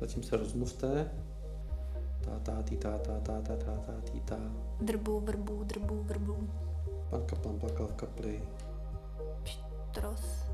[0.00, 1.10] Zatím se rozmluvte.
[2.24, 4.36] Ta, ta, tí, ta, ta, ta, ta, ta, ta, tí, ta.
[4.80, 6.48] Drbu, vrbu, drbu, vrbu.
[7.10, 8.42] Pan kaplan plakal v kapli.
[9.44, 10.44] Štros,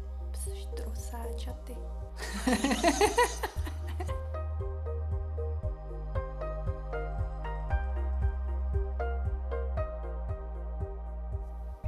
[0.55, 1.77] štrosáčaty.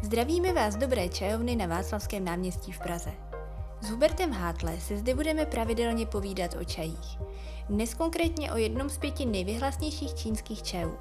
[0.02, 3.33] Zdravíme vás dobré čajovny na Václavském náměstí v Praze.
[3.84, 7.18] S Hubertem Hátle se zde budeme pravidelně povídat o čajích.
[7.68, 10.98] Dnes konkrétně o jednom z pěti nejvyhlasnějších čínských čajů.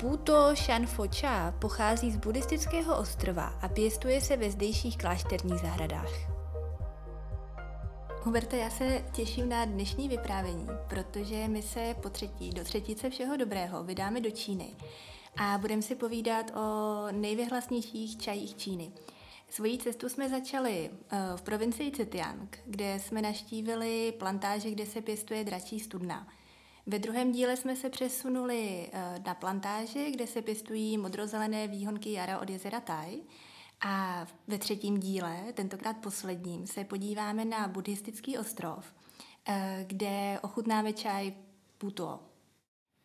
[0.00, 6.10] Puto Shanfo Cha pochází z buddhistického ostrova a pěstuje se ve zdejších klášterních zahradách.
[8.22, 13.36] Huberte, já se těším na dnešní vyprávění, protože my se po třetí, do třetice všeho
[13.36, 14.66] dobrého vydáme do Číny
[15.36, 18.92] a budeme si povídat o nejvyhlasnějších čajích Číny.
[19.48, 25.44] Svojí cestu jsme začali eh, v provincii Zhejiang, kde jsme naštívili plantáže, kde se pěstuje
[25.44, 26.28] dračí studna.
[26.86, 32.38] Ve druhém díle jsme se přesunuli eh, na plantáže, kde se pěstují modrozelené výhonky jara
[32.38, 33.20] od jezera Tai.
[33.80, 38.92] A ve třetím díle, tentokrát posledním, se podíváme na buddhistický ostrov,
[39.48, 41.34] eh, kde ochutnáme čaj
[41.78, 42.20] Puto.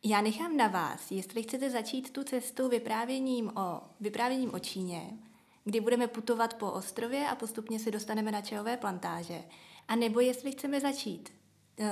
[0.04, 5.18] Já nechám na vás, jestli chcete začít tu cestu vyprávěním o, vyprávěním o Číně,
[5.64, 9.44] kdy budeme putovat po ostrově a postupně se dostaneme na čajové plantáže,
[9.88, 11.30] a nebo jestli chceme začít
[11.80, 11.86] uh,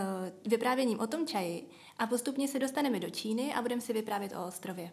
[0.45, 4.47] vyprávěním o tom čaji a postupně se dostaneme do Číny a budeme si vyprávět o
[4.47, 4.91] ostrově.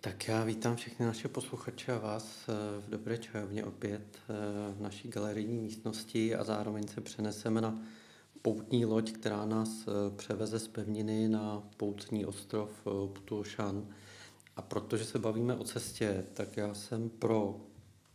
[0.00, 4.80] Tak já vítám všechny naše posluchače a vás eh, v Dobré čajovně opět eh, v
[4.80, 7.78] naší galerijní místnosti a zároveň se přeneseme na
[8.42, 9.68] poutní loď, která nás
[10.16, 13.94] převeze z pevniny na poutní ostrov Putuoshan.
[14.56, 17.60] A protože se bavíme o cestě, tak já jsem pro,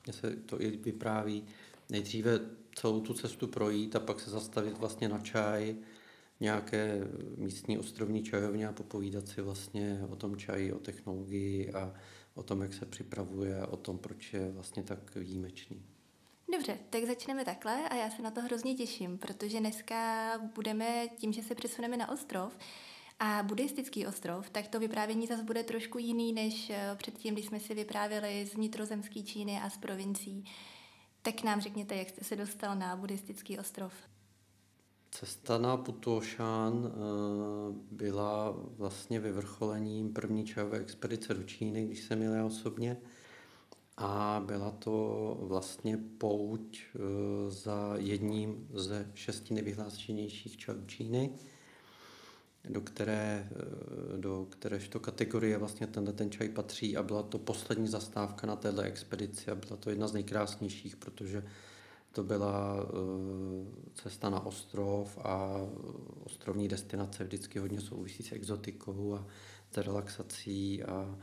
[0.05, 1.43] mě se to i vypráví,
[1.89, 2.39] nejdříve
[2.75, 5.75] celou tu cestu projít a pak se zastavit vlastně na čaj,
[6.39, 11.93] nějaké místní ostrovní čajovně a popovídat si vlastně o tom čaji, o technologii a
[12.35, 15.81] o tom, jak se připravuje o tom, proč je vlastně tak výjimečný.
[16.53, 21.33] Dobře, tak začneme takhle a já se na to hrozně těším, protože dneska budeme, tím,
[21.33, 22.57] že se přesuneme na ostrov,
[23.19, 27.59] a buddhistický ostrov, tak to vyprávění zase bude trošku jiný, než eh, předtím, když jsme
[27.59, 30.45] si vyprávěli z vnitrozemské Číny a z provincií.
[31.21, 33.93] Tak nám řekněte, jak jste se dostal na buddhistický ostrov.
[35.11, 36.91] Cesta na Putuoshan eh,
[37.91, 42.97] byla vlastně vyvrcholením první čajové expedice do Číny, když jsem jel osobně.
[43.97, 46.99] A byla to vlastně pouť eh,
[47.51, 51.29] za jedním ze šesti nevyhlášenějších čajů Číny
[52.69, 57.87] do které, eh, do kteréžto kategorie vlastně tenhle ten čaj patří a byla to poslední
[57.87, 61.43] zastávka na této expedici a byla to jedna z nejkrásnějších, protože
[62.11, 65.55] to byla eh, cesta na ostrov a
[66.23, 69.27] ostrovní destinace vždycky hodně souvisí s exotikou a
[69.71, 71.17] s relaxací a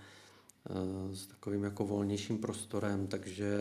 [0.71, 3.59] eh, s takovým jako volnějším prostorem, takže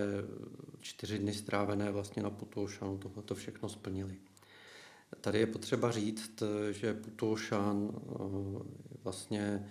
[0.79, 4.15] čtyři dny strávené vlastně na Putoušanu tohle to všechno splnili.
[5.21, 9.65] Tady je potřeba říct, že Putoshan je eh, vlastně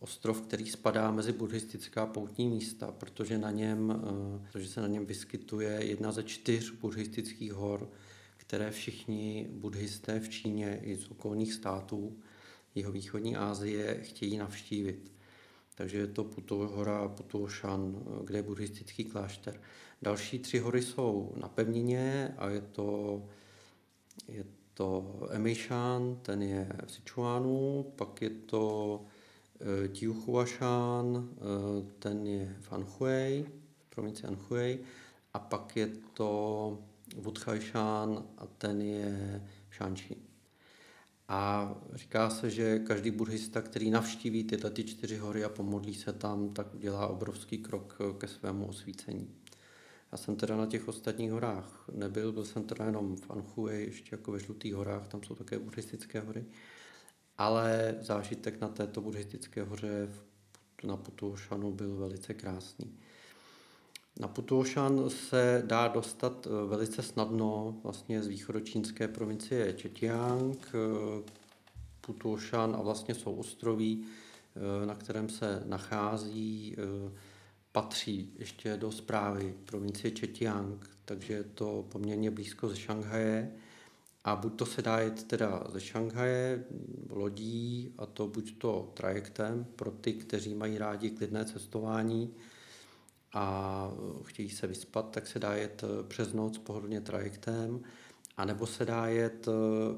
[0.00, 5.06] ostrov, který spadá mezi buddhistická poutní místa, protože, na něm, eh, protože se na něm
[5.06, 7.90] vyskytuje jedna ze čtyř buddhistických hor,
[8.36, 12.16] které všichni buddhisté v Číně i z okolních států
[12.74, 15.12] jihovýchodní Asie chtějí navštívit.
[15.74, 19.60] Takže je to Puto, hora Putoshan, eh, kde je buddhistický klášter.
[20.02, 23.22] Další tři hory jsou na pevnině a je to,
[24.28, 24.44] je
[24.76, 28.64] to Emeishan, ten je v Sichuanu, pak je to
[29.00, 31.26] uh, Tiuhuashan, uh,
[31.98, 33.46] ten je v Anhui,
[33.86, 34.78] v provinci Anhui,
[35.34, 36.78] a pak je to
[37.16, 40.16] Wudhaishan a ten je v Shanxi.
[41.28, 46.12] A říká se, že každý buddhista, který navštíví tyhle ty čtyři hory a pomodlí se
[46.12, 49.28] tam, tak udělá obrovský krok ke svému osvícení.
[50.16, 54.32] Jsem teda na těch ostatních horách nebyl, byl jsem teda jenom v Anhui, ještě jako
[54.32, 56.44] ve Žlutých horách, tam jsou také buddhistické hory.
[57.38, 60.08] Ale zážitek na této buddhistické hoře
[60.84, 62.98] na Putuošanu byl velice krásný.
[64.20, 71.30] Na Putuošan se dá dostat eh, velice snadno vlastně z východočínské provincie Četiang, eh,
[72.00, 76.76] Putuošan a vlastně jsou ostroví, eh, na kterém se nachází
[77.76, 83.52] patří ještě do zprávy provincie Četiang, takže je to poměrně blízko ze Šanghaje.
[84.24, 86.64] A buď to se dá jet teda ze Šanghaje
[87.10, 92.34] lodí, a to buď to trajektem pro ty, kteří mají rádi klidné cestování
[93.32, 93.90] a
[94.24, 97.80] chtějí se vyspat, tak se dá jet přes noc pohodlně trajektem.
[98.36, 99.52] A nebo se dá jet eh,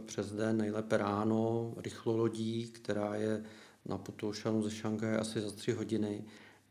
[0.06, 3.44] přes den, nejlépe ráno, rychlolodí, která je
[3.86, 6.24] na Putoušanu ze Šangaje asi za tři hodiny,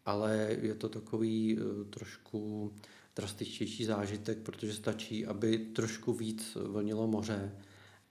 [0.07, 2.71] ale je to takový eh, trošku
[3.15, 7.51] drastičtější zážitek, protože stačí, aby trošku víc vlnilo moře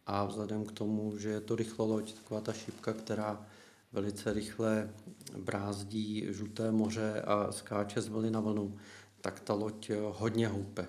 [0.07, 3.47] a vzhledem k tomu, že je to rychloloď, taková ta šipka, která
[3.93, 4.91] velice rychle
[5.39, 8.77] brázdí žluté moře a skáče z vlny na vlnu,
[9.21, 10.89] tak ta loď hodně houpe.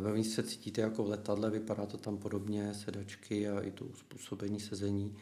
[0.00, 4.60] Vevnitř se cítíte jako v letadle, vypadá to tam podobně, sedačky a i to uspůsobení
[4.60, 5.16] sezení,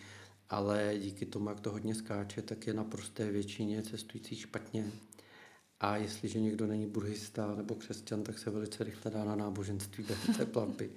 [0.50, 4.92] ale díky tomu, jak to hodně skáče, tak je na prosté většině cestujících špatně.
[5.80, 10.34] A jestliže někdo není buddhista nebo křesťan, tak se velice rychle dá na náboženství během
[10.34, 10.90] té plavby.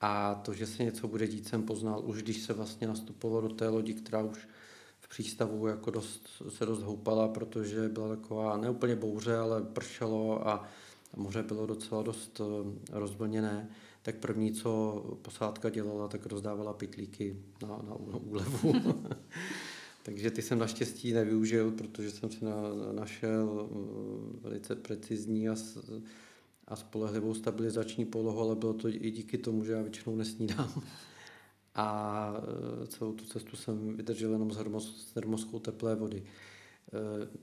[0.00, 3.54] A to, že se něco bude dít, jsem poznal už, když se vlastně nastupovalo do
[3.54, 4.48] té lodi, která už
[5.00, 10.68] v přístavu jako dost, se dost houpala, protože byla taková neúplně bouře, ale pršelo a
[11.16, 13.70] moře bylo docela dost eh, rozvlněné,
[14.02, 18.74] tak první, co posádka dělala, tak rozdávala pitlíky na, na úlevu.
[20.02, 22.54] Takže ty jsem naštěstí nevyužil, protože jsem si na,
[22.92, 25.54] našel eh, velice precizní a,
[26.68, 30.82] a spolehlivou stabilizační polohu, ale bylo to i díky tomu, že já většinou nesnídám.
[31.74, 32.32] A
[32.82, 36.24] eh, celou tu cestu jsem vydržel jenom s termoskou teplé vody.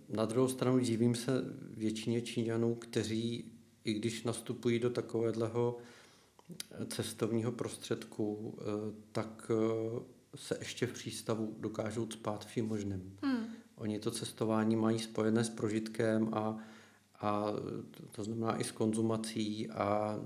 [0.10, 1.32] Na druhou stranu divím se
[1.74, 3.52] většině Číňanů, kteří
[3.84, 5.78] i když nastupují do takového
[6.88, 8.64] cestovního prostředku, eh,
[9.12, 10.00] tak eh,
[10.36, 13.18] se ještě v přístavu dokážou spát vším možným.
[13.22, 13.46] Hmm.
[13.76, 16.58] Oni to cestování mají spojené s prožitkem a,
[17.22, 17.46] a
[18.12, 20.20] to znamená i s konzumací a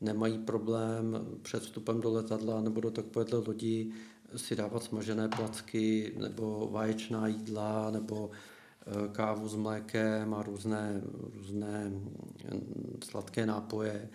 [0.00, 3.92] nemají problém před vstupem do letadla nebo do takovéhle lodi
[4.36, 8.30] si dávat smažené placky nebo vaječná jídla nebo
[8.86, 11.00] Eh, kávu s mlékem a různé,
[11.34, 11.92] různé
[13.04, 14.08] sladké nápoje.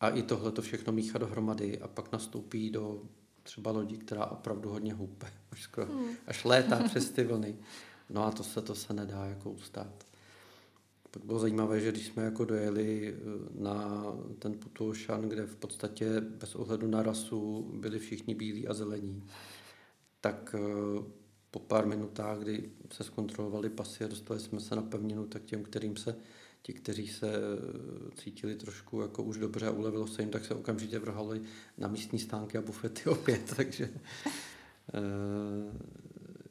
[0.00, 3.02] A i tohle to všechno míchat dohromady a pak nastoupí do
[3.42, 6.08] třeba lodi, která opravdu hodně houpe, až, skoro, hmm.
[6.26, 7.56] až létá přes ty vlny.
[8.10, 10.06] No a to se, to se nedá jako ustát.
[11.10, 13.20] Pak bylo zajímavé, že když jsme jako dojeli eh,
[13.54, 14.04] na
[14.38, 19.26] ten Putuošan, kde v podstatě bez ohledu na rasu byli všichni bílí a zelení,
[20.20, 21.02] tak eh,
[21.50, 25.64] po pár minutách, kdy se zkontrolovali pasy a dostali jsme se na pevninu, tak těm,
[25.64, 26.16] kterým se,
[26.68, 30.54] ti, kteří se eh, cítili trošku jako už dobře a ulevilo se jim, tak se
[30.54, 31.42] okamžitě vrhali
[31.78, 33.90] na místní stánky a bufety opět, takže
[34.94, 35.00] eh,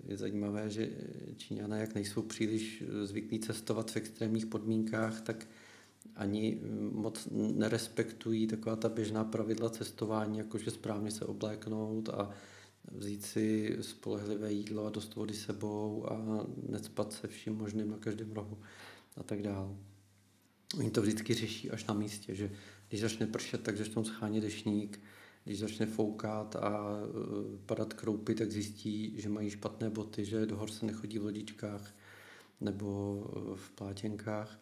[0.07, 0.89] je zajímavé, že
[1.37, 5.47] Číňané, jak nejsou příliš zvyklí cestovat v extrémních podmínkách, tak
[6.15, 6.61] ani
[6.91, 12.29] moc nerespektují taková ta běžná pravidla cestování, jakože správně se obléknout a
[12.91, 18.31] vzít si spolehlivé jídlo a dost vody sebou a necpat se vším možným na každém
[18.31, 18.57] rohu
[19.17, 19.96] a tak dále.
[20.75, 22.51] Oni to vždycky řeší až na místě, že
[22.89, 24.99] když začne pršet, tak začnou schánit dešník,
[25.43, 30.57] když začne foukat a e, padat kroupy, tak zjistí, že mají špatné boty, že do
[30.57, 31.95] hor se nechodí v lodičkách
[32.61, 34.59] nebo e, v plátěnkách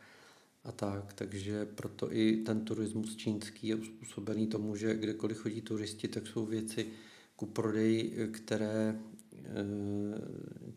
[0.63, 1.13] a tak.
[1.13, 6.45] Takže proto i ten turismus čínský je uspůsobený tomu, že kdekoliv chodí turisti, tak jsou
[6.45, 6.87] věci,
[7.35, 8.99] ku prodeji, které
[9.33, 9.65] e,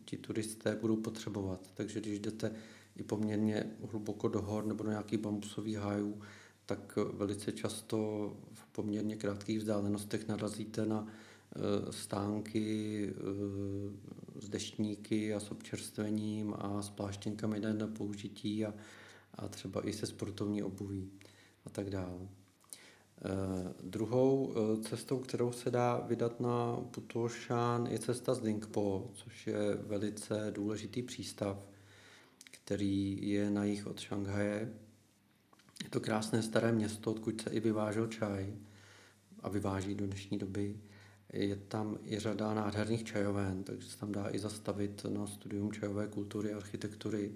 [0.05, 1.71] ti turisté budou potřebovat.
[1.73, 2.51] Takže když jdete
[2.99, 6.21] i poměrně hluboko do hor nebo do nějakých bambusových hájů,
[6.65, 7.97] tak velice často
[8.53, 16.81] v poměrně krátkých vzdálenostech narazíte na e, stánky e, s deštníky a s občerstvením a
[16.81, 18.73] s pláštěnkami na použití a,
[19.33, 21.11] a třeba i se sportovní obuví
[21.65, 22.27] a tak dále.
[23.25, 29.47] Eh, druhou eh, cestou, kterou se dá vydat na Putošán, je cesta z Dingpo, což
[29.47, 31.57] je velice důležitý přístav,
[32.69, 34.73] který je na jih od Šanghaje.
[35.83, 38.53] Je to krásné staré město, odkud se i vyvážel čaj
[39.39, 40.79] a vyváží do dnešní doby.
[41.33, 46.07] Je tam i řada nádherných čajoven, takže se tam dá i zastavit na studium čajové
[46.07, 47.31] kultury a architektury.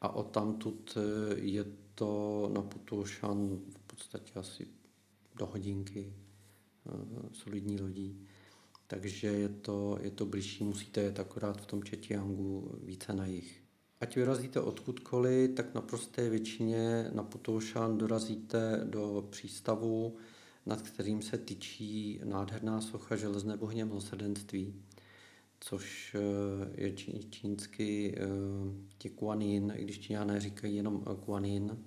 [0.00, 4.66] A od tamtud eh, je to na Putošan v podstatě asi
[5.36, 6.90] do hodinky eh,
[7.32, 8.26] solidní lodí.
[8.86, 13.61] Takže je to, je to blížší, musíte jet akorát v tom Četiangu více na jich.
[14.02, 20.16] Ať vyrazíte odkudkoliv, tak na prosté většině na Putoušan dorazíte do přístavu,
[20.66, 24.74] nad kterým se tyčí nádherná socha železné bohně milosrdenství,
[25.60, 26.92] což eh, je
[27.30, 28.26] čínsky eh,
[28.98, 31.78] Tikuanin, i když Číňané říkají jenom Kuanin,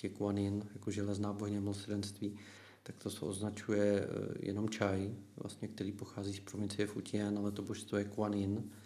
[0.00, 2.36] Tikuanin, jako železná bohně milosrdenství,
[2.82, 7.62] tak to se označuje eh, jenom čaj, vlastně, který pochází z provincie Fujian, ale to
[7.62, 8.64] božstvo je Kuan Yin.
[8.64, 8.83] Eh,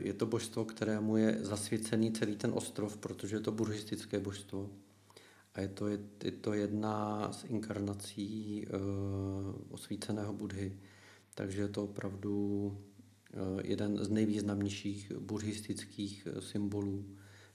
[0.00, 4.70] je to božstvo, kterému je zasvěcený celý ten ostrov, protože je to buddhistické božstvo.
[5.54, 10.78] a je to, je, je to jedna z inkarnací uh, osvíceného Budhy.
[11.34, 17.04] Takže je to opravdu uh, jeden z nejvýznamnějších buddhistických symbolů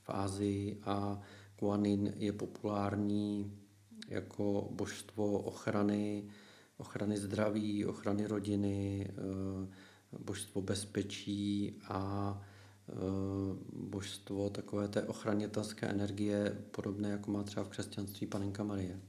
[0.01, 1.21] v Ázii a
[1.55, 3.57] Kuanin je populární
[4.07, 6.29] jako božstvo ochrany,
[6.77, 9.67] ochrany zdraví, ochrany rodiny, uh,
[10.19, 12.41] božstvo bezpečí a
[12.89, 12.93] Eh,
[13.73, 18.99] božstvo takové té ochranětelské energie, podobné jako má třeba v křesťanství panenka Marie.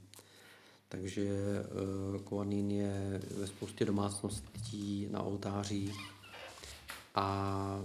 [0.89, 5.99] Takže eh, Kuanin je ve spoustě domácností na oltářích
[7.15, 7.81] a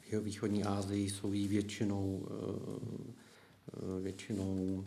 [0.00, 4.84] v jeho východní Asii jsou jí většinou, eh, většinou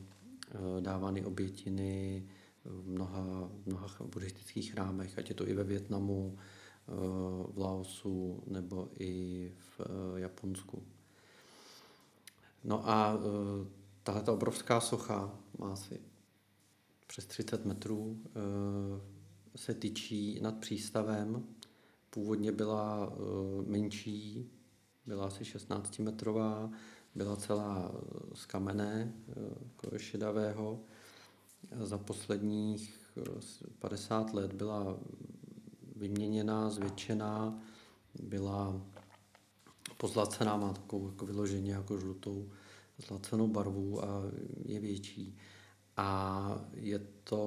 [0.80, 2.24] dávány obětiny
[2.66, 6.38] v mnoha, mnoha buddhistických chrámech, ať je to i ve Větnamu,
[6.88, 10.84] v Laosu nebo i v eh, Japonsku.
[12.64, 13.68] No a eh,
[14.04, 16.02] tahle obrovská socha má asi
[17.08, 19.02] přes 30 metrů, eh,
[19.56, 21.44] se tyčí nad přístavem.
[22.10, 23.14] Původně byla
[23.66, 24.52] menší,
[25.06, 26.72] byla asi 16 metrová,
[27.16, 27.92] byla celá
[28.34, 29.14] z kamene,
[29.64, 30.80] jako šedavého.
[31.84, 33.14] Za posledních
[33.80, 35.00] 50 let byla
[36.04, 37.60] vyměněná, zvětšená,
[38.24, 38.82] byla
[39.98, 42.50] pozlacená, má takovou jako vyloženě jako žlutou
[43.08, 44.22] zlacenou barvu a
[44.66, 45.38] je větší.
[45.98, 46.08] A
[46.74, 47.42] je to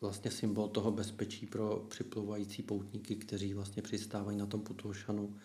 [0.00, 5.36] vlastně symbol toho bezpečí pro připlouvající poutníky, kteří vlastně přistávají na tom Putošanu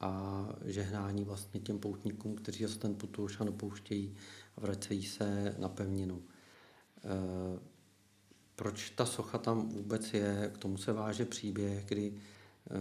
[0.00, 0.12] a
[0.64, 4.14] žehnání vlastně těm poutníkům, kteří se ten Putošan opouštějí
[4.56, 6.22] a vracejí se na pevninu.
[7.04, 7.69] Eh,
[8.60, 12.74] proč ta socha tam vůbec je, k tomu se váže příběh, kdy eh,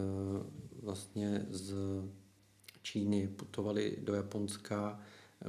[0.84, 1.74] vlastně z
[2.82, 5.00] Číny putovali do Japonska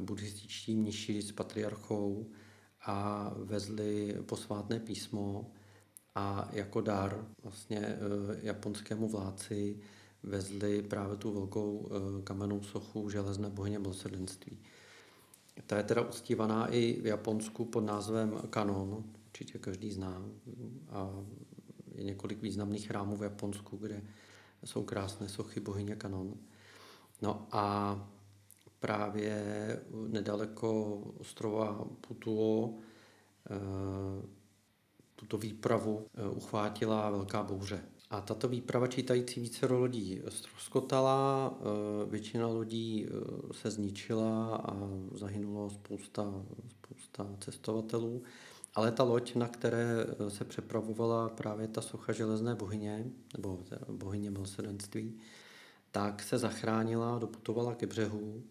[0.00, 2.26] buddhističtí mniši s patriarchou
[2.86, 5.50] a vezli posvátné písmo
[6.14, 7.98] a jako dar vlastně eh,
[8.42, 9.78] japonskému vládci
[10.22, 14.58] vezli právě tu velkou eh, kamennou sochu železné bohyně milosrdenství.
[15.66, 20.22] Ta je teda uctívaná i v Japonsku pod názvem Kanon, určitě každý zná.
[20.90, 21.24] A
[21.94, 24.02] je několik významných chrámů v Japonsku, kde
[24.64, 26.34] jsou krásné sochy bohyně Kanon.
[27.22, 27.96] No a
[28.80, 29.44] právě
[30.08, 32.78] nedaleko ostrova Putuo
[33.50, 34.28] eh,
[35.16, 37.84] tuto výpravu eh, uchvátila velká bouře.
[38.10, 43.08] A tato výprava čítající více lodí ztroskotala, eh, většina lodí
[43.52, 44.76] se zničila a
[45.14, 48.22] zahynulo spousta, spousta cestovatelů.
[48.74, 53.04] Ale ta loď, na které eh, se přepravovala právě ta socha železné bohyně,
[53.36, 55.18] nebo bohyně milosrdenství,
[55.90, 58.42] tak se zachránila, doputovala ke břehu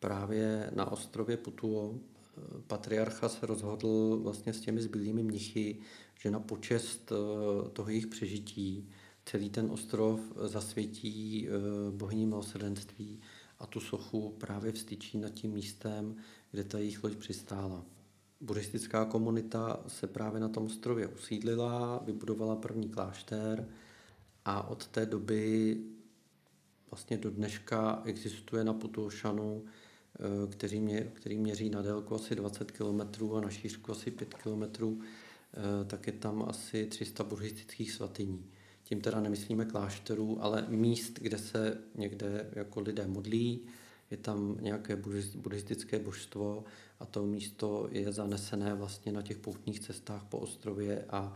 [0.00, 1.94] právě na ostrově Putuo.
[1.94, 5.78] Eh, patriarcha se rozhodl vlastně s těmi zbylými mnichy,
[6.20, 8.90] že na počest eh, toho jejich přežití
[9.24, 11.48] celý ten ostrov zasvětí
[11.90, 13.20] bohyni milosrdenství
[13.58, 16.16] a tu sochu právě vstyčí nad tím místem,
[16.50, 17.84] kde ta jejich loď přistála
[18.40, 23.68] buddhistická komunita se právě na tom ostrově usídlila, vybudovala první klášter
[24.44, 25.76] a od té doby
[26.90, 32.70] vlastně do dneška existuje na Putuošanu, eh, který, mě, který měří na délku asi 20
[32.70, 33.00] km
[33.36, 38.50] a na šířku asi 5 km, eh, tak je tam asi 300 buddhistických svatyní.
[38.82, 43.66] Tím teda nemyslíme klášterů, ale míst, kde se někde jako lidé modlí,
[44.10, 44.96] je tam nějaké
[45.36, 46.64] buddhistické božstvo
[47.00, 51.34] a to místo je zanesené vlastně na těch poutních cestách po ostrově a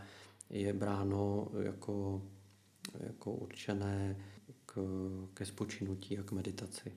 [0.49, 2.21] je bráno jako,
[2.99, 4.17] jako určené
[4.65, 4.81] k,
[5.33, 6.91] ke spočinutí a k meditaci.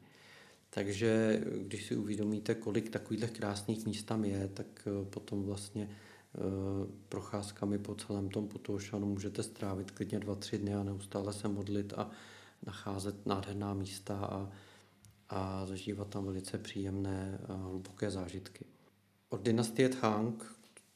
[0.70, 6.38] Takže když si uvědomíte, kolik takových krásných míst tam je, tak eh, potom vlastně eh,
[7.08, 11.92] procházkami po celém tom Putošanu můžete strávit klidně dva, tři dny a neustále se modlit
[11.92, 12.10] a
[12.66, 14.50] nacházet nádherná místa a,
[15.28, 18.64] a zažívat tam velice příjemné a hluboké zážitky.
[19.28, 20.44] Od dynastie Tang,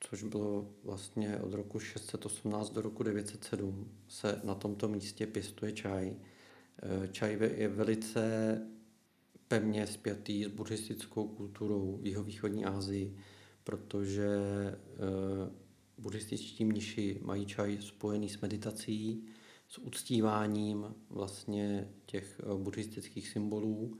[0.00, 6.16] což bylo vlastně od roku 618 do roku 907, se na tomto místě pěstuje čaj.
[6.82, 8.22] Eh, čaj je velice
[9.48, 13.16] pevně spjatý s buddhistickou kulturou v jihovýchodní Asii,
[13.64, 15.50] protože eh,
[15.98, 19.24] buddhističtí mniši mají čaj spojený s meditací,
[19.68, 23.98] s uctíváním vlastně těch eh, buddhistických symbolů,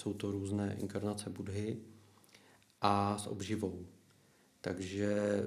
[0.00, 1.76] jsou to různé inkarnace Budhy,
[2.80, 3.86] a s obživou.
[4.60, 5.46] Takže eh,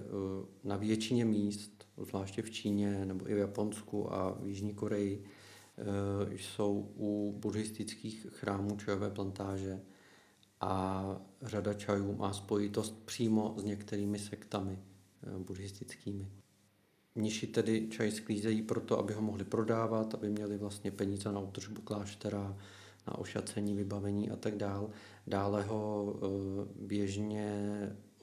[0.64, 6.38] na většině míst, zvláště v Číně nebo i v Japonsku a v Jižní Koreji, eh,
[6.38, 9.82] jsou u buddhistických chrámů čajové plantáže
[10.62, 11.06] a
[11.42, 14.80] řada čajů má spojitost přímo s některými sektami
[15.24, 16.32] eh, buddhistickými.
[17.16, 21.82] Mniši tedy čaj sklízejí proto, aby ho mohli prodávat, aby měli vlastně peníze na údržbu
[21.82, 22.58] kláštera,
[23.08, 24.90] na ošacení, vybavení a tak dál.
[25.28, 26.28] Dále ho eh,
[26.76, 27.70] běžně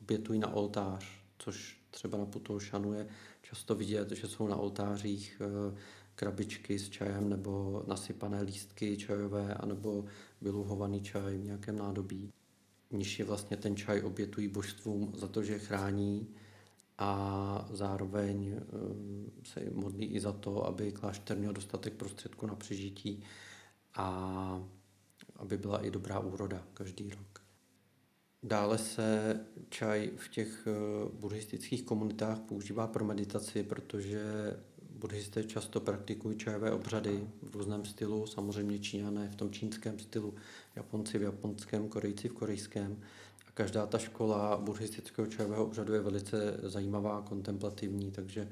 [0.01, 1.07] obětují na oltář,
[1.39, 3.07] což třeba na Putoušanu je
[3.43, 5.77] často vidět, že jsou na oltářích eh,
[6.15, 10.05] krabičky s čajem nebo nasypané lístky čajové anebo
[10.41, 12.33] vyluhovaný čaj v nějakém nádobí.
[12.91, 16.29] Mniši vlastně ten čaj obětují božstvům za to, že chrání
[16.99, 18.65] a zároveň eh,
[19.45, 23.23] se modlí i za to, aby klášter měl dostatek prostředků na přežití
[23.95, 24.65] a
[25.37, 27.43] aby byla i dobrá úroda každý rok.
[28.43, 30.73] Dále se čaj v těch eh,
[31.13, 34.23] buddhistických komunitách používá pro meditaci, protože
[35.01, 40.35] buddhisté často praktikují čajové obřady v různém stylu, samozřejmě Číňané v tom čínském stylu,
[40.77, 42.97] Japonci v japonském, Korejci v korejském.
[43.49, 48.49] A každá ta škola buddhistického čajového obřadu je velice zajímavá, kontemplativní, takže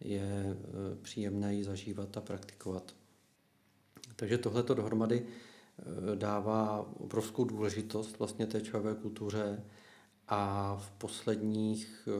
[0.00, 0.56] je e,
[1.02, 2.94] příjemné ji zažívat a praktikovat.
[4.16, 5.26] Takže tohle to dohromady
[6.12, 9.64] e, dává obrovskou důležitost vlastně té čajové kultuře
[10.28, 12.12] a v posledních e,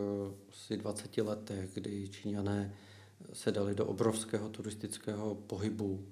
[0.50, 2.74] asi 20 letech, kdy Číňané
[3.32, 6.08] se dali do obrovského turistického pohybu,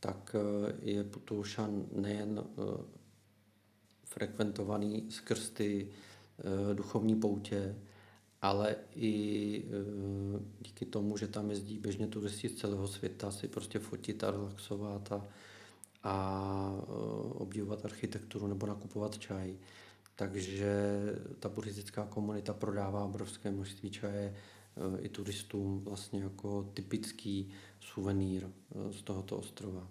[0.00, 0.36] tak
[0.82, 2.44] je Putoušan nejen
[4.04, 5.88] frekventovaný skrz ty
[6.74, 7.76] duchovní poutě,
[8.44, 13.78] ale i uh, díky tomu, že tam jezdí běžně turisti z celého světa si prostě
[13.78, 15.26] fotit a relaxovat a,
[16.02, 19.56] a uh, obdivovat architekturu nebo nakupovat čaj.
[20.16, 21.02] Takže
[21.38, 24.36] ta buddhistická komunita prodává obrovské množství čaje
[25.00, 28.48] i turistům vlastně jako typický suvenýr
[28.90, 29.88] z tohoto ostrova.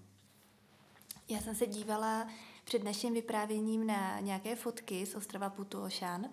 [1.29, 2.27] Já jsem se dívala
[2.63, 6.25] před naším vyprávěním na nějaké fotky z ostrova Putuošan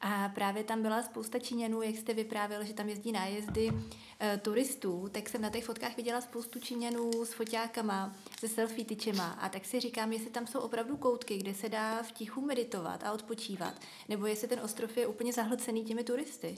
[0.00, 3.72] a právě tam byla spousta Číňanů, jak jste vyprávěl, že tam jezdí nájezdy
[4.20, 9.30] e, turistů, tak jsem na těch fotkách viděla spoustu Číňanů s foťákama, se selfie tyčema
[9.30, 13.04] a tak si říkám, jestli tam jsou opravdu koutky, kde se dá v tichu meditovat
[13.04, 13.74] a odpočívat,
[14.08, 16.56] nebo jestli ten ostrov je úplně zahlcený těmi turisty.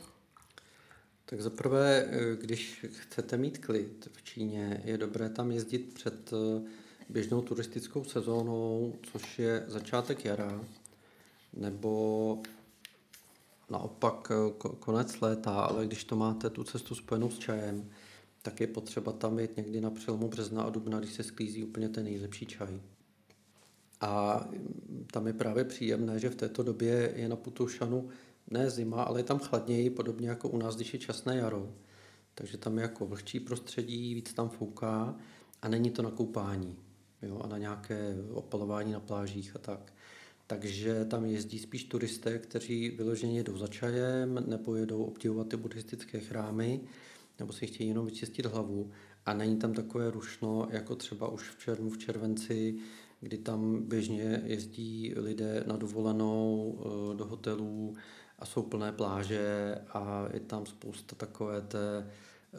[1.25, 6.69] Tak zaprvé, eh, když chcete mít klid v Číně, je dobré tam jezdit před eh,
[7.09, 10.65] běžnou turistickou sezónou, což je začátek jara,
[11.53, 12.43] nebo
[13.71, 17.91] naopak eh, konec léta, ale když to máte tu cestu spojenou s čajem,
[18.43, 21.89] tak je potřeba tam jít někdy na přelomu března a dubna, když se sklízí úplně
[21.89, 22.81] ten nejlepší čaj.
[24.01, 28.09] A mm, tam je právě příjemné, že v této době je na Putušanu
[28.51, 31.73] ne zima, ale je tam chladněji, podobně jako u nás, když je časné jaro.
[32.35, 35.17] Takže tam je jako vlhčí prostředí, víc tam fouká
[35.63, 36.77] a není to na koupání
[37.23, 39.93] jo, a na nějaké opalování na plážích a tak.
[40.51, 46.21] Takže tam jezdí spíš turisté, kteří vyloženě jdou za čajem, nebo jedou obdivovat ty buddhistické
[46.21, 46.81] chrámy,
[47.39, 48.91] nebo si chtějí jenom vyčistit hlavu.
[49.27, 52.79] A není tam takové rušno, jako třeba už v červnu, v červenci,
[53.21, 57.95] kdy tam běžně jezdí lidé na dovolenou eh, do hotelů
[58.39, 62.11] a jsou plné pláže a je tam spousta takové té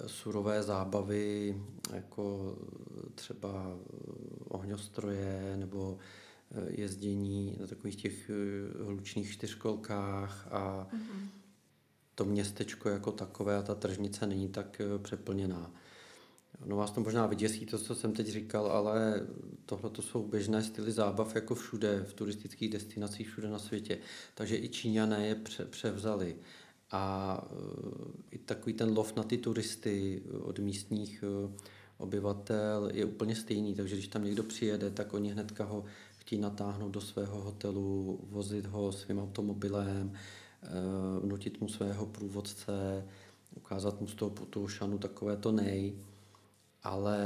[0.07, 1.61] surové zábavy,
[1.93, 2.55] jako
[3.15, 3.77] třeba
[4.47, 6.18] ohňostroje nebo eh,
[6.67, 11.27] jezdění na takových těch eh, hlučných čtyřkolkách a mm-hmm.
[12.15, 15.71] to městečko jako takové a ta tržnice není tak eh, přeplněná.
[16.65, 19.27] No vás to možná vyděsí, to, co jsem teď říkal, ale
[19.65, 23.97] tohle to jsou běžné styly zábav jako všude, v turistických destinacích všude na světě.
[24.35, 26.35] Takže i Číňané je pře- převzali.
[26.91, 27.47] A
[28.31, 31.23] i takový ten lov na ty turisty od místních
[31.99, 35.85] obyvatel je úplně stejný, takže když tam někdo přijede, tak oni hnedka ho
[36.29, 40.67] chtějí natáhnout do svého hotelu, vozit ho svým automobilem, eh,
[41.27, 43.05] nutit mu svého průvodce,
[43.55, 45.93] ukázat mu z toho Putoušanu takové to nej.
[46.83, 47.19] Ale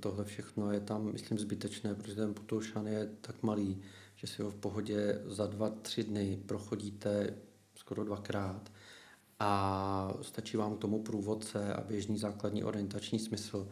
[0.00, 3.82] tohle všechno je tam, myslím, zbytečné, protože ten Putoušan je tak malý,
[4.16, 7.34] že si ho v pohodě za dva, tři dny prochodíte
[7.74, 8.72] skoro dvakrát
[9.38, 13.68] a stačí vám k tomu průvodce a běžný základní orientační smysl.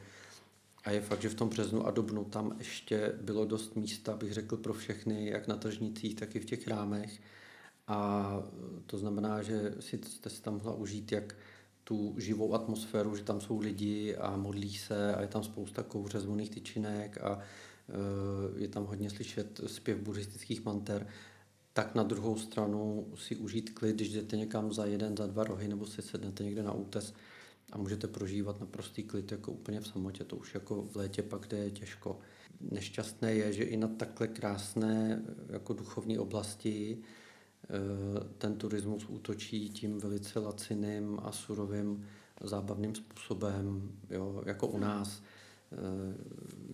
[0.84, 4.32] A je fakt, že v tom březnu a dubnu tam ještě bylo dost místa, bych
[4.32, 7.20] řekl, pro všechny, jak na tržnicích, tak i v těch rámech.
[7.86, 8.30] A
[8.86, 11.36] to znamená, že si jste si tam mohla užít jak
[11.84, 16.20] tu živou atmosféru, že tam jsou lidi a modlí se a je tam spousta kouře
[16.20, 21.06] zvoných tyčinek a e, je tam hodně slyšet zpěv buddhistických manter,
[21.72, 25.68] tak na druhou stranu si užít klid, když jdete někam za jeden, za dva rohy
[25.68, 27.14] nebo si sednete někde na útes
[27.74, 30.24] a můžete prožívat naprostý klid jako úplně v samotě.
[30.24, 32.18] To už jako v létě pak jde těžko.
[32.60, 37.68] Nešťastné je, že i na takhle krásné jako duchovní oblasti eh,
[38.38, 42.06] ten turismus útočí tím velice laciným a surovým
[42.40, 45.22] zábavným způsobem, jo, jako u nás.
[45.72, 45.76] Eh,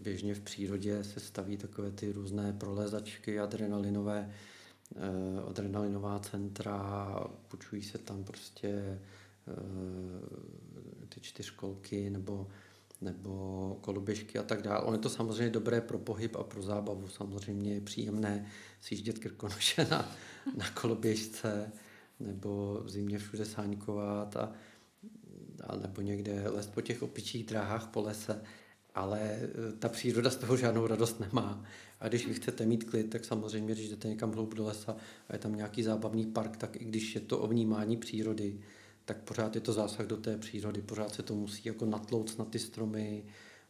[0.02, 4.30] běžně v přírodě se staví takové ty různé prolézačky adrenalinové,
[4.96, 7.14] eh, adrenalinová centra,
[7.48, 8.98] půjčují se tam prostě
[11.14, 12.48] ty čtyřkolky nebo,
[13.00, 14.80] nebo koloběžky a tak dále.
[14.80, 17.08] On je to samozřejmě dobré pro pohyb a pro zábavu.
[17.08, 18.46] Samozřejmě je příjemné
[18.80, 20.12] sjíždět krkonoše na,
[20.56, 21.72] na koloběžce
[22.20, 24.52] nebo v zimě všude sáňkovat a,
[25.66, 28.42] a nebo někde lézt po těch opičích dráhách po lese,
[28.94, 31.64] ale e, ta příroda z toho žádnou radost nemá.
[32.00, 34.96] A když vy chcete mít klid, tak samozřejmě, když jdete někam hloub do lesa
[35.28, 38.60] a je tam nějaký zábavný park, tak i když je to o vnímání přírody,
[39.10, 42.44] tak pořád je to zásah do té přírody, pořád se to musí jako natlouc na
[42.44, 43.24] ty stromy,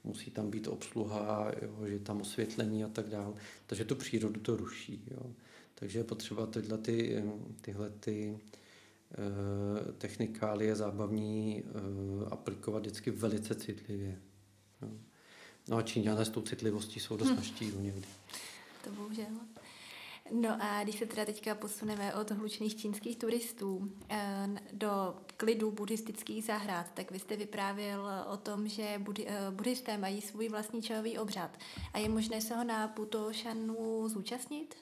[0.04, 3.34] musí tam být obsluha, jo, že tam osvětlení a tak dále.
[3.66, 5.02] Takže tu přírodu to ruší.
[5.10, 5.30] Jo.
[5.74, 7.24] Takže je potřeba tyhle, ty,
[7.60, 8.38] tyhle ty,
[9.18, 14.18] uh, technikálie zábavní uh, aplikovat vždycky velice citlivě.
[14.82, 14.88] Jo.
[15.68, 17.36] No a Číňané s tou citlivostí jsou dost hm.
[17.36, 18.06] na štíru někdy.
[18.84, 19.26] To bohužel.
[20.30, 26.44] No a když se teda teďka posuneme od hlučných čínských turistů eh, do klidu buddhistických
[26.44, 31.58] zahrad, tak vy jste vyprávěl o tom, že eh, buddhisté mají svůj vlastní čajový obřad.
[31.92, 34.74] A je možné se ho na Putošanu zúčastnit?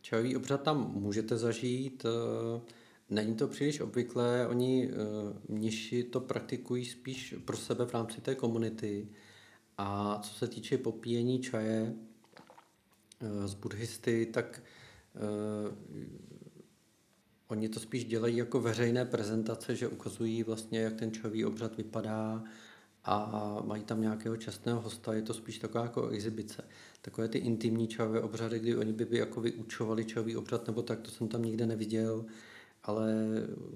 [0.00, 2.04] Čajový obřad tam můžete zažít.
[2.04, 2.60] Eh,
[3.10, 4.90] není to příliš obvyklé, oni
[5.48, 9.08] mniši to praktikují spíš pro sebe v rámci té komunity.
[9.78, 11.94] A co se týče popíjení čaje,
[13.20, 14.62] Eh, z buddhisty, tak
[17.50, 22.44] oni to spíš dělají jako veřejné prezentace, že ukazují vlastně, jak ten čový obřad vypadá
[23.04, 26.64] a mají tam nějakého čestného hosta, je to spíš taková jako exibice.
[27.02, 31.00] Takové ty intimní čajové obřady, kdy oni by, by jako vyučovali čajový obřad, nebo tak,
[31.00, 32.24] to jsem tam nikde neviděl,
[32.84, 33.14] ale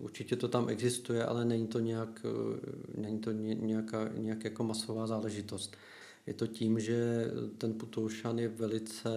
[0.00, 5.06] určitě to tam existuje, ale není to nějak, eh, není to nějaká, nějak jako masová
[5.06, 5.76] záležitost.
[6.26, 9.10] Je to tím, že ten Putoušan je velice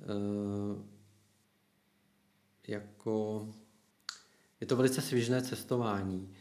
[0.00, 0.82] uh,
[2.68, 3.48] jako
[4.60, 6.34] je to velice svižné cestování.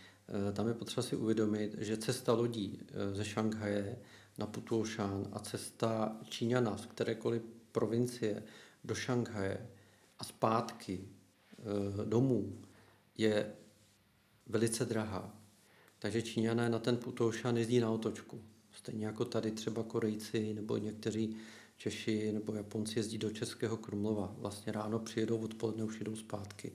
[0.47, 3.97] Uh, tam je potřeba si uvědomit, že cesta lodí uh, ze Šanghaje
[4.37, 8.43] na Putoušan a cesta Číňana z kterékoliv provincie
[8.83, 9.69] do Šanghaje
[10.19, 11.07] a zpátky
[12.05, 12.61] domů
[13.17, 13.53] je
[14.47, 15.35] velice drahá.
[15.99, 18.41] Takže Číňané na ten Putoušan jezdí na otočku.
[18.71, 21.37] Stejně jako tady třeba Korejci nebo někteří
[21.79, 24.35] Češi nebo Japonci jezdí do Českého Krumlova.
[24.37, 26.71] Vlastně ráno přijedou, odpoledne už jedou zpátky.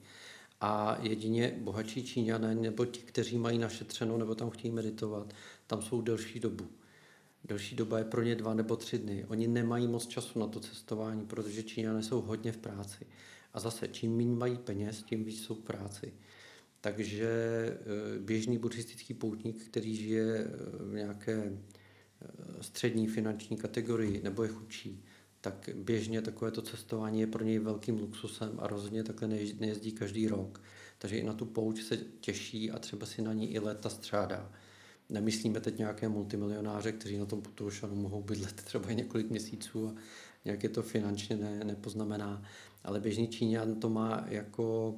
[0.60, 5.34] A jedině bohatší Číňané nebo ti, kteří mají našetřeno nebo tam chtějí meditovat,
[5.66, 6.66] tam jsou delší dobu.
[7.44, 9.24] Delší doba je pro ně dva nebo tři dny.
[9.28, 13.06] Oni nemají moc času na to cestování, protože Číňané jsou hodně v práci.
[13.52, 16.12] A zase, čím méně mají peněz, tím víc jsou v práci.
[16.80, 20.48] Takže eh, běžný buddhistický poutník, který žije eh,
[20.84, 21.58] v nějaké
[22.60, 25.04] střední finanční kategorii nebo je chudší,
[25.40, 30.62] tak běžně takovéto cestování je pro něj velkým luxusem a rozhodně takhle nejezdí každý rok.
[30.98, 34.52] Takže i na tu pouč se těší a třeba si na ní i léta střádá.
[35.08, 39.94] Nemyslíme teď nějaké multimilionáře, kteří na tom Putoušanu mohou bydlet třeba několik měsíců a
[40.44, 42.42] nějak je to finančně ne, nepoznamená.
[42.84, 44.94] Ale běžný Číňan to má jako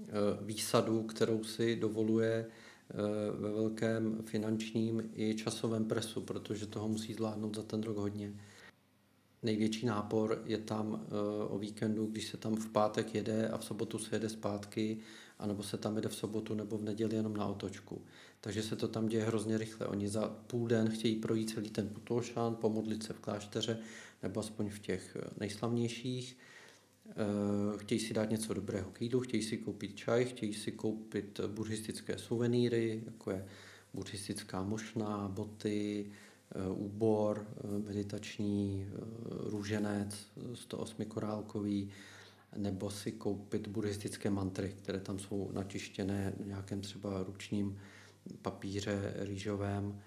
[0.00, 2.61] e, výsadu, kterou si dovoluje Eh,
[3.38, 8.32] ve velkém finančním i časovém presu, protože toho musí zvládnout za ten rok hodně.
[9.42, 11.10] Největší nápor je tam eh,
[11.48, 14.98] o víkendu, když se tam v pátek jede a v sobotu se jede zpátky,
[15.38, 18.02] anebo se tam jede v sobotu nebo v neděli jenom na otočku.
[18.40, 19.86] Takže se to tam děje hrozně rychle.
[19.86, 23.78] Oni za půl den chtějí projít celý ten Putošán, pomodlit se v klášteře,
[24.22, 26.51] nebo aspoň v těch eh, nejslavnějších Eh,
[27.76, 32.18] chtějí si dát něco dobrého k jídlu, chtějí si koupit čaj, chtějí si koupit buddhistické
[32.18, 33.46] suvenýry, jako je
[33.94, 36.06] buddhistická mošna, boty,
[36.50, 38.88] eh, úbor eh, meditační,
[39.26, 41.90] růženec 108 korálkový,
[42.56, 47.78] nebo si koupit buddhistické mantry, které tam jsou natištěné v nějakém třeba ručním
[48.42, 50.00] papíře rýžovém,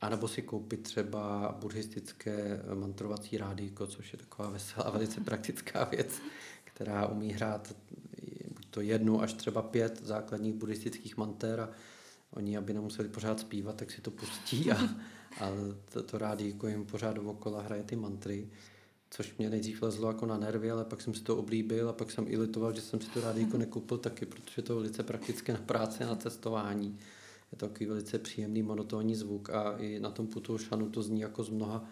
[0.00, 6.20] a nebo si koupit třeba buddhistické mantrovací rádíko, což je taková veselá, velice praktická věc,
[6.76, 7.76] která umí hrát
[8.70, 11.70] to jednu až třeba pět základních buddhistických manter a
[12.30, 14.76] oni, aby nemuseli pořád zpívat, tak si to pustí a,
[15.40, 15.50] a
[15.92, 18.48] to, to rádíko jim pořád dookola hraje ty mantry
[19.10, 22.10] což mě nejdřív lezlo jako na nervy, ale pak jsem si to oblíbil a pak
[22.10, 25.52] jsem i litoval, že jsem si to rádíko nekoupil taky, protože to je velice praktické
[25.52, 26.98] na práci a na cestování.
[27.52, 31.44] Je to takový velice příjemný monotónní zvuk a i na tom Putoušanu to zní jako
[31.44, 31.84] z mnoha,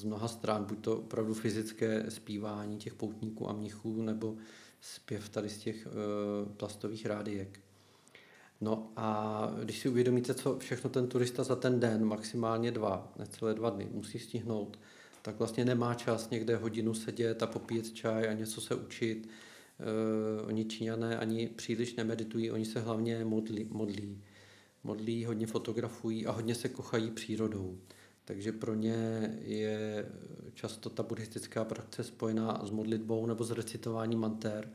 [0.00, 4.36] z mnoha stran, buď to opravdu fyzické zpívání těch poutníků a mnichů, nebo
[4.80, 7.60] zpěv tady z těch uh, plastových rádiek.
[8.60, 13.54] No a když si uvědomíte, co všechno ten turista za ten den, maximálně dva, necelé
[13.54, 14.78] dva dny, musí stihnout,
[15.22, 19.28] tak vlastně nemá čas někde hodinu sedět a popíjet čaj a něco se učit.
[20.38, 24.22] Uh, oni Číňané ani příliš nemeditují, oni se hlavně modlí, modlí.
[24.84, 27.78] Modlí, hodně fotografují a hodně se kochají přírodou.
[28.30, 30.06] Takže pro ně je
[30.54, 34.72] často ta buddhistická praxe spojená s modlitbou nebo s recitováním manter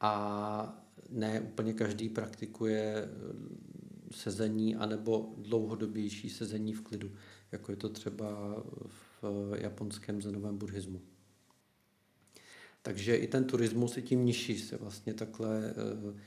[0.00, 3.08] a ne úplně každý praktikuje
[4.10, 7.10] sezení anebo dlouhodobější sezení v klidu,
[7.52, 8.56] jako je to třeba
[9.22, 11.00] v japonském zenovém buddhismu.
[12.82, 16.20] Takže i ten turismus, i tím nižší se vlastně takhle eh,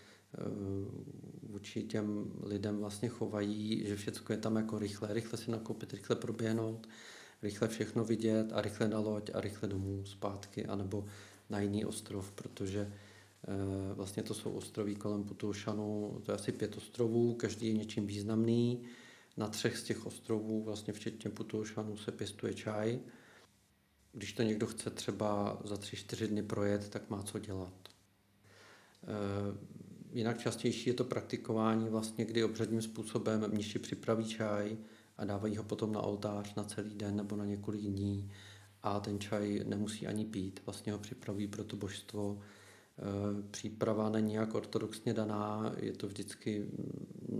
[1.43, 6.15] vůči těm lidem vlastně chovají, že všechno je tam jako rychle, rychle si nakoupit, rychle
[6.15, 6.89] proběhnout,
[7.41, 11.05] rychle všechno vidět a rychle na loď a rychle domů zpátky, anebo
[11.49, 12.91] na jiný ostrov, protože
[13.47, 18.07] Eh, vlastně to jsou ostroví kolem Putoušanu, to je asi pět ostrovů, každý je něčím
[18.07, 18.83] významný.
[19.37, 22.99] Na třech z těch ostrovů, vlastně včetně Putoušanu, se pěstuje čaj.
[24.13, 27.73] Když to někdo chce třeba za tři, čtyři dny projet, tak má co dělat.
[30.13, 34.77] Jinak častější je to praktikování, vlastně, kdy obřadním způsobem mniši připraví čaj
[35.17, 38.31] a dávají ho potom na oltář na celý den nebo na několik dní
[38.83, 42.39] a ten čaj nemusí ani pít, vlastně ho připraví pro to božstvo.
[42.99, 46.67] Eh, příprava není nějak ortodoxně daná, je to vždycky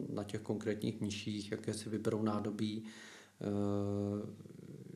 [0.09, 2.83] na těch konkrétních mniších, jaké si vyberou nádobí,
[3.41, 4.49] eh,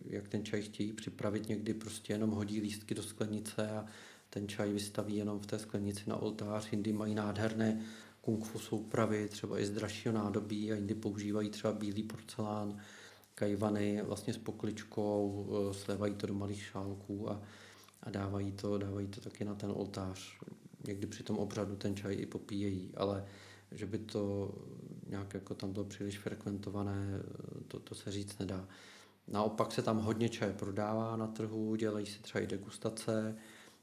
[0.05, 3.85] jak ten čaj chtějí připravit, někdy prostě jenom hodí lístky do sklenice a
[4.33, 7.81] ten čaj vystaví jenom v té sklenici na oltář, jindy mají nádherné
[8.21, 12.77] kung fu soupravy, třeba i z dražšího nádobí a jindy používají třeba bílý porcelán,
[13.35, 17.41] kajvany vlastně s pokličkou, eh, slévají to do malých šálků a
[18.03, 20.37] a dávají to, dávají to taky na ten oltář.
[20.87, 23.25] Někdy při tom obřadu ten čaj i popíjejí, ale
[23.71, 24.53] že by to
[25.09, 27.19] nějak jako tam bylo příliš frekventované,
[27.67, 28.67] to, to se říct nedá.
[29.27, 33.35] Naopak se tam hodně čaje prodává na trhu, dělají se třeba i degustace,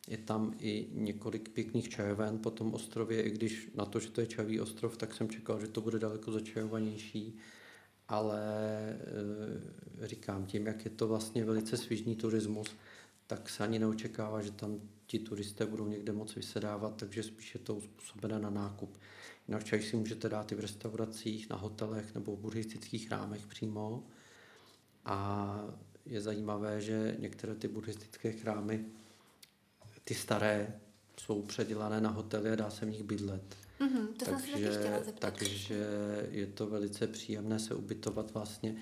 [0.09, 4.21] je tam i několik pěkných čajoven po tom ostrově, i když na to, že to
[4.21, 7.39] je čajový ostrov, tak jsem čekal, že to bude daleko začajovanější,
[8.09, 8.41] ale
[10.01, 12.77] e, říkám tím, jak je to vlastně velice svižný turismus,
[13.27, 17.61] tak se ani neočekává, že tam ti turisté budou někde moc vysedávat, takže spíš je
[17.61, 18.99] to uspůsobené na nákup.
[19.49, 24.07] Jinak čaj si můžete dát i v restauracích, na hotelech nebo v buddhistických chrámech přímo.
[25.05, 25.61] A
[26.07, 28.85] je zajímavé, že některé ty buddhistické chrámy,
[30.11, 30.81] ty staré,
[31.17, 33.57] jsou předělané na hotely a dá se v nich bydlet.
[33.81, 35.15] Mm-hmm, to takže, jsem.
[35.19, 35.87] Takže
[36.31, 38.77] je to velice příjemné se ubytovat vlastně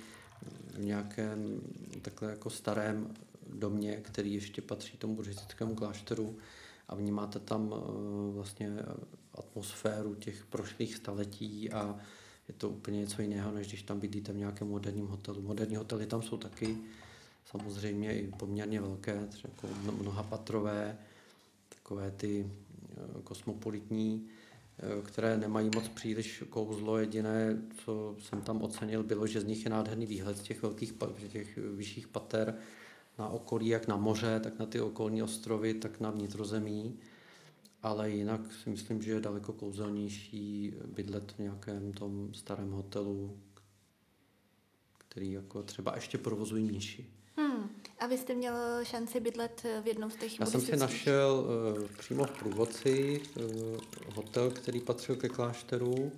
[0.75, 1.61] v nějakém
[2.03, 3.15] takhle jako starém
[3.53, 6.39] domě, který ještě patří tomu buddhistickému klášteru
[6.89, 8.73] a vnímáte tam eh, vlastně
[9.35, 11.99] atmosféru těch prošlých staletí a
[12.49, 15.43] je to úplně něco jiného, než když tam bydlíte v nějakém moderním hotelu.
[15.43, 16.79] Moderní hotely tam jsou taky
[17.45, 20.99] samozřejmě i poměrně velké, třeba jako mnoha patrové,
[21.69, 22.51] takové ty
[22.91, 24.27] eh, kosmopolitní,
[24.79, 26.99] eh, které nemají moc příliš kouzlo.
[26.99, 30.95] Jediné, co jsem tam ocenil, bylo, že z nich je nádherný výhled z těch velkých,
[31.33, 32.55] těch vyšších pater,
[33.19, 36.99] na okolí, jak na moře, tak na ty okolní ostrovy, tak na vnitrozemí.
[37.83, 43.39] Ale jinak si myslím, že je daleko kouzelnější bydlet v nějakém tom starém hotelu,
[44.99, 47.18] který jako třeba ještě provozují nižší.
[47.39, 47.71] Hmm.
[47.99, 51.47] A vy jste měl šanci bydlet v jednom z těch Já jsem si našel
[51.79, 53.45] uh, přímo v průvodci uh,
[54.15, 55.95] hotel, který patřil ke klášteru.
[55.95, 56.11] Uh,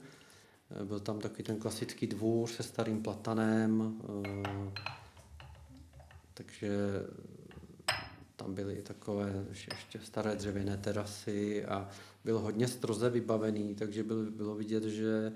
[0.85, 3.81] byl tam taky ten klasický dvůr se starým platanem.
[3.81, 4.73] Uh,
[6.35, 6.71] takže
[8.37, 11.89] tam byly takové ještě staré dřevěné terasy a
[12.25, 15.33] byl hodně stroze vybavený, takže byl, bylo vidět, že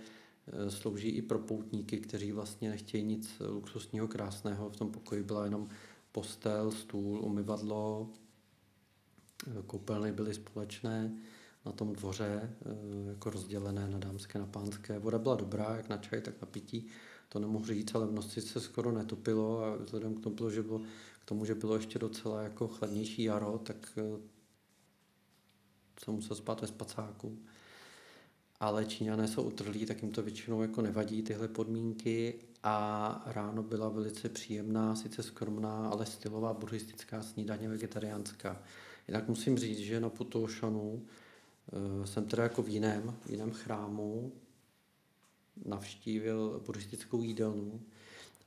[0.68, 4.70] slouží i pro poutníky, kteří vlastně nechtějí nic luxusního, krásného.
[4.70, 5.68] V tom pokoji byla jenom
[6.12, 8.10] postel, stůl, umyvadlo,
[9.46, 11.12] e, koupelny byly společné
[11.66, 14.98] na tom dvoře, e, jako rozdělené na dámské, na pánské.
[14.98, 16.86] Voda byla dobrá, jak na čaj, tak na pití
[17.28, 20.78] to nemohu říct, ale v noci se skoro netopilo a vzhledem k tomu, že bylo,
[21.20, 24.20] k tomu, že bylo ještě docela jako chladnější jaro, tak eh,
[26.04, 27.38] jsem musel spát ve spacáku.
[28.60, 33.88] Ale Číňané jsou utrlí, tak jim to většinou jako nevadí tyhle podmínky a ráno byla
[33.88, 38.62] velice příjemná, sice skromná, ale stylová buddhistická snídaně vegetariánská.
[39.08, 44.32] Jinak musím říct, že na Putoušanu uh, jsem teda jako v jiném, v jiném chrámu,
[45.64, 47.80] navštívil buddhistickou jídelnu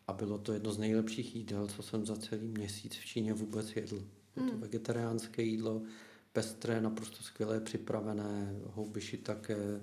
[0.08, 3.76] a bylo to jedno z nejlepších jídel, co jsem za celý měsíc v Číně vůbec
[3.76, 3.96] jedl.
[4.36, 4.62] Bylo to Hmm.
[4.62, 5.82] vegetariánské jídlo,
[6.38, 9.82] pestré, naprosto skvělé připravené, houby také,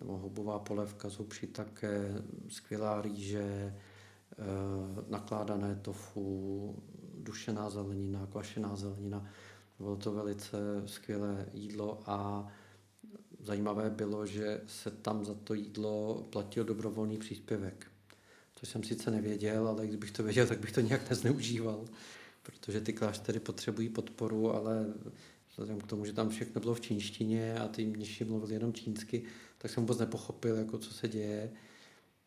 [0.00, 4.44] nebo houbová polévka z hub také, skvělá rýže, eh,
[5.08, 6.76] nakládané tofu,
[7.18, 9.28] dušená zelenina, kvašená zelenina.
[9.78, 12.48] Bylo to velice skvělé jídlo a
[13.40, 17.86] zajímavé bylo, že se tam za to jídlo platil dobrovolný příspěvek.
[18.54, 21.84] Což jsem sice nevěděl, ale kdybych to věděl, tak bych to nějak nezneužíval,
[22.42, 24.86] protože ty kláštery potřebují podporu, ale
[25.62, 29.22] vzhledem k tomu, že tam všechno bylo v čínštině a ty mniši mluvili jenom čínsky,
[29.58, 31.52] tak jsem vůbec nepochopil, jako co se děje.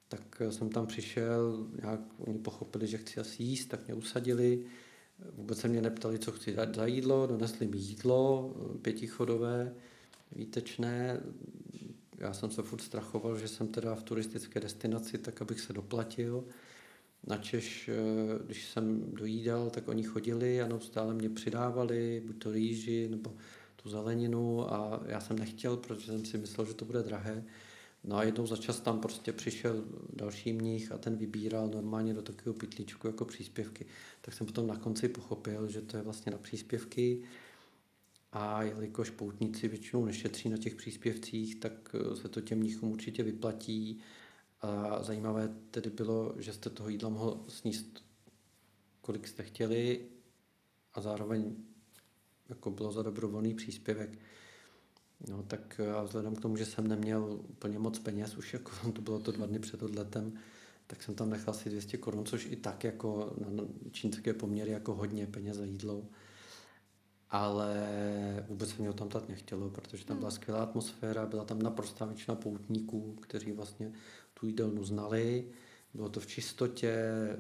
[0.08, 4.66] Tak jsem tam přišel, nějak oni pochopili, že chci asi jíst, tak mě usadili.
[5.38, 9.74] Vůbec se mě neptali, co chci dát za jídlo, donesli mi jídlo, pětichodové,
[10.32, 11.20] výtečné.
[12.18, 16.44] Já jsem se furt strachoval, že jsem teda v turistické destinaci, tak abych se doplatil.
[17.28, 17.96] Načež, eh,
[18.46, 23.34] když jsem dojídal, tak oni chodili a neustále mě přidávali, buď to rýži, nebo
[23.76, 27.44] tu zeleninu a já jsem nechtěl, protože jsem si myslel, že to bude drahé.
[28.04, 29.84] No a jednou za čas tam prostě přišel
[30.14, 33.86] další mních a ten vybíral normálně do takového pytlíčku jako příspěvky.
[34.22, 37.24] Tak jsem potom na konci pochopil, že to je vlastně na příspěvky
[38.32, 43.24] a jelikož poutníci většinou nešetří na těch příspěvcích, tak eh, se to těm mnichům určitě
[43.24, 44.02] vyplatí.
[44.62, 48.06] A zajímavé tedy bylo, že jste toho jídla mohl sníst,
[49.02, 50.06] kolik jste chtěli
[50.94, 51.56] a zároveň
[52.50, 54.20] jako bylo za dobrovolný příspěvek.
[55.30, 59.02] No tak a vzhledem k tomu, že jsem neměl úplně moc peněz, už jako to
[59.02, 60.34] bylo to dva dny před odletem,
[60.88, 64.96] tak jsem tam nechal asi 200 korun, což i tak jako na čínské poměry jako
[64.96, 66.06] hodně peněz za jídlo.
[67.30, 67.86] Ale
[68.48, 72.36] vůbec se mě tam tak nechtělo, protože tam byla skvělá atmosféra, byla tam naprostá většina
[72.36, 73.94] poutníků, kteří vlastně
[74.40, 75.48] tu jídelnu znali.
[75.94, 77.36] Bylo to v čistotě, eh,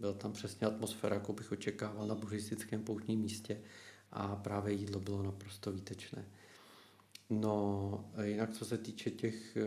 [0.00, 3.60] byla tam přesně atmosféra, jako bych očekával na buddhistickém poutním místě
[4.12, 6.24] a právě jídlo bylo naprosto výtečné.
[7.30, 9.66] No, jinak co se týče těch eh,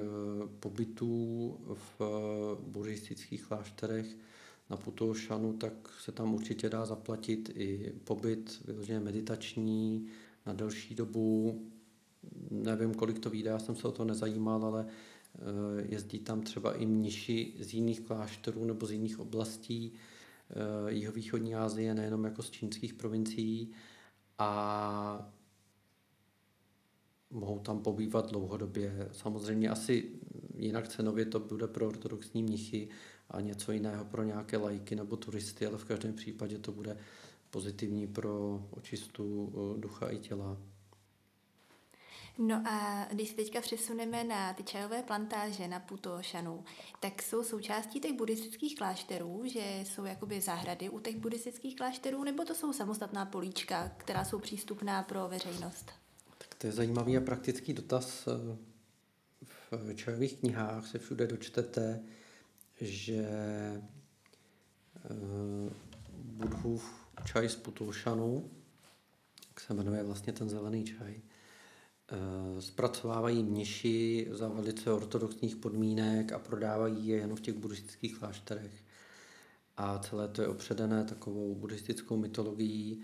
[0.59, 4.05] pobytů v eh, buddhistických klášterech
[4.69, 10.07] na Putoušanu, tak se tam určitě dá zaplatit i pobyt vyloženě meditační
[10.45, 11.61] na delší dobu.
[12.51, 14.85] Nevím, kolik to vyjde, já jsem se o to nezajímal, ale
[15.89, 19.93] jezdí tam třeba i mniši z jiných klášterů nebo z jiných oblastí
[20.87, 23.71] jihovýchodní Asie, nejenom jako z čínských provincií
[24.39, 25.31] a
[27.33, 29.09] mohou tam pobývat dlouhodobě.
[29.11, 30.09] Samozřejmě asi
[30.55, 32.89] jinak cenově to bude pro ortodoxní mnichy
[33.29, 36.97] a něco jiného pro nějaké lajky nebo turisty, ale v každém případě to bude
[37.49, 40.57] pozitivní pro očistu eh, ducha i těla.
[42.37, 46.63] No a když se teďka přesuneme na ty čajové plantáže na Putošanu,
[46.99, 52.45] tak jsou součástí těch buddhistických klášterů, že jsou jakoby zahrady u těch buddhistických klášterů, nebo
[52.45, 55.91] to jsou samostatná políčka, která jsou přístupná pro veřejnost?
[56.37, 58.27] Tak to je zajímavý a praktický dotaz.
[59.71, 62.03] V čajových knihách se všude dočtete,
[62.81, 63.27] že
[66.13, 68.51] Budhův čaj z Putulšanu,
[69.49, 71.21] jak se jmenuje vlastně ten zelený čaj,
[72.59, 78.83] zpracovávají mniši za velice ortodoxních podmínek a prodávají je jenom v těch buddhistických klášterech.
[79.77, 83.01] A celé to je opředené takovou buddhistickou mytologií.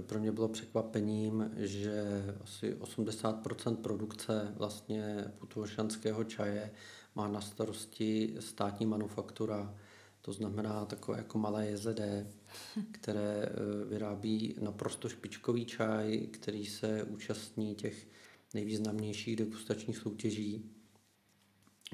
[0.00, 6.70] Pro mě bylo překvapením, že asi 80% produkce vlastně putuošanského čaje
[7.14, 9.74] má na starosti státní manufaktura,
[10.22, 12.00] to znamená takové jako malé JZD,
[12.92, 13.48] které
[13.88, 18.06] vyrábí naprosto špičkový čaj, který se účastní těch
[18.54, 20.70] nejvýznamnějších degustačních soutěží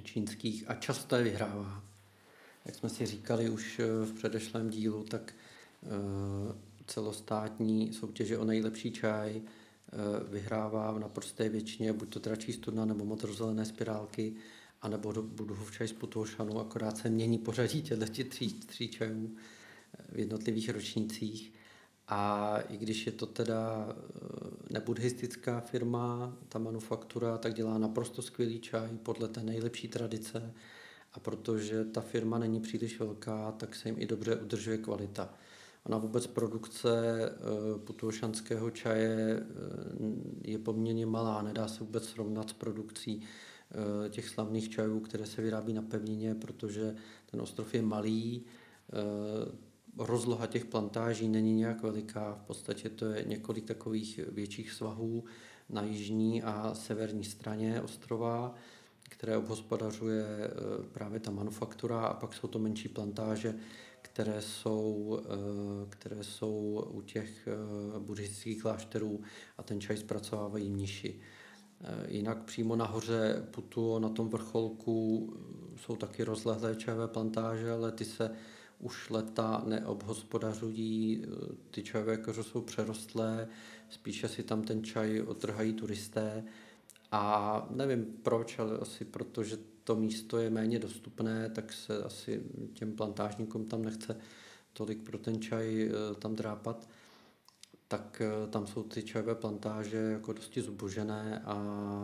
[0.02, 1.84] čínských a často je vyhrává.
[2.64, 5.34] Jak jsme si říkali už v předešlém dílu, tak
[6.86, 9.42] celostátní soutěže o nejlepší čaj
[10.28, 14.34] vyhrává v naprosté většině buď to tračí studna nebo motorzelené spirálky,
[14.82, 19.36] anebo Budhův čaj z Putošanu, akorát se mění pořadí těchto tří, tří čajů
[20.12, 21.52] v jednotlivých ročnících.
[22.08, 23.88] A i když je to teda
[24.70, 30.52] nebuddhistická firma, ta manufaktura, tak dělá naprosto skvělý čaj podle té nejlepší tradice
[31.12, 35.34] a protože ta firma není příliš velká, tak se jim i dobře udržuje kvalita.
[35.86, 36.92] Ona vůbec produkce
[37.84, 39.42] putošanského čaje
[40.42, 43.22] je poměrně malá, nedá se vůbec srovnat s produkcí
[44.10, 46.94] těch slavných čajů, které se vyrábí na pevnině, protože
[47.30, 48.44] ten ostrov je malý,
[49.98, 55.24] rozloha těch plantáží není nějak veliká, v podstatě to je několik takových větších svahů
[55.70, 58.54] na jižní a severní straně ostrova
[59.08, 63.54] které obhospodařuje eh, právě ta manufaktura a pak jsou to menší plantáže,
[64.02, 67.48] které jsou, eh, které jsou u těch
[67.98, 69.20] buddhistických klášterů
[69.58, 71.20] a ten čaj zpracovávají mniši.
[72.08, 75.32] Jinak přímo nahoře Putu, na tom vrcholku,
[75.76, 78.30] jsou taky rozlehlé čajové plantáže, ale ty se
[78.78, 81.24] už leta neobhospodařují,
[81.70, 83.48] ty čajové koře jsou přerostlé,
[83.88, 86.44] spíše si tam ten čaj otrhají turisté.
[87.12, 92.42] A nevím proč, ale asi protože to místo je méně dostupné, tak se asi
[92.74, 94.16] těm plantážníkům tam nechce
[94.72, 96.88] tolik pro ten čaj eh, tam drápat,
[97.88, 101.56] tak eh, tam jsou ty čajové plantáže jako dosti zubožené a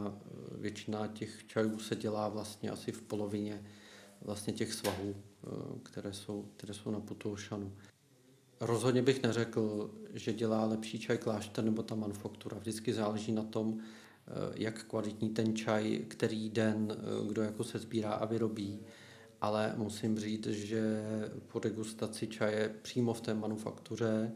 [0.07, 0.11] eh,
[0.59, 3.63] většina těch čajů se dělá vlastně asi v polovině
[4.21, 5.15] vlastně těch svahů,
[5.83, 7.73] které jsou, které jsou na Putoušanu.
[8.61, 12.59] Rozhodně bych neřekl, že dělá lepší čaj klášter nebo ta manufaktura.
[12.59, 17.79] Vždycky záleží na tom, eh, jak kvalitní ten čaj, který den, eh, kdo jako se
[17.79, 18.81] sbírá a vyrobí.
[19.41, 21.03] Ale musím říct, že
[21.53, 24.33] po degustaci čaje přímo v té manufaktuře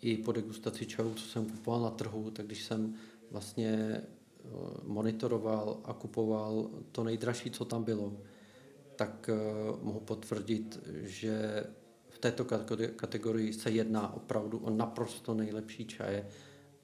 [0.00, 2.94] i po degustaci čajů, co jsem kupoval na trhu, tak když jsem
[3.30, 4.48] vlastně eh,
[4.84, 8.12] monitoroval a kupoval to nejdražší, co tam bylo,
[8.96, 9.30] tak
[9.82, 11.64] mohu potvrdit, že
[12.08, 12.44] v této
[12.96, 16.26] kategorii se jedná opravdu o naprosto nejlepší čaje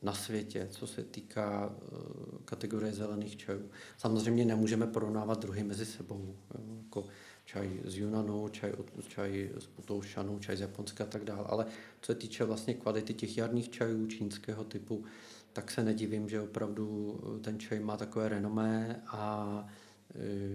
[0.02, 1.96] na světě, co se týká eh,
[2.44, 3.70] kategorie zelených čajů.
[3.98, 6.36] Samozřejmě nemůžeme porovnávat druhy mezi sebou,
[6.84, 7.06] jako
[7.44, 8.72] čaj z Yunanu, čaj,
[9.08, 11.66] čaj z Putoušanu, čaj z Japonska a tak dále, ale
[12.00, 15.04] co se týče vlastně kvality těch jarních čajů čínského typu,
[15.52, 19.82] tak se nedivím, že opravdu eh, ten čaj má takové renomé a eh,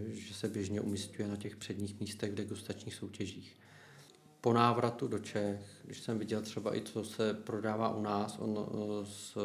[0.07, 3.57] že se běžně umistuje na těch předních místech v degustačních soutěžích.
[4.41, 8.57] Po návratu do Čech, když jsem viděl třeba i co se prodává u nás, on
[8.59, 9.37] eh, s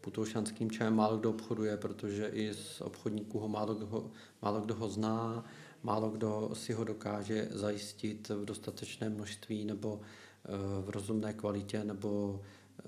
[0.00, 4.10] putoušanským čajem málo kdo obchoduje, protože i z obchodníků ho málo kdo,
[4.42, 5.44] málo kdo ho zná,
[5.82, 10.48] málo kdo si ho dokáže zajistit v dostatečné množství nebo eh,
[10.84, 12.40] v rozumné kvalitě, nebo
[12.78, 12.82] eh,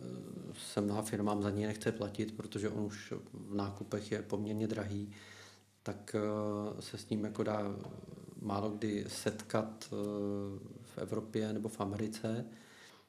[0.72, 5.12] se mnoha firmám za něj nechce platit, protože on už v nákupech je poměrně drahý,
[5.82, 6.16] tak
[6.80, 7.76] se s ním jako dá
[8.42, 9.96] málo kdy setkat eh,
[10.82, 12.44] v Evropě nebo v Americe,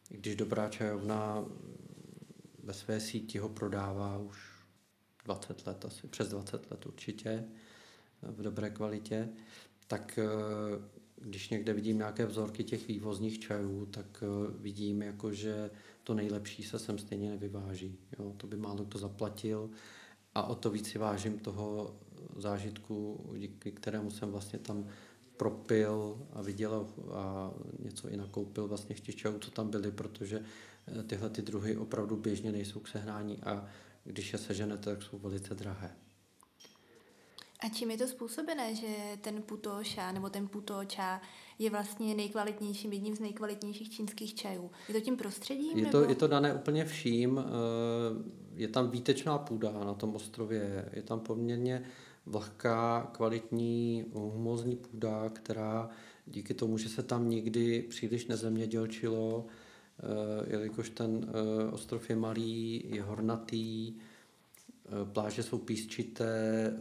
[0.10, 1.46] když dobrá čajovna
[2.64, 4.38] ve své síti ho prodává už
[5.26, 7.44] 20 let, asi přes 20 let určitě,
[8.22, 9.30] v dobré kvalitě,
[9.88, 10.26] tak eh,
[11.16, 15.72] když někde vidím nějaké vzorky těch vývozních čajů, tak eh, vidím, jako, že
[16.04, 17.98] to nejlepší se sem stejně nevyváží.
[18.20, 18.34] Jo?
[18.38, 19.70] To by málo kdo zaplatil
[20.36, 21.96] a o to víc si vážím toho
[22.36, 24.88] zážitku, díky kterému jsem vlastně tam
[25.38, 30.44] propil a viděl a něco i nakoupil vlastně chtěčů, co tam byly, protože
[31.00, 33.66] eh, tyhle ty druhy opravdu běžně nejsou k sehnání a
[34.04, 35.96] když je seženete, tak jsou velice drahé.
[37.60, 38.88] A čím je to způsobené, že
[39.22, 41.22] ten putoša nebo ten putoča
[41.60, 44.72] je vlastně nejkvalitnějším, jedním z nejkvalitnějších čínských čajů?
[44.88, 45.78] Je to tím prostředím?
[45.78, 46.12] Je to, nebo?
[46.12, 47.40] je to dané úplně vším.
[47.40, 47.44] Eh,
[48.56, 50.90] je tam výtečná půda na tom ostrově.
[50.94, 51.86] Je tam poměrně
[52.26, 55.90] vlhká, kvalitní, humozní půda, která
[56.26, 59.46] díky tomu, že se tam nikdy příliš nezemědělčilo,
[60.00, 66.74] eh, jelikož ten eh, ostrov je malý, je hornatý, eh, pláže jsou písčité,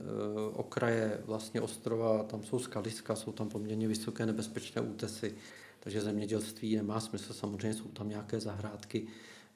[0.53, 5.35] okraje vlastně ostrova, tam jsou skaliska, jsou tam poměrně vysoké nebezpečné útesy,
[5.81, 9.07] takže zemědělství nemá smysl, samozřejmě jsou tam nějaké zahrádky,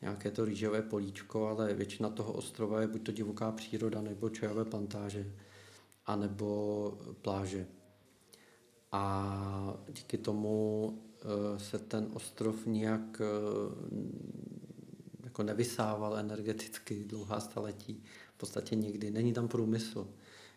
[0.03, 4.65] nějaké to rýžové políčko, ale většina toho ostrova je buď to divoká příroda nebo čajové
[4.65, 5.27] plantáže
[6.07, 7.67] anebo pláže.
[8.93, 13.25] A díky tomu eh, se ten ostrov nijak eh,
[15.25, 18.03] jako nevysával energeticky dlouhá staletí.
[18.35, 19.11] V podstatě nikdy.
[19.11, 20.09] Není tam průmysl.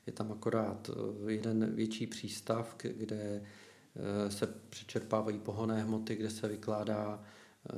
[0.08, 3.44] Je tam akorát eh, jeden větší přístav, kde
[4.30, 7.24] se přečerpávají pohonné hmoty, kde se vykládá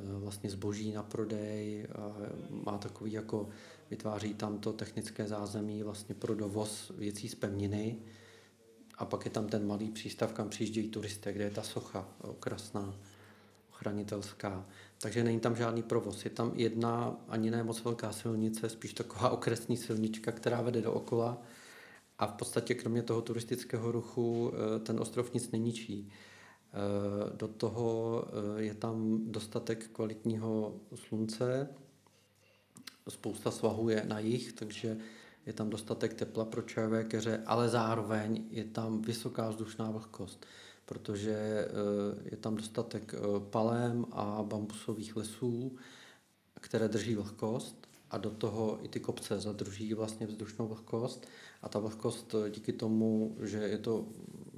[0.04, 1.88] vlastně zboží na prodej.
[1.96, 2.16] A
[2.50, 3.50] má takový jako
[3.92, 8.00] vytváří tam to technické zázemí vlastně pro dovoz věcí z pevniny
[8.98, 12.96] a pak je tam ten malý přístav, kam přijíždějí turisté, kde je ta socha krásná,
[13.70, 14.66] ochranitelská.
[15.02, 16.26] Takže není tam žádný provoz.
[16.26, 20.94] Je tam jedna ani ne moc velká silnice, spíš taková okresní silnička, která vede do
[20.94, 21.42] okola
[22.20, 26.10] a v podstatě kromě toho turistického ruchu eh, ten ostrov nic neničí.
[26.10, 28.24] Eh, do toho
[28.58, 31.70] eh, je tam dostatek kvalitního slunce,
[33.10, 34.98] spousta svahů je na jich, takže
[35.46, 40.46] je tam dostatek tepla pro čajové keře, ale zároveň je tam vysoká vzdušná vlhkost,
[40.86, 41.70] protože eh,
[42.32, 45.78] je tam dostatek eh, palem a bambusových lesů,
[46.62, 51.28] které drží vlhkost a do toho i ty kopce zadrží vlastně vzdušnou vlhkost.
[51.62, 54.06] A ta vlhkost díky tomu, že je to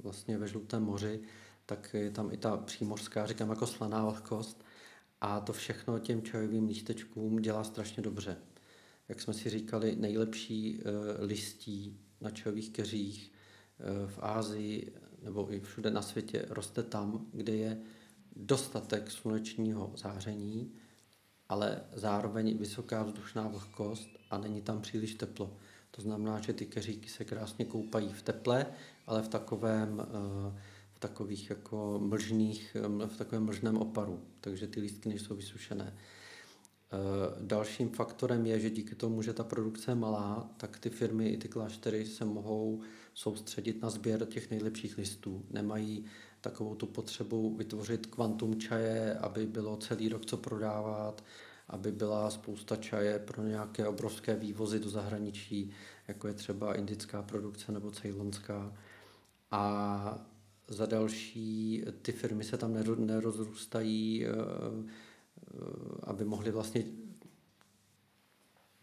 [0.02, 1.20] vlastně ve žlutém moři,
[1.66, 4.63] tak je tam i ta přímořská, říkám jako slaná vlhkost
[5.24, 8.36] a to všechno těm čajovým lístečkům dělá strašně dobře.
[9.08, 10.84] Jak jsme si říkali, nejlepší uh,
[11.18, 17.52] listí na čajových keřích uh, v Ázii nebo i všude na světě roste tam, kde
[17.52, 17.80] je
[18.36, 20.72] dostatek slunečního záření,
[21.48, 25.56] ale zároveň vysoká vzdušná vlhkost a není tam příliš teplo.
[25.90, 28.66] To znamená, že ty keříky se krásně koupají v teple,
[29.06, 30.73] ale v takovém, eh, v
[31.08, 32.76] takových jako mlžných,
[33.06, 35.94] v takovém mlžném oparu, takže ty lístky nejsou vysušené.
[35.94, 36.96] Eh,
[37.40, 41.36] dalším faktorem je, že díky tomu, že ta produkce je malá, tak ty firmy i
[41.36, 42.80] ty kláštery se mohou
[43.14, 45.44] soustředit na sběr těch nejlepších listů.
[45.50, 46.04] Nemají
[46.40, 51.24] takovou tu potřebu vytvořit kvantum čaje, aby bylo celý rok co prodávat,
[51.68, 55.70] aby byla spousta čaje pro nějaké obrovské vývozy do zahraničí,
[56.08, 58.72] jako je třeba indická produkce nebo cejlonská.
[59.50, 60.33] A
[60.68, 65.56] za další, ty firmy se tam nerozrůstají, eh, eh,
[66.02, 66.84] aby mohly vlastně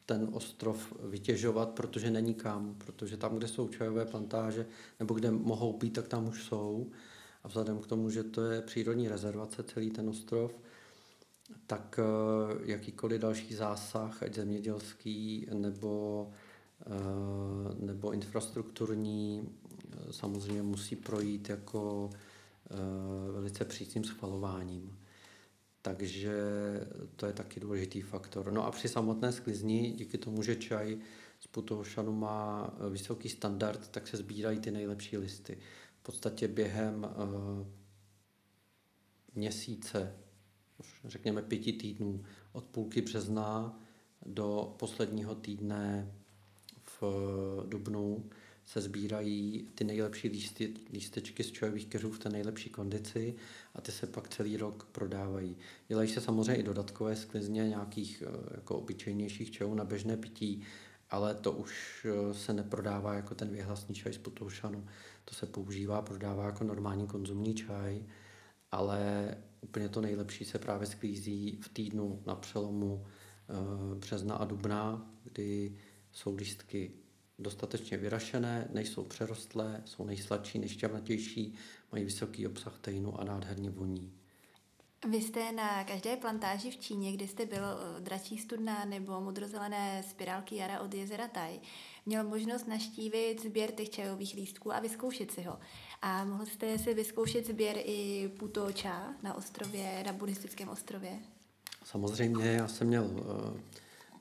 [0.06, 4.68] ten ostrov vytěžovat, protože není kam, protože tam, kde jsou čajové plantáže,
[5.00, 6.92] nebo kde mohou být, tak tam už jsou.
[7.44, 10.52] A vzhledem k tomu, že to je přírodní rezervace, celý ten ostrov,
[11.68, 16.30] tak eh, jakýkoliv další zásah, ať zemědělský nebo,
[17.80, 19.50] nebo infrastrukturní,
[20.12, 22.10] samozřejmě musí projít jako
[23.32, 24.98] velice přísným schvalováním.
[25.82, 26.34] Takže
[27.16, 28.52] to je taky důležitý faktor.
[28.52, 30.98] No a při samotné sklizni, díky tomu, že čaj
[31.40, 35.58] z Putošanu má vysoký standard, tak se sbírají ty nejlepší listy.
[36.00, 37.68] V podstatě během uh,
[39.36, 40.16] měsíce,
[41.06, 43.80] řekněme pěti týdnů, od půlky března
[44.26, 46.12] do posledního týdne
[47.02, 47.04] v
[47.68, 48.30] dubnu
[48.66, 53.36] se sbírají ty nejlepší lísty, lístečky z čajových keřů v té nejlepší kondici
[53.76, 55.58] a ty se pak celý rok prodávají.
[55.88, 60.64] Dělají se samozřejmě i dodatkové sklizně nějakých eh, jako obyčejnějších čajů na běžné pití,
[61.10, 64.88] ale to už eh, se neprodává jako ten věhlasný čaj z Potoušanu.
[65.26, 68.04] To se používá, prodává jako normální konzumní čaj,
[68.72, 75.12] ale úplně to nejlepší se právě sklízí v týdnu na přelomu eh, března a dubna,
[75.24, 75.78] kdy
[76.12, 76.92] jsou lístky
[77.42, 81.56] dostatečně vyrašené, nejsou přerostlé, jsou nejsladší, nejšťavnatější,
[81.92, 84.14] mají vysoký obsah tejnu a nádherně voní.
[85.10, 90.04] Vy jste na každé plantáži v Číně, kde jste byl eh, dračí studna nebo modrozelené
[90.10, 91.60] spirálky jara od jezera Tai,
[92.06, 95.60] měl možnost naštívit sběr těch čajových lístků a vyzkoušet si ho.
[96.02, 101.20] A mohl jste si vyzkoušet sběr i putoča na ostrově, na buddhistickém ostrově?
[101.84, 103.60] Samozřejmě, já jsem měl uh,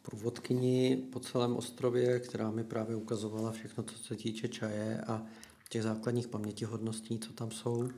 [0.03, 5.27] průvodkyni po celém ostrově, která mi právě ukazovala všechno, co se týče čaje a
[5.69, 7.89] těch základních pamětihodností, co tam jsou.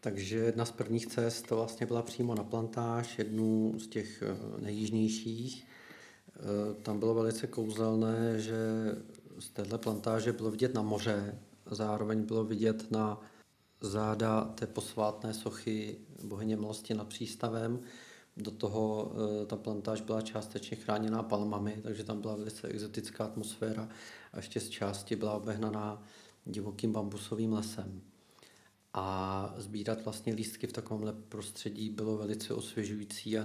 [0.00, 4.60] Takže jedna z prvních cest to vlastně byla přímo na plantáž, jednu z těch eh,
[4.60, 5.66] nejjižnějších.
[6.36, 8.56] Eh, tam bylo velice kouzelné, že
[9.38, 11.38] z téhle plantáže bylo vidět na moře,
[11.70, 13.20] zároveň bylo vidět na
[13.80, 17.80] záda té posvátné sochy bohyně milosti nad přístavem.
[18.36, 19.12] Do toho
[19.42, 23.88] eh, ta plantáž byla částečně chráněná palmami, takže tam byla velice exotická atmosféra
[24.32, 26.02] a ještě z části byla obehnaná
[26.44, 28.02] divokým bambusovým lesem.
[28.94, 33.44] A sbírat vlastně lístky v takovémhle prostředí bylo velice osvěžující a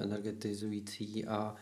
[0.00, 1.54] energetizující a,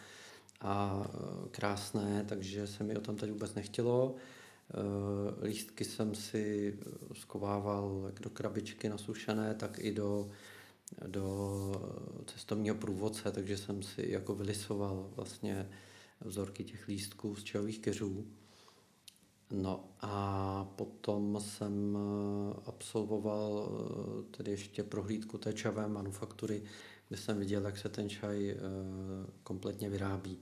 [0.61, 4.15] a e, krásné, takže se mi o tom tady vůbec nechtělo.
[4.15, 6.79] E, lístky jsem si
[7.13, 10.31] skovával jak do krabičky nasušené, tak i do,
[11.07, 15.71] do cestovního průvodce, takže jsem si jako vylisoval vlastně
[16.21, 18.27] vzorky těch lístků z čajových keřů.
[19.51, 26.63] No a potom jsem eh, absolvoval eh, tedy ještě prohlídku té čavé manufaktury,
[27.09, 28.57] kde jsem viděl, jak se ten čaj eh,
[29.43, 30.39] kompletně vyrábí.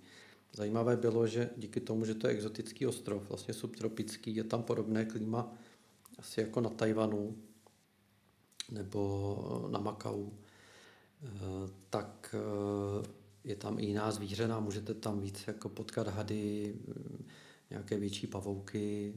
[0.52, 5.04] Zajímavé bylo, že díky tomu, že to je exotický ostrov, vlastně subtropický, je tam podobné
[5.04, 5.52] klima
[6.18, 7.36] asi jako na Tajvanu
[8.68, 10.30] nebo na Makau,
[11.90, 12.34] tak
[13.44, 16.74] je tam i jiná zvířena, můžete tam víc jako potkat hady,
[17.70, 19.14] nějaké větší pavouky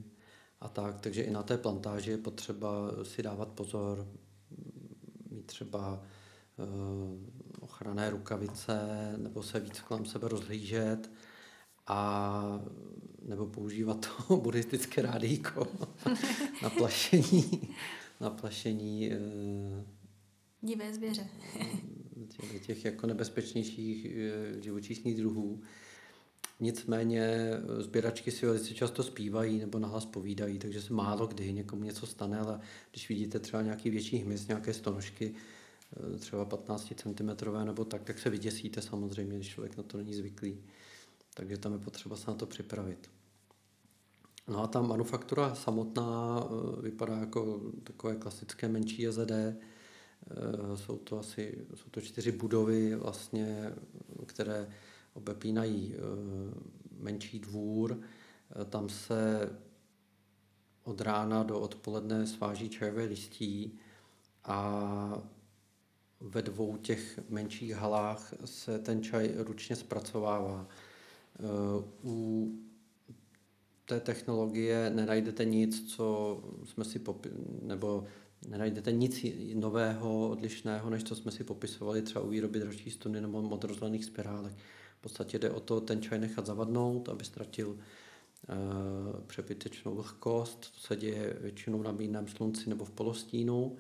[0.62, 1.02] a tak.
[1.02, 4.08] Takže i na té plantáži je potřeba si dávat pozor,
[5.30, 6.04] mít třeba
[7.60, 8.80] ochranné rukavice
[9.18, 11.12] nebo se víc kolem sebe rozhlížet
[11.88, 12.62] a
[13.22, 15.68] nebo používat to buddhistické rádíko
[16.64, 17.76] na plašení,
[18.22, 19.84] na plašení uh,
[20.62, 21.28] divé zvěře.
[22.28, 25.62] těch, těch jako nebezpečnějších uh, živočišných druhů.
[26.62, 31.84] Nicméně eh, sběračky si velice často zpívají nebo nahlas povídají, takže se málo kdy někomu
[31.84, 32.60] něco stane, ale
[32.92, 35.36] když vidíte třeba nějaký větší hmyz, nějaké stonožky,
[36.16, 40.14] eh, třeba 15 cm nebo tak, tak se vyděsíte samozřejmě, když člověk na to není
[40.14, 40.58] zvyklý.
[41.34, 43.10] Takže tam je potřeba se na to připravit.
[44.52, 49.32] No a ta manufaktura samotná eh, vypadá jako takové klasické menší JZD.
[50.76, 53.74] Jsou to asi jsou to čtyři budovy, vlastně,
[54.26, 54.68] které
[55.14, 56.00] obepínají eh,
[57.00, 59.50] menší dvůr, eh, tam se
[60.84, 63.80] od rána do odpoledne sváží čajové listí
[64.44, 65.22] a
[66.20, 70.68] ve dvou těch menších halách se ten čaj ručně zpracovává.
[71.40, 72.52] Eh, u
[73.92, 77.32] té technologie nenajdete nic, co jsme si popi-
[77.62, 78.06] nebo
[78.48, 83.42] nenajdete nic nového, odlišného, než co jsme si popisovali třeba u výroby dražší stuny nebo
[83.42, 84.54] modrozelených spirálek.
[85.00, 88.56] V podstatě jde o to ten čaj nechat zavadnout, aby ztratil e,
[89.28, 90.60] přebytečnou vlhkost.
[90.60, 93.76] To se děje většinou na mírném slunci nebo v polostínu.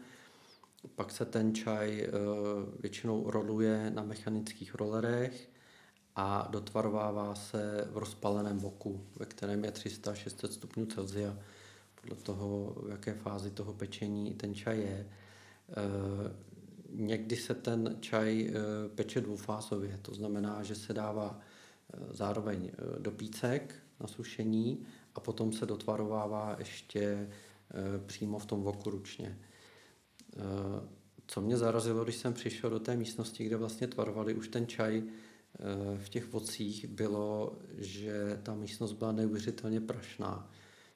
[0.95, 2.09] Pak se ten čaj e,
[2.79, 5.50] většinou roluje na mechanických rolerech
[6.15, 11.37] a dotvarovává se v rozpaleném boku, ve kterém je 300-600 stupňů Celsia,
[12.01, 15.07] podle toho, v jaké fázi toho pečení ten čaj je.
[15.69, 16.51] E,
[16.93, 18.53] Někdy se ten čaj eh,
[18.95, 24.85] peče dvoufázově, to znamená, že se dává eh, zároveň eh, do pícek na sušení
[25.15, 27.29] a potom se dotvarovává ještě
[28.05, 29.37] přímo v tom voku ručně.
[31.27, 35.03] Co mě zarazilo, když jsem přišel do té místnosti, kde vlastně tvarovali už ten čaj
[35.97, 40.51] v těch vocích, bylo, že ta místnost byla neuvěřitelně prašná.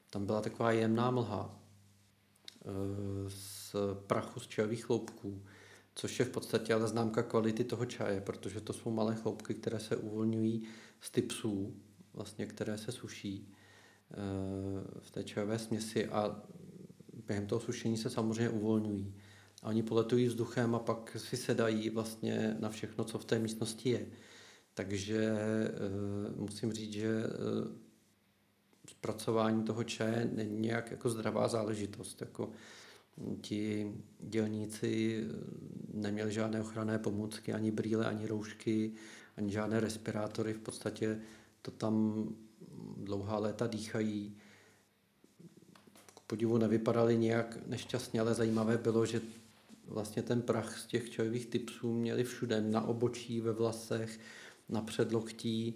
[0.09, 1.59] Tam byla taková jemná mlha
[3.27, 3.75] z
[4.07, 5.41] prachu z čajových chloupků
[5.95, 9.79] což je v podstatě ale známka kvality toho čaje, protože to jsou malé chloupky, které
[9.79, 10.63] se uvolňují
[11.01, 11.75] z typsů,
[12.13, 13.51] vlastně, které se suší
[14.11, 14.15] eh,
[14.99, 16.41] v té čajové směsi a
[17.27, 19.15] během toho sušení se samozřejmě uvolňují.
[19.63, 23.89] A oni poletují vzduchem a pak si sedají vlastně na všechno, co v té místnosti
[23.89, 24.07] je.
[24.75, 25.69] Takže e,
[26.35, 27.29] musím říct, že e,
[28.87, 32.21] zpracování toho čaje není nějak jako zdravá záležitost.
[32.21, 32.51] Jako,
[33.41, 35.33] ti dělníci eh,
[35.93, 38.91] neměli žádné ochranné pomůcky, ani brýle, ani roušky,
[39.37, 40.53] ani žádné respirátory.
[40.53, 41.21] V podstatě
[41.61, 42.25] to tam
[42.97, 44.37] dlouhá léta dýchají.
[46.15, 49.21] K podivu nevypadali nějak nešťastně, ale zajímavé bylo, že
[49.87, 54.19] vlastně ten prach z těch čajových typsů měli všude, na obočí, ve vlasech,
[54.69, 55.75] na předloktí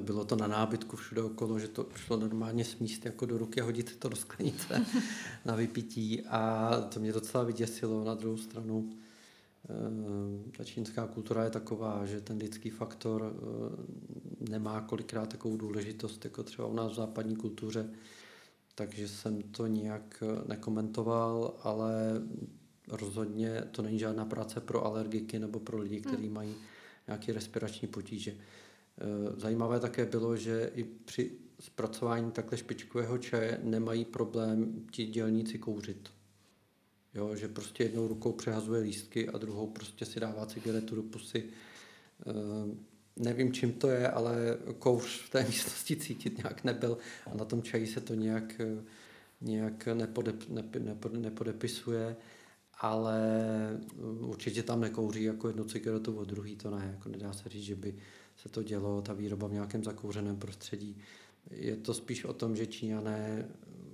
[0.00, 3.64] bylo to na nábytku všude okolo, že to šlo normálně smíst jako do ruky a
[3.64, 4.86] hodit to do sklenice
[5.44, 8.04] na vypití a to mě docela vyděsilo.
[8.04, 8.90] Na druhou stranu
[9.64, 16.24] eh, ta čínská kultura je taková, že ten lidský faktor eh, nemá kolikrát takovou důležitost,
[16.24, 17.90] jako třeba u nás v západní kultuře,
[18.74, 22.22] takže jsem to nijak nekomentoval, ale
[22.88, 26.34] rozhodně to není žádná práce pro alergiky nebo pro lidi, kteří hmm.
[26.34, 26.54] mají
[27.06, 28.30] nějaké respirační potíže.
[28.30, 31.30] Eh, zajímavé také bylo, že i při
[31.60, 36.10] zpracování takhle špičkového čaje nemají problém ti dělníci kouřit.
[37.14, 41.44] Jo, že prostě jednou rukou přehazuje lístky a druhou prostě si dává cigaretu do pusy.
[41.44, 42.32] E,
[43.16, 44.36] nevím, čím to je, ale
[44.78, 46.98] kouř v té místnosti cítit nějak nebyl
[47.32, 48.60] a na tom čaji se to nějak,
[49.40, 52.16] nějak nepodep, nep, nep, nepodepisuje,
[52.80, 53.20] ale
[54.20, 57.74] určitě tam nekouří jako jednu cigaretu od druhý, to ne, jako nedá se říct, že
[57.76, 57.94] by
[58.36, 60.96] se to dělo, ta výroba v nějakém zakouřeném prostředí.
[61.50, 63.48] Je to spíš o tom, že Číňané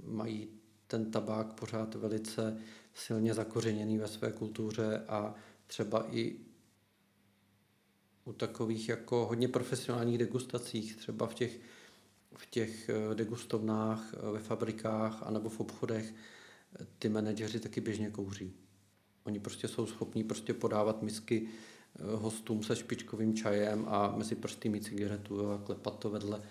[0.04, 0.48] mají
[0.86, 2.58] ten tabák pořád velice
[2.94, 5.34] silně zakořeněný ve své kultuře a
[5.66, 6.36] třeba i
[8.24, 11.60] u takových jako hodně profesionálních degustacích, třeba v těch,
[12.36, 16.14] v těch eh, degustovnách, eh, ve fabrikách anebo v obchodech,
[16.98, 18.52] ty manažeři taky běžně kouří.
[19.24, 21.48] Oni prostě jsou schopní prostě podávat misky
[21.98, 26.42] hostům se špičkovým čajem a mezi prsty mít cigaretu a klepat to vedle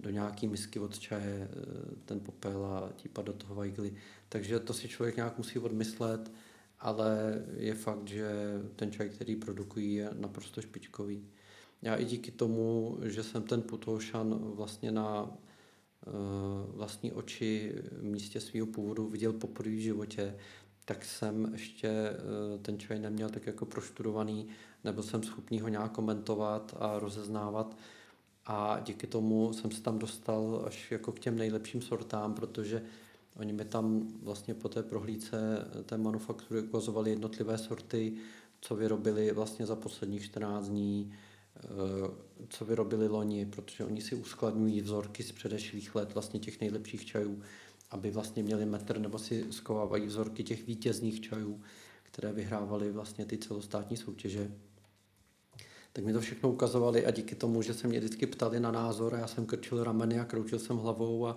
[0.00, 3.94] do nějaký misky od čaje, eh, ten popel a típat do toho vajgly.
[4.28, 6.32] Takže to si člověk nějak musí odmyslet,
[6.80, 8.30] ale je fakt, že
[8.76, 11.24] ten čaj, který produkují, je naprosto špičkový.
[11.82, 15.30] Já i díky tomu, že jsem ten putošan vlastně na
[16.06, 16.10] eh,
[16.68, 20.36] vlastní oči v místě svého původu viděl poprvé v životě,
[20.84, 24.48] tak jsem ještě eh, ten čaj neměl tak jako proštudovaný,
[24.84, 27.76] nebo jsem schopný ho nějak komentovat a rozeznávat.
[28.46, 32.82] A díky tomu jsem se tam dostal až jako k těm nejlepším sortám, protože
[33.36, 38.12] oni mi tam vlastně po té prohlídce té manufaktury ukazovali jednotlivé sorty,
[38.60, 41.12] co vyrobili vlastně za posledních 14 dní,
[42.48, 47.42] co vyrobili loni, protože oni si uskladňují vzorky z předešlých let vlastně těch nejlepších čajů,
[47.94, 51.60] aby vlastně měli metr, nebo si skovávají vzorky těch vítězných čajů,
[52.02, 54.50] které vyhrávaly vlastně ty celostátní soutěže.
[55.92, 59.14] Tak mi to všechno ukazovali a díky tomu, že se mě vždycky ptali na názor
[59.14, 61.36] a já jsem krčil rameny a kroutil jsem hlavou a,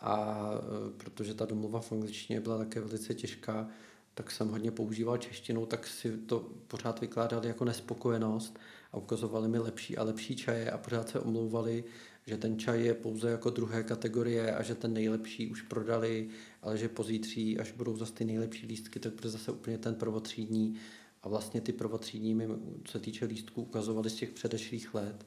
[0.00, 0.48] a
[0.96, 3.68] protože ta domluva v angličtině byla také velice těžká,
[4.14, 8.58] tak jsem hodně používal češtinu, tak si to pořád vykládali jako nespokojenost
[8.92, 11.84] a ukazovali mi lepší a lepší čaje a pořád se omlouvali,
[12.26, 16.28] že ten čaj je pouze jako druhé kategorie a že ten nejlepší už prodali,
[16.62, 20.74] ale že pozítří, až budou zase ty nejlepší lístky, tak bude zase úplně ten prvotřídní.
[21.22, 22.48] A vlastně ty prvotřídní mi,
[22.84, 25.26] co se týče lístků, ukazovali z těch předešlých let.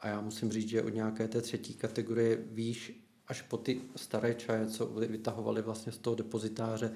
[0.00, 4.34] A já musím říct, že od nějaké té třetí kategorie výš až po ty staré
[4.34, 6.92] čaje, co vytahovali vlastně z toho depozitáře,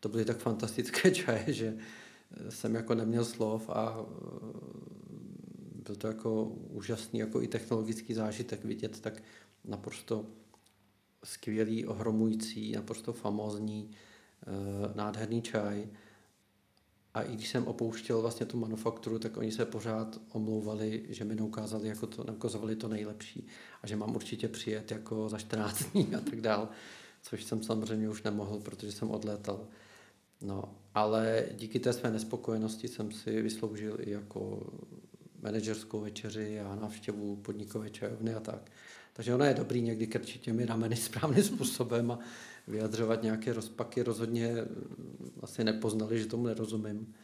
[0.00, 1.76] to byly tak fantastické čaje, že
[2.48, 4.06] jsem jako neměl slov a
[5.96, 9.22] to jako úžasný jako i technologický zážitek vidět tak
[9.64, 10.26] naprosto
[11.24, 15.88] skvělý, ohromující, naprosto famózní, eh, nádherný čaj.
[17.14, 21.34] A i když jsem opouštěl vlastně tu manufakturu, tak oni se pořád omlouvali, že mi
[21.34, 23.46] neukázali, jako to, neukazovali to nejlepší
[23.82, 26.68] a že mám určitě přijet jako za 14 dní a tak dál,
[27.22, 29.68] což jsem samozřejmě už nemohl, protože jsem odlétal.
[30.40, 30.64] No,
[30.94, 34.72] ale díky té své nespokojenosti jsem si vysloužil i jako
[35.42, 38.70] manažerskou večeři a návštěvu podnikové čajovny a tak.
[39.12, 42.18] Takže ono je dobrý někdy krčit těmi rameny správným způsobem a
[42.68, 44.02] vyjadřovat nějaké rozpaky.
[44.02, 44.54] Rozhodně
[45.42, 47.14] asi nepoznali, že tomu nerozumím.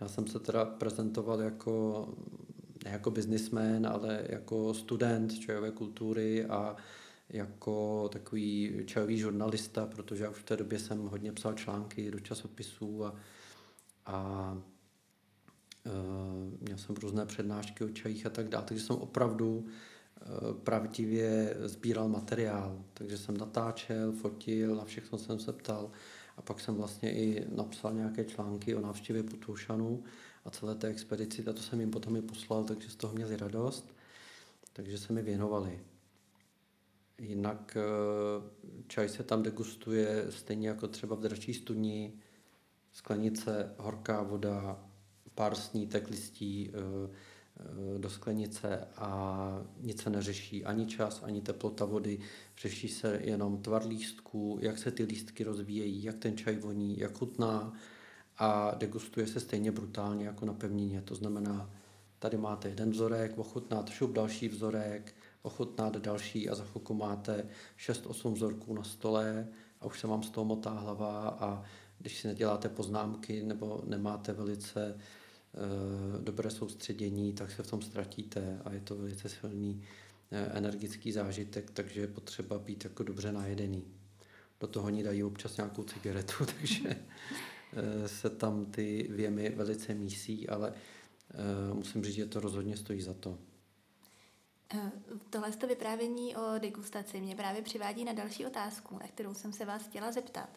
[0.00, 2.08] Já jsem se teda prezentoval jako,
[2.84, 6.76] ne jako biznismen, ale jako student čajové kultury a
[7.28, 12.20] jako takový čajový žurnalista, protože já už v té době jsem hodně psal články do
[12.20, 13.14] časopisů a,
[14.06, 14.75] a Eh,
[16.60, 20.24] měl jsem různé přednášky o čajích a tak dále, takže jsem opravdu eh,
[20.64, 25.90] pravdivě sbíral materiál, takže jsem natáčel, fotil, na všechno jsem se ptal
[26.36, 30.04] a pak jsem vlastně i napsal nějaké články o návštěvě Putoušanů
[30.44, 33.36] a celé té expedici a to jsem jim potom i poslal, takže z toho měli
[33.36, 33.94] radost,
[34.72, 35.80] takže se mi věnovali.
[37.18, 37.82] Jinak eh,
[38.86, 42.12] čaj se tam degustuje stejně jako třeba v dračí studni,
[42.92, 44.85] sklenice, horká voda,
[45.36, 47.10] pár snítek listí eh,
[47.60, 52.18] eh, do sklenice a nic se neřeší, ani čas, ani teplota vody,
[52.58, 57.18] řeší se jenom tvar lístků, jak se ty lístky rozvíjejí, jak ten čaj voní, jak
[57.18, 57.72] chutná
[58.38, 61.02] a degustuje se stejně brutálně jako na pevnině.
[61.02, 61.70] To znamená,
[62.18, 68.32] tady máte jeden vzorek, ochutnat šup další vzorek, ochutnat další a za chvilku máte 6-8
[68.32, 69.48] vzorků na stole
[69.80, 71.64] a už se vám z toho motá hlava a
[71.98, 74.98] když si neděláte poznámky nebo nemáte velice
[76.20, 79.82] dobré soustředění, tak se v tom ztratíte a je to velice silný
[80.30, 83.84] eh, energický zážitek, takže je potřeba být jako dobře najedený.
[84.60, 90.48] Do toho oni dají občas nějakou cigaretu, takže eh, se tam ty věmy velice mísí,
[90.48, 90.72] ale
[91.72, 93.38] musím říct, že to rozhodně stojí za to.
[95.30, 99.64] Tohle to vyprávění o degustaci mě právě přivádí na další otázku, na kterou jsem se
[99.64, 100.48] vás chtěla zeptat.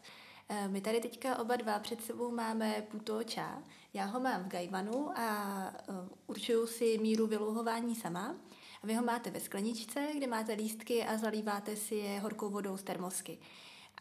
[0.51, 3.63] Eh, my tady teďka oba dva před sebou máme puto čá.
[3.93, 5.93] Já ho mám v gajvanu a eh,
[6.27, 8.35] určuju si míru vylouhování sama.
[8.83, 12.77] A vy ho máte ve skleničce, kde máte lístky a zalíváte si je horkou vodou
[12.77, 13.37] z termosky.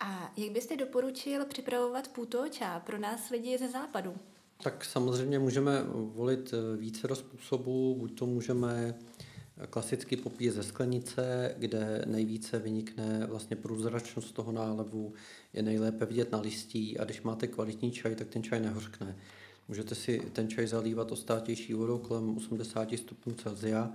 [0.01, 4.15] A jak byste doporučil připravovat puto čá pro nás lidi ze západu?
[4.63, 7.95] Tak samozřejmě můžeme volit eh, více způsobů.
[7.95, 8.95] Buď to můžeme
[9.67, 15.13] klasicky popíjet ze sklenice, kde nejvíce vynikne vlastně průzračnost toho nálevu,
[15.53, 19.17] je nejlépe vidět na listí a když máte kvalitní čaj, tak ten čaj nehořkne.
[19.69, 23.93] Můžete si ten čaj zalívat ostátější vodou kolem 80 stupňů Celsia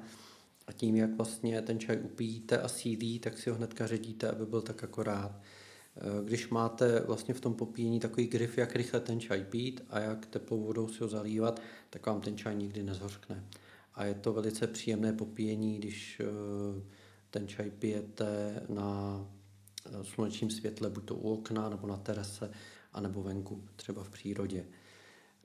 [0.68, 4.46] a tím, jak vlastně ten čaj upíjíte a sílí, tak si ho hnedka ředíte, aby
[4.46, 5.40] byl tak akorát.
[6.26, 10.26] Když máte vlastně v tom popíjení takový grif, jak rychle ten čaj pít a jak
[10.26, 13.44] teplou vodou si ho zalívat, tak vám ten čaj nikdy nezhořkne
[13.96, 16.84] a je to velice příjemné popíjení, když eh,
[17.30, 19.22] ten čaj pijete na
[19.86, 22.52] eh, slunečním světle, buď to u okna, nebo na terase,
[22.94, 24.66] anebo venku, třeba v přírodě.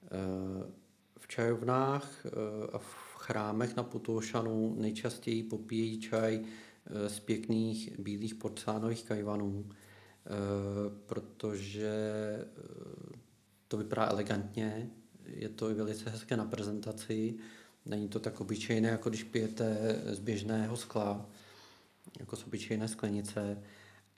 [0.05, 0.73] Eh,
[1.19, 2.27] v čajovnách
[2.73, 6.45] a v chrámech na Potoušanu nejčastěji popíjejí čaj
[7.07, 9.71] z pěkných bílých porcelánových kajvanů,
[11.07, 11.95] protože
[13.69, 14.91] to vypadá elegantně,
[15.27, 17.39] je to i velice hezké na prezentaci
[17.89, 21.27] Není to tak obyčejné, jako když pijete z běžného skla,
[22.21, 23.63] jako z obyčejné sklenice.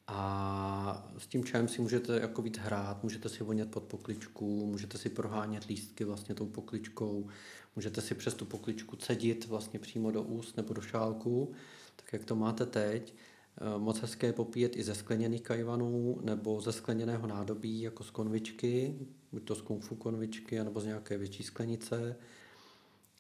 [0.07, 4.99] A s tím čajem si můžete jako víc hrát, můžete si vonět pod pokličku, můžete
[4.99, 7.29] si prohánět lístky vlastně tou pokličkou,
[7.77, 11.53] můžete si přes tu pokličku cedit vlastně přímo do úst nebo do šálku,
[11.97, 13.15] tak jak to máte teď.
[13.61, 18.11] Eh, moc hezké je popíjet i ze skleněných kajvanů nebo ze skleněného nádobí, jako z
[18.11, 18.99] konvičky,
[19.33, 22.17] buď to z kung fu konvičky, nebo z nějaké větší sklenice.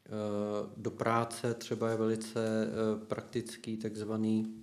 [0.06, 0.10] Eh,
[0.76, 4.54] do práce třeba je velice eh, praktický takzvaný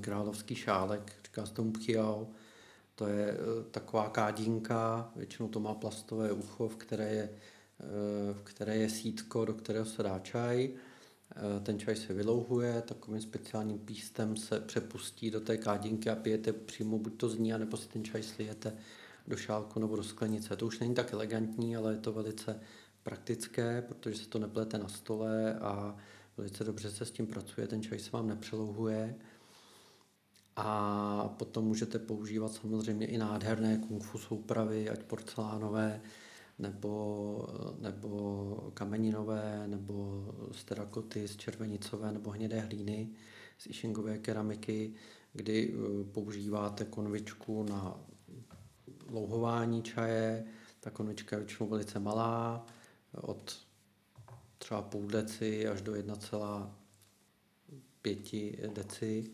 [0.00, 2.28] královský šálek, říká se tomu pchiao.
[2.94, 3.36] To je
[3.70, 7.30] taková kádínka, většinou to má plastové ucho, v které je,
[8.32, 10.72] v které je sítko, do kterého se dá čaj
[11.36, 16.52] Eh, ten čaj se vylouhuje, takovým speciálním pístem se přepustí do té kádinky a pijete
[16.52, 18.76] přímo buď to z ní, nebo si ten čaj slijete
[19.26, 20.56] do šálku nebo do sklenice.
[20.56, 22.60] To už není tak elegantní, ale je to velice
[23.02, 25.96] praktické, protože se to neplete na stole a
[26.36, 29.14] velice dobře se s tím pracuje, ten čaj se vám nepřelouhuje.
[30.56, 36.00] A potom můžete používat samozřejmě i nádherné kung fu soupravy, ať porcelánové,
[36.58, 37.48] nebo,
[37.80, 43.08] nebo kameninové, nebo z terakoty, z červenicové nebo hnědé hlíny,
[43.58, 44.94] z išingové keramiky,
[45.32, 48.00] kdy eh, používáte konvičku na
[49.10, 50.44] louhování čaje.
[50.80, 52.66] Ta konvička je většinou velice malá,
[53.14, 53.68] od
[54.58, 59.30] třeba půl deci až do 1,5 deci.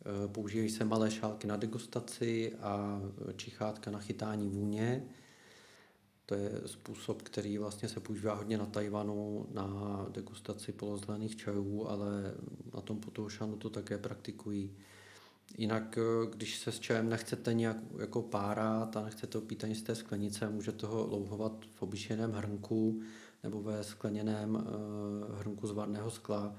[0.00, 3.00] Eh, používají se malé šálky na degustaci a
[3.36, 5.06] čichátka na chytání vůně.
[6.26, 12.34] To je způsob, který vlastně se používá hodně na Tajvanu na degustaci polozelených čajů, ale
[12.74, 14.76] na tom Potoušanu to také praktikují.
[15.58, 15.98] Jinak,
[16.30, 20.48] když se s čajem nechcete nějak jako párat a nechcete pít ani z té sklenice,
[20.48, 23.00] můžete ho louhovat v obyčejném hrnku
[23.42, 24.62] nebo ve skleněném uh,
[25.38, 26.54] hrnku z varného skla.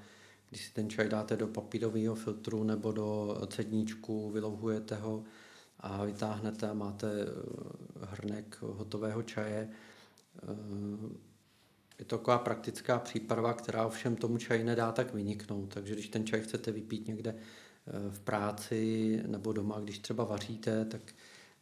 [0.50, 5.24] Když si ten čaj dáte do papírového filtru nebo do cedníčku, vylouhujete ho,
[5.84, 7.26] a vytáhnete a máte eh,
[8.00, 9.68] hrnek hotového čaje.
[10.42, 10.46] Eh,
[11.98, 15.74] je to taková praktická příprava, která ovšem tomu čaji nedá tak vyniknout.
[15.74, 17.63] Takže když ten čaj chcete vypít někde eh,
[18.10, 21.14] v práci nebo doma, když třeba vaříte, tak,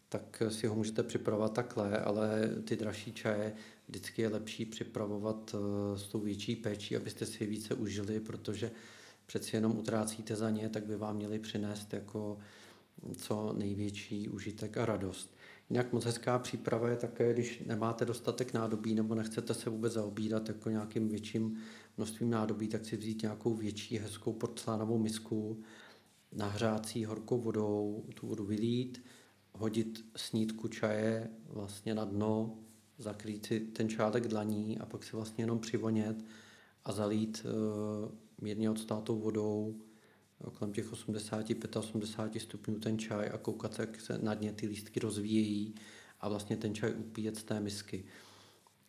[0.09, 3.53] tak si ho můžete připravovat takhle, ale ty dražší čaje
[3.89, 5.55] vždycky je lepší připravovat
[5.95, 8.70] s tou větší péčí, abyste si je více užili, protože
[9.27, 12.39] přeci jenom utrácíte za ně, tak by vám měli přinést jako
[13.16, 15.37] co největší užitek a radost.
[15.70, 20.49] Jinak moc hezká příprava je také, když nemáte dostatek nádobí nebo nechcete se vůbec zaobírat
[20.49, 21.59] jako nějakým větším
[21.97, 25.62] množstvím nádobí, tak si vzít nějakou větší hezkou porcelánovou misku,
[26.33, 29.05] nahřát si horkou vodou, tu vodu vylít,
[29.53, 32.59] hodit snídku čaje vlastně na dno,
[32.99, 36.24] zakrýt si ten čálek dlaní a pak si vlastně jenom přivonět
[36.85, 39.80] a zalít uh, mírně odstátou vodou
[40.51, 45.74] kolem těch 85-80 stupňů ten čaj a koukat, jak se na dně ty lístky rozvíjejí
[46.20, 48.05] a vlastně ten čaj upíjet z té misky.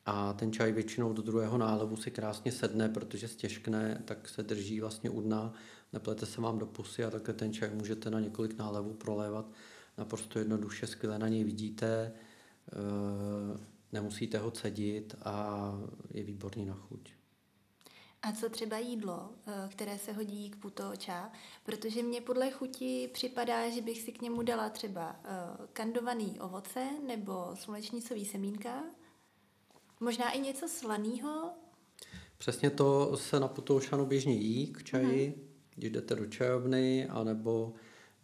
[0.06, 4.80] A ten čaj většinou do druhého nálevu si krásně sedne, protože stěžkne, tak se drží
[4.80, 5.54] vlastně u dna,
[5.94, 9.46] neplete se vám do pusy a takhle ten čaj můžete na několik nálevů prolévat
[9.98, 12.14] naprosto jednoduše, skvěle na něj vidíte,
[12.68, 13.60] eh,
[13.92, 15.60] nemusíte ho cedit a
[16.12, 17.14] je výborný na chuť.
[18.22, 21.32] A co třeba jídlo, eh, které se hodí k putoča?
[21.64, 25.28] Protože mně podle chuti připadá, že bych si k němu dala třeba eh,
[25.74, 28.84] kandovaný ovoce nebo slunečnicový semínka,
[30.00, 31.52] možná i něco slaného.
[32.38, 35.53] Přesně to se na putoušanu běžně jí k čaji, hmm.
[35.76, 37.74] Když jdete do čajovny, anebo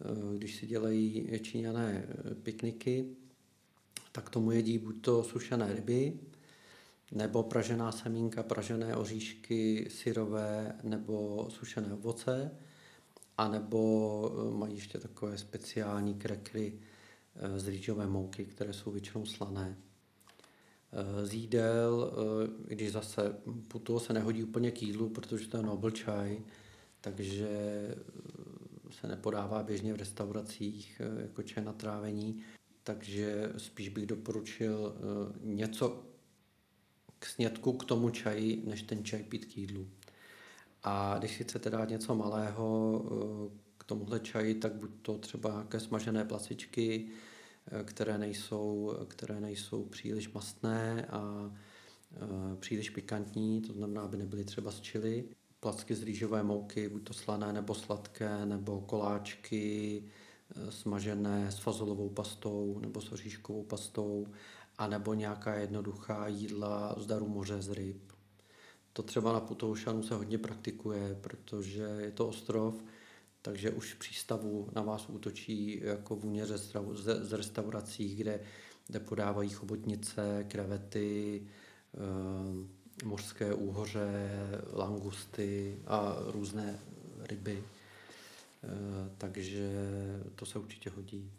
[0.00, 2.06] eh, když si dělají číňané
[2.42, 3.06] pikniky,
[4.12, 6.20] tak tomu jedí buď to sušené ryby,
[7.12, 12.50] nebo pražená semínka, pražené oříšky, syrové nebo sušené ovoce,
[13.40, 16.72] a nebo eh, mají ještě takové speciální krekry
[17.36, 19.76] eh, z rýžové mouky, které jsou většinou slané.
[20.92, 22.12] Eh, z jídel,
[22.68, 23.36] když zase
[23.68, 26.40] putu se nehodí úplně k jídlu, protože to je nobel čaj,
[27.00, 27.48] takže
[28.90, 32.42] se nepodává běžně v restauracích jako čaj na trávení,
[32.82, 34.94] takže spíš bych doporučil
[35.42, 36.02] něco
[37.18, 39.88] k snědku k tomu čaji, než ten čaj pít k jídlu.
[40.82, 45.50] A když si chcete dát něco malého eh, k tomuhle čaji, tak buď to třeba
[45.50, 47.08] nějaké smažené placičky,
[47.72, 51.52] eh, které nejsou, které nejsou příliš mastné a
[52.12, 55.24] eh, příliš pikantní, to znamená, aby nebyly třeba z čili.
[55.60, 60.04] Placky z rýžové mouky, buď to slané nebo sladké, nebo koláčky
[60.70, 64.26] smažené s fazolovou pastou nebo s oříškovou pastou
[64.78, 68.12] anebo nějaká jednoduchá jídla z daru moře z ryb.
[68.92, 72.84] To třeba na Putoušanu se hodně praktikuje, protože je to ostrov,
[73.42, 76.46] takže už přístavu na vás útočí jako vůně
[76.96, 78.40] z restaurací, kde,
[78.86, 81.42] kde podávají chobotnice, krevety,
[81.94, 84.10] e, mořské úhoře,
[84.72, 86.78] langusty a různé
[87.18, 87.64] ryby.
[87.64, 87.66] E,
[89.18, 89.70] takže
[90.34, 91.32] to se určitě hodí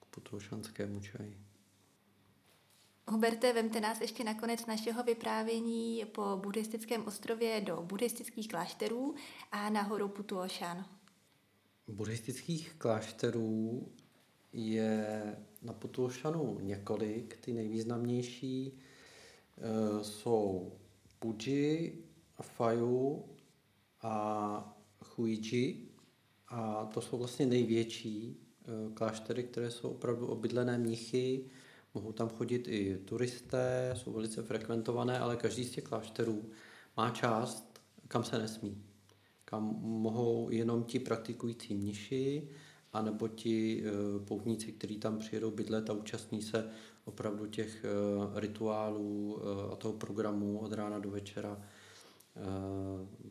[0.00, 1.46] k putošanskému čaji.
[3.08, 9.14] Huberte, vemte nás ještě nakonec našeho vyprávění po buddhistickém ostrově do buddhistických klášterů
[9.52, 10.86] a na horu Putuošan.
[11.88, 13.88] Buddhistických klášterů
[14.52, 15.22] je
[15.62, 17.36] na Putuošanu několik.
[17.36, 18.78] Ty nejvýznamnější
[19.58, 20.72] e, jsou
[21.18, 22.04] Puji,
[22.42, 23.24] Fayu
[24.02, 24.78] a
[25.16, 25.88] Huiji.
[26.48, 31.50] A to jsou vlastně největší e, kláštery, které jsou opravdu obydlené mnichy,
[31.96, 36.50] Mohou tam chodit i turisté, jsou velice frekventované, ale každý z těch klášterů
[36.96, 38.82] má část, kam se nesmí.
[39.44, 42.48] Kam mohou jenom ti praktikující mniši,
[42.92, 43.90] anebo ti e,
[44.24, 46.70] poutníci, kteří tam přijedou bydlet a účastní se
[47.06, 47.88] opravdu těch e,
[48.40, 51.60] rituálů e, a toho programu od rána do večera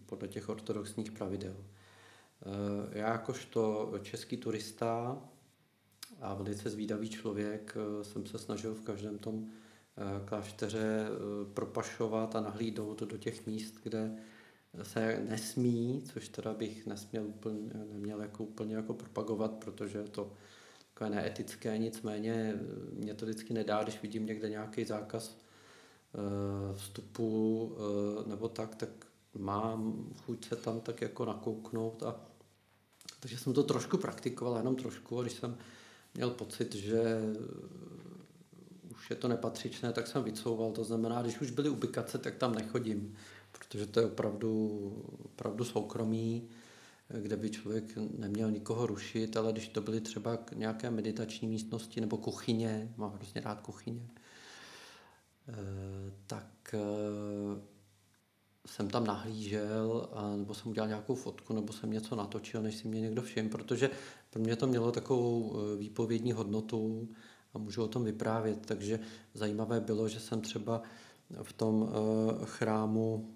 [0.05, 1.55] podle těch ortodoxních pravidel.
[2.91, 5.21] Já jakožto český turista
[6.21, 9.47] a velice zvídavý člověk eh, jsem se snažil v každém tom
[9.97, 14.15] eh, klášteře eh, propašovat a nahlídnout do těch míst, kde
[14.83, 20.31] se nesmí, což teda bych nesměl úplně, neměl jako úplně jako propagovat, protože to
[20.95, 22.59] takové neetické, nicméně
[22.93, 25.37] mě to vždycky nedá, když vidím někde nějaký zákaz
[26.75, 27.71] vstupu
[28.25, 28.89] nebo tak, tak
[29.33, 32.15] mám chuť se tam tak jako nakouknout a
[33.19, 35.57] takže jsem to trošku praktikoval, jenom trošku, když jsem
[36.13, 37.19] měl pocit, že
[38.91, 40.71] už je to nepatřičné, tak jsem vycouval.
[40.71, 43.15] To znamená, když už byly ubikace, tak tam nechodím,
[43.51, 44.79] protože to je opravdu,
[45.25, 46.49] opravdu soukromí,
[47.09, 52.17] kde by člověk neměl nikoho rušit, ale když to byly třeba nějaké meditační místnosti nebo
[52.17, 54.09] kuchyně, mám hrozně rád kuchyně,
[55.49, 55.53] eh,
[56.27, 57.75] tak eh,
[58.65, 63.01] jsem tam nahlížel, nebo jsem udělal nějakou fotku, nebo jsem něco natočil, než si mě
[63.01, 63.89] někdo všiml, protože
[64.29, 67.09] pro mě to mělo takovou e, výpovědní hodnotu
[67.53, 68.65] a můžu o tom vyprávět.
[68.65, 68.99] Takže
[69.33, 70.81] zajímavé bylo, že jsem třeba
[71.43, 71.89] v tom
[72.45, 73.35] chrámu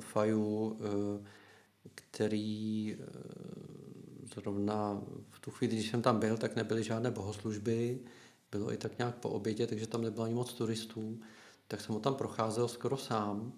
[0.00, 0.78] Faju,
[1.94, 3.04] který uh,
[4.34, 8.00] zrovna v tu chvíli, když jsem tam byl, tak nebyly žádné bohoslužby,
[8.52, 11.20] bylo i tak nějak po obědě, takže tam nebylo ani moc turistů,
[11.68, 13.52] tak jsem ho tam procházel skoro sám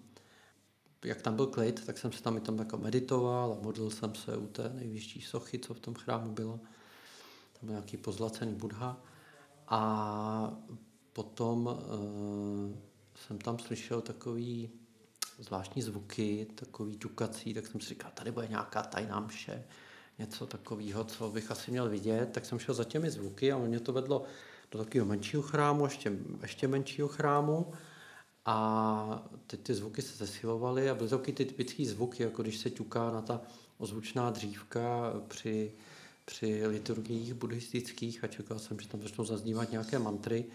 [1.05, 4.15] jak tam byl klid, tak jsem se tam i tam jako meditoval a modlil jsem
[4.15, 6.59] se u té nejvyšší sochy, co v tom chrámu bylo.
[7.53, 9.01] Tam byl nějaký pozlacený budha.
[9.67, 10.57] A
[11.13, 12.77] potom uh,
[13.15, 14.69] jsem tam slyšel takový
[15.39, 19.63] zvláštní zvuky, takový ťukací, tak jsem si říkal, tady bude nějaká tajná mše,
[20.19, 23.79] něco takového, co bych asi měl vidět, tak jsem šel za těmi zvuky a mě
[23.79, 24.23] to vedlo
[24.71, 26.11] do takového menšího chrámu, ještě,
[26.41, 27.73] ještě menšího chrámu.
[28.45, 32.69] A teď ty zvuky se zesilovaly a byly taky ty typické zvuky, jako když se
[32.69, 33.41] ťuká na ta
[33.77, 35.71] ozvučná dřívka při,
[36.25, 40.45] při liturgiích buddhistických a čekal jsem, že tam začnou zaznívat nějaké mantry.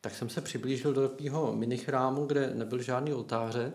[0.00, 3.72] Tak jsem se přiblížil do takového minichrámu, kde nebyl žádný oltáře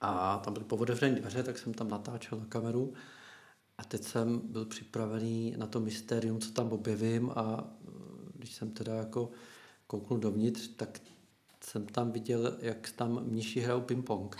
[0.00, 2.94] a tam byly povodevřené dveře, tak jsem tam natáčel na kameru
[3.78, 7.64] a teď jsem byl připravený na to mystérium, co tam objevím a
[8.34, 9.30] když jsem teda jako
[9.86, 11.00] kouknul dovnitř, tak
[11.64, 14.36] jsem tam viděl, jak tam mniši hrajou ping-pong.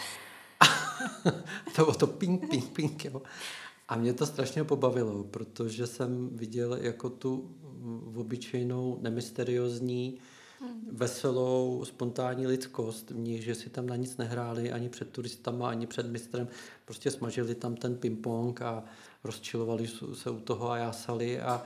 [1.76, 3.22] to bylo to ping, ping, ping, jo.
[3.88, 7.56] A mě to strašně pobavilo, protože jsem viděl jako tu
[8.14, 10.18] obyčejnou, nemysteriózní.
[10.90, 15.86] Veselou, spontánní lidskost v nich, že si tam na nic nehráli ani před turistama, ani
[15.86, 16.48] před mistrem.
[16.84, 18.84] Prostě smažili tam ten ping-pong a
[19.24, 21.62] rozčilovali se u toho a jásali a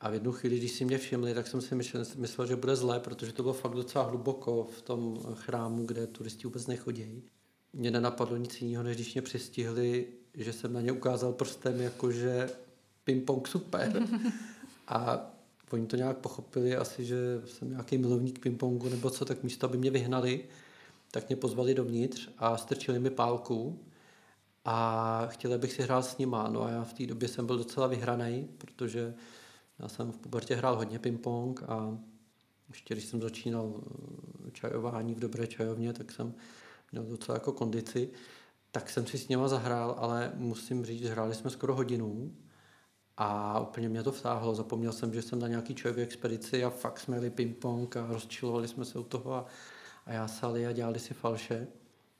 [0.00, 2.76] a v jednu chvíli, když si mě všimli, tak jsem si myslel, myslel, že bude
[2.76, 7.22] zlé, protože to bylo fakt docela hluboko v tom chrámu, kde turisti vůbec nechodí.
[7.72, 12.50] Mě nenapadlo nic jiného, než když mě přistihli, že jsem na ně ukázal prstem, jakože
[13.04, 14.02] ping-pong super.
[14.88, 15.30] A
[15.74, 19.78] oni to nějak pochopili asi, že jsem nějaký milovník ping-pongu nebo co, tak místo, aby
[19.78, 20.44] mě vyhnali,
[21.10, 23.78] tak mě pozvali dovnitř a strčili mi pálku
[24.64, 26.48] a chtěli, abych si hrál s nima.
[26.48, 29.14] No a já v té době jsem byl docela vyhraný, protože
[29.78, 31.98] já jsem v pubertě hrál hodně ping-pong a
[32.68, 33.74] ještě když jsem začínal
[34.46, 36.34] eh, čajování v dobré čajovně, tak jsem
[36.92, 38.10] měl docela jako kondici,
[38.70, 42.32] tak jsem si s něma zahrál, ale musím říct, hráli jsme skoro hodinu
[43.16, 44.54] a úplně mě to vtáhlo.
[44.54, 48.68] Zapomněl jsem, že jsem na nějaký čajové expedici a fakt jsme jeli ping-pong a rozčilovali
[48.68, 49.46] jsme se u toho a,
[50.06, 51.66] a jásali a dělali si falše.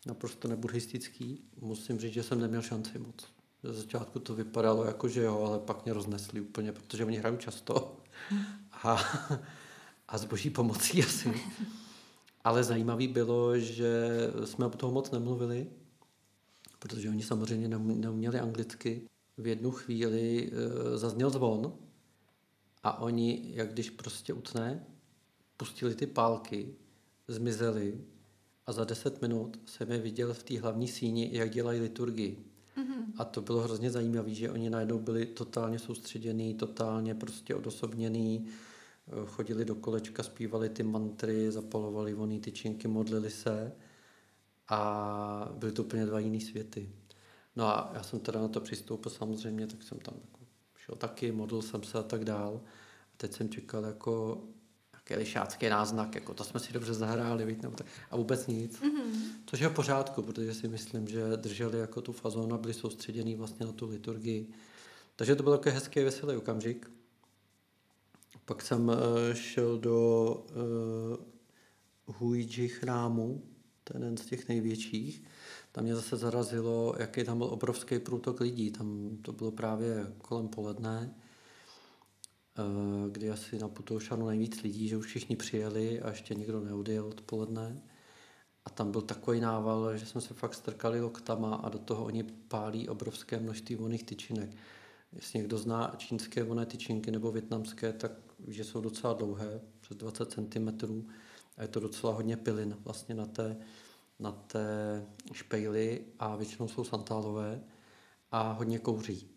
[0.06, 1.44] Naprosto nebuddhistický.
[1.60, 3.26] Musím říct, že jsem neměl šanci moc.
[3.62, 7.38] Ze začátku to vypadalo jako, že jo, ale pak mě roznesli úplně, protože oni hrají
[7.38, 7.96] často.
[8.82, 9.04] A,
[10.08, 11.40] a s boží pomocí asi.
[12.44, 14.10] Ale zajímavé bylo, že
[14.44, 15.66] jsme o toho moc nemluvili,
[16.78, 19.08] protože oni samozřejmě neuměli anglicky.
[19.38, 21.72] V jednu chvíli e, zazněl zvon
[22.82, 24.86] a oni, jak když prostě utne,
[25.56, 26.74] pustili ty pálky,
[27.28, 28.04] zmizeli
[28.66, 32.44] a za deset minut jsem je viděl v té hlavní síni, jak dělají liturgii.
[32.76, 33.04] Mm-hmm.
[33.18, 39.10] A to bylo hrozně zajímavé, že oni najednou byli totálně soustředění, totálně prostě odosobněný, eh,
[39.26, 43.72] chodili do kolečka, zpívali ty mantry, zapalovali voný tyčinky, modlili se
[44.68, 46.92] a byly to úplně dva jiný světy.
[47.56, 50.38] No a já jsem teda na to přistoupil samozřejmě, tak jsem tam jako
[50.76, 52.60] šel taky, modlil jsem se a tak dál.
[53.02, 54.44] A teď jsem čekal jako
[54.92, 58.80] nějaký lišácký náznak, jako to jsme si dobře zahráli, víc, nebo tak, a vůbec nic.
[58.80, 59.12] Mm-hmm.
[59.46, 63.34] Což je v pořádku, protože si myslím, že drželi jako tu fazonu a byli soustředění
[63.34, 64.48] vlastně na tu liturgii.
[65.16, 66.90] Takže to byl takový hezký, veselý okamžik.
[68.44, 68.94] Pak jsem uh,
[69.32, 70.28] šel do
[72.06, 73.42] uh, Huiji chrámu,
[73.84, 75.22] ten jeden z těch největších.
[75.74, 78.70] Tam mě zase zarazilo, jaký tam byl obrovský průtok lidí.
[78.70, 81.14] Tam to bylo právě kolem poledne
[82.58, 87.06] Eh, kdy asi na Putoušanu nejvíc lidí, že už všichni přijeli a ještě nikdo neodjel
[87.06, 87.82] odpoledne.
[88.64, 92.22] A tam byl takový nával, že jsme se fakt strkali loktama a do toho oni
[92.22, 94.50] pálí obrovské množství voných tyčinek.
[95.12, 98.12] Jestli někdo zná čínské voné tyčinky nebo větnamské, tak
[98.48, 100.68] že jsou docela dlouhé, přes 20 cm
[101.56, 103.56] a je to docela hodně pilin vlastně na té,
[104.18, 104.66] na té
[105.32, 107.64] špejli a většinou jsou santálové
[108.30, 109.30] a hodně kouří.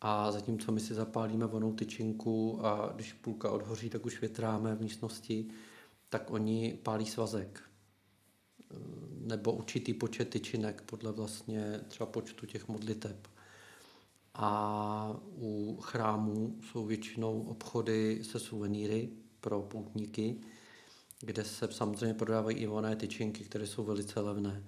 [0.00, 4.80] A zatímco my si zapálíme vonou tyčinku a když půlka odhoří, tak už větráme v
[4.80, 5.46] místnosti,
[6.08, 7.62] tak oni pálí svazek
[9.20, 13.28] nebo určitý počet tyčinek podle vlastně třeba počtu těch modliteb.
[14.34, 19.08] A u chrámů jsou většinou obchody se suvenýry
[19.40, 20.40] pro poutníky,
[21.24, 24.64] kde se samozřejmě prodávají i voné tyčinky, které jsou velice levné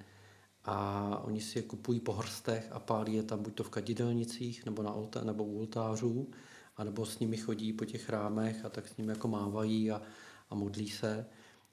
[0.65, 4.65] a oni si je kupují po hrstech a pálí je tam buď to v kadidelnicích,
[4.65, 6.31] nebo na oltá, nebo u oltářů,
[6.77, 10.03] anebo s nimi chodí po těch chrámech a tak s nimi jako mávají a,
[10.51, 11.27] a modlí se.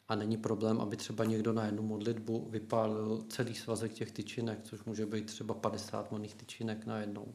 [0.08, 4.84] A není problém, aby třeba někdo na jednu modlitbu vypálil celý svazek těch tyčinek, což
[4.84, 7.34] může být třeba 50 moných tyčinek na jednou.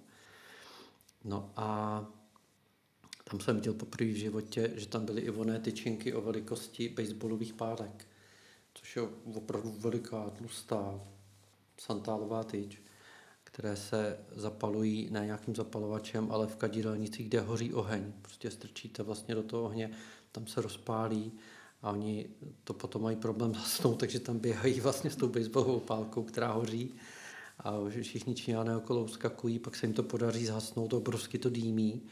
[1.24, 2.00] No a
[3.30, 7.54] tam jsem viděl poprvé v životě, že tam byly i voné tyčinky o velikosti baseballových
[7.54, 8.06] pálek,
[8.74, 9.02] což je
[9.34, 11.00] opravdu veliká, tlustá,
[11.80, 12.82] santálová tyč,
[13.44, 18.12] které se zapalují na nějakým zapalovačem, ale v kadídelnicích, kde hoří oheň.
[18.22, 19.90] Prostě strčíte vlastně do toho ohně,
[20.32, 21.32] tam se rozpálí
[21.82, 22.28] a oni
[22.64, 26.94] to potom mají problém zasnout, takže tam běhají vlastně s tou baseballovou pálkou, která hoří
[27.58, 32.02] a všichni Číňané okolo uskakují, pak se jim to podaří zhasnout, obrovsky to dýmí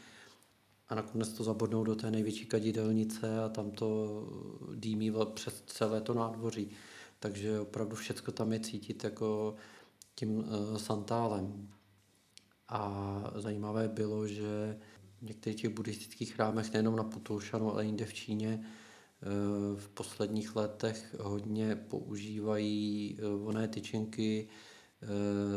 [0.89, 4.21] a nakonec to zabodnou do té největší kadídelnice a tam to
[4.75, 6.71] dýmí přes celé to nádvoří
[7.19, 9.55] takže opravdu všechno tam je cítit jako
[10.15, 11.69] tím uh, santálem.
[12.67, 14.79] A zajímavé bylo, že
[15.17, 20.55] v některých těch buddhistických chrámech, nejenom na Putoušanu, ale jinde v Číně, uh, v posledních
[20.55, 24.47] letech hodně používají uh, voné tyčinky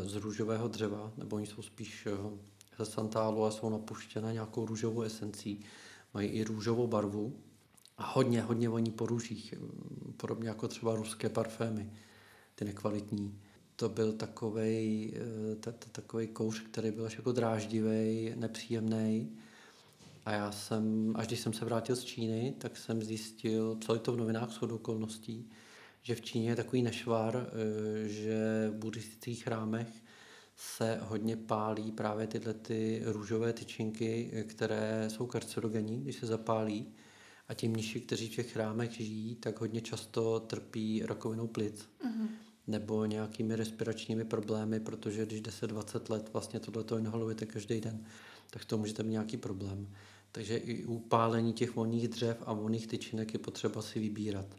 [0.04, 2.08] z růžového dřeva, nebo oni jsou spíš
[2.78, 5.60] ze santálu a jsou napuštěné nějakou růžovou esencí.
[6.14, 7.36] Mají i růžovou barvu,
[7.98, 9.54] a hodně, hodně voní po růžích,
[10.16, 11.90] podobně jako třeba ruské parfémy,
[12.54, 13.40] ty nekvalitní.
[13.76, 15.14] To byl takový
[16.20, 19.36] eh, kouř, který byl až jako dráždivý, nepříjemný.
[20.24, 24.00] A já jsem, až když jsem se vrátil z Číny, tak jsem zjistil, co je
[24.00, 25.50] to v novinách shodou okolností,
[26.02, 29.88] že v Číně je takový nešvar, eh, že v buddhistických chrámech
[30.60, 36.86] se hodně pálí právě tyhle ty růžové tyčinky, které jsou karcinogenní, když se zapálí
[37.48, 42.28] a ti mniši, kteří v těch chrámech žijí, tak hodně často trpí rakovinou plic mm-hmm.
[42.66, 48.04] nebo nějakými respiračními problémy, protože když 10-20 let vlastně tohleto inhalujete každý den,
[48.50, 49.88] tak to můžete mít nějaký problém.
[50.32, 54.56] Takže i u pálení těch volných dřev a volných tyčinek je potřeba si vybírat.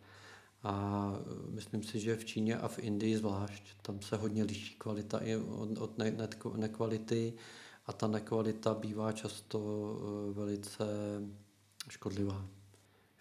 [0.63, 1.13] A
[1.49, 5.35] myslím si, že v Číně a v Indii zvlášť, tam se hodně liší kvalita i
[5.35, 7.33] od, ne, ne, nekvality
[7.85, 10.85] a ta nekvalita bývá často eh, velice
[11.89, 12.47] škodlivá.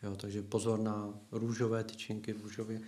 [0.02, 2.80] Jo, takže pozor na růžové tyčinky, růžově,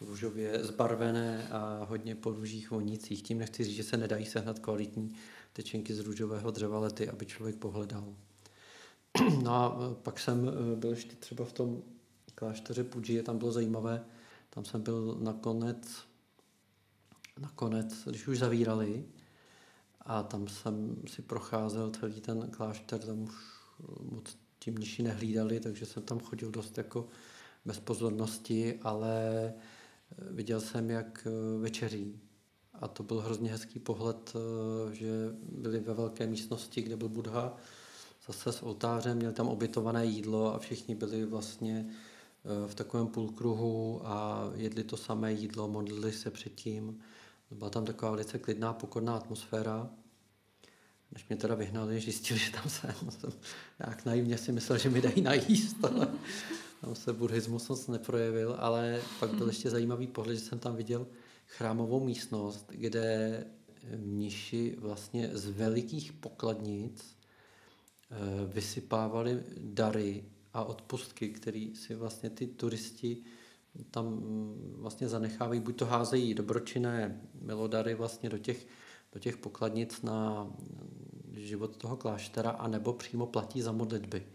[0.00, 3.22] růžově zbarvené a hodně po růžích vonících.
[3.22, 5.14] Tím nechci říct, že se nedají sehnat kvalitní
[5.52, 8.14] tyčinky z růžového dřeva lety, aby člověk pohledal.
[9.42, 11.82] No a e, pak jsem byl ještě třeba v tom
[12.36, 14.04] klášteře Puji, tam bylo zajímavé,
[14.50, 15.98] tam jsem byl nakonec,
[17.40, 19.04] nakonec, když už zavírali,
[20.00, 23.34] a tam jsem si procházel celý ten klášter, tam už
[24.00, 27.08] moc tím mniši nehlídali, takže jsem tam chodil dost jako
[27.64, 29.54] bez pozornosti, ale
[30.30, 31.26] viděl jsem, jak
[31.60, 32.20] večeří.
[32.74, 34.32] A to byl hrozně hezký pohled,
[34.92, 35.10] že
[35.52, 37.56] byli ve velké místnosti, kde byl Budha,
[38.26, 41.90] zase s oltářem, měli tam obětované jídlo a všichni byli vlastně
[42.66, 47.00] v takovém půlkruhu a jedli to samé jídlo, modlili se předtím.
[47.50, 49.90] Byla tam taková velice klidná, pokorná atmosféra.
[51.12, 53.32] Než mě teda vyhnali, zjistili, že tam jsem, jsem
[53.86, 56.08] nějak naivně si myslel, že mi dají najíst, ale
[56.80, 61.06] tam se buddhismus moc neprojevil, ale pak byl ještě zajímavý pohled, že jsem tam viděl
[61.46, 63.44] chrámovou místnost, kde
[63.96, 67.16] mniši vlastně z velikých pokladnic
[68.10, 68.16] eh,
[68.46, 70.24] vysypávali dary
[70.56, 73.22] a odpustky, které si vlastně ty turisti
[73.90, 78.66] tam mm, vlastně zanechávají, buď to házejí dobročinné milodary vlastně do těch,
[79.12, 84.26] do těch pokladnic na mm, život toho kláštera, anebo přímo platí za modlitby.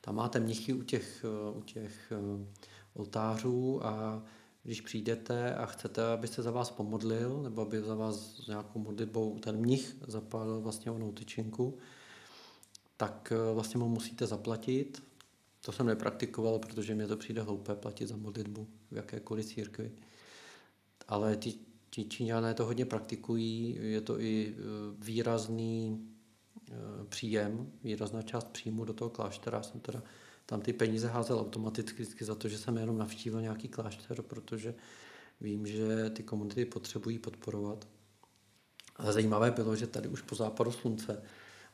[0.00, 1.24] Tam máte mnichy u těch,
[1.54, 2.46] u těch eh,
[2.94, 4.22] oltářů a
[4.62, 8.78] když přijdete a chcete, aby se za vás pomodlil, nebo aby za vás s nějakou
[8.78, 11.78] modlitbou ten mnich zapálil vlastně onou tyčinku,
[12.96, 15.09] tak eh, vlastně mu musíte zaplatit
[15.60, 19.92] to jsem nepraktikoval, protože mě to přijde hloupé platit za modlitbu v jakékoliv církvi.
[21.08, 21.54] Ale ti,
[21.90, 24.54] ti Číňané to hodně praktikují, je to i e,
[25.04, 26.08] výrazný
[26.70, 29.62] e, příjem, výrazná část příjmu do toho kláštera.
[29.62, 30.02] Jsem teda
[30.46, 34.74] tam ty peníze házel automaticky za to, že jsem jenom navštívil nějaký klášter, protože
[35.40, 37.88] vím, že ty komunity potřebují podporovat.
[38.96, 41.22] Ale zajímavé bylo, že tady už po západu slunce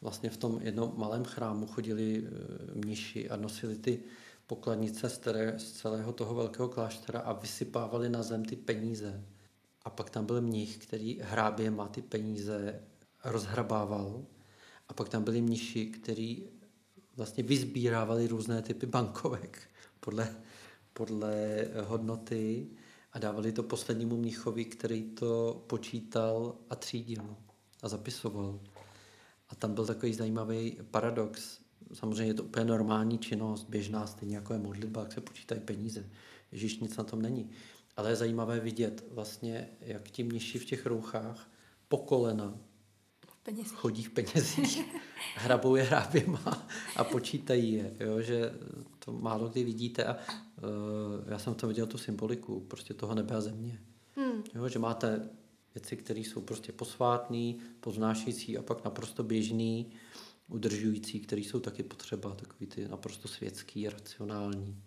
[0.07, 2.31] vlastně v tom jednom malém chrámu chodili eh,
[2.75, 4.03] mniši a nosili ty
[4.47, 9.25] pokladnice z, které, z celého toho velkého kláštera a vysypávali na zem ty peníze.
[9.83, 12.81] A pak tam byl mnich, který hrábě má ty peníze
[13.25, 14.25] rozhrabával.
[14.89, 16.49] A pak tam byli mniši, kteří
[17.17, 19.69] vlastně vyzbírávali různé typy bankovek
[20.01, 20.37] podle,
[20.93, 21.35] podle
[21.85, 22.67] hodnoty
[23.13, 27.37] a dávali to poslednímu mnichovi, který to počítal a třídil
[27.83, 28.61] a zapisoval.
[29.49, 31.61] A tam byl takový zajímavý paradox.
[31.93, 36.11] Samozřejmě je to úplně normální činnost, běžná, stejně jako je modlitba, jak se počítají peníze.
[36.53, 37.51] Ježíš nic na tom není.
[37.97, 41.51] Ale je zajímavé vidět vlastně, jak ti mniši v těch rouchách
[41.89, 42.59] po kolena
[43.43, 43.71] Penězí.
[43.75, 44.85] chodí v penězích,
[45.37, 46.67] hrabou je hráběma
[46.97, 48.53] a počítají je, jo, že
[48.99, 53.15] to málo kdy vidíte a uh, já jsem v tom viděl tu symboliku prostě toho
[53.15, 53.81] nebe a země.
[54.17, 54.43] Hmm.
[54.55, 55.29] Jo, že máte
[55.77, 59.93] věci, které jsou prostě posvátné, poznášející a pak naprosto běžný,
[60.49, 64.83] udržující, které jsou taky potřeba, takový ty naprosto světský, racionální.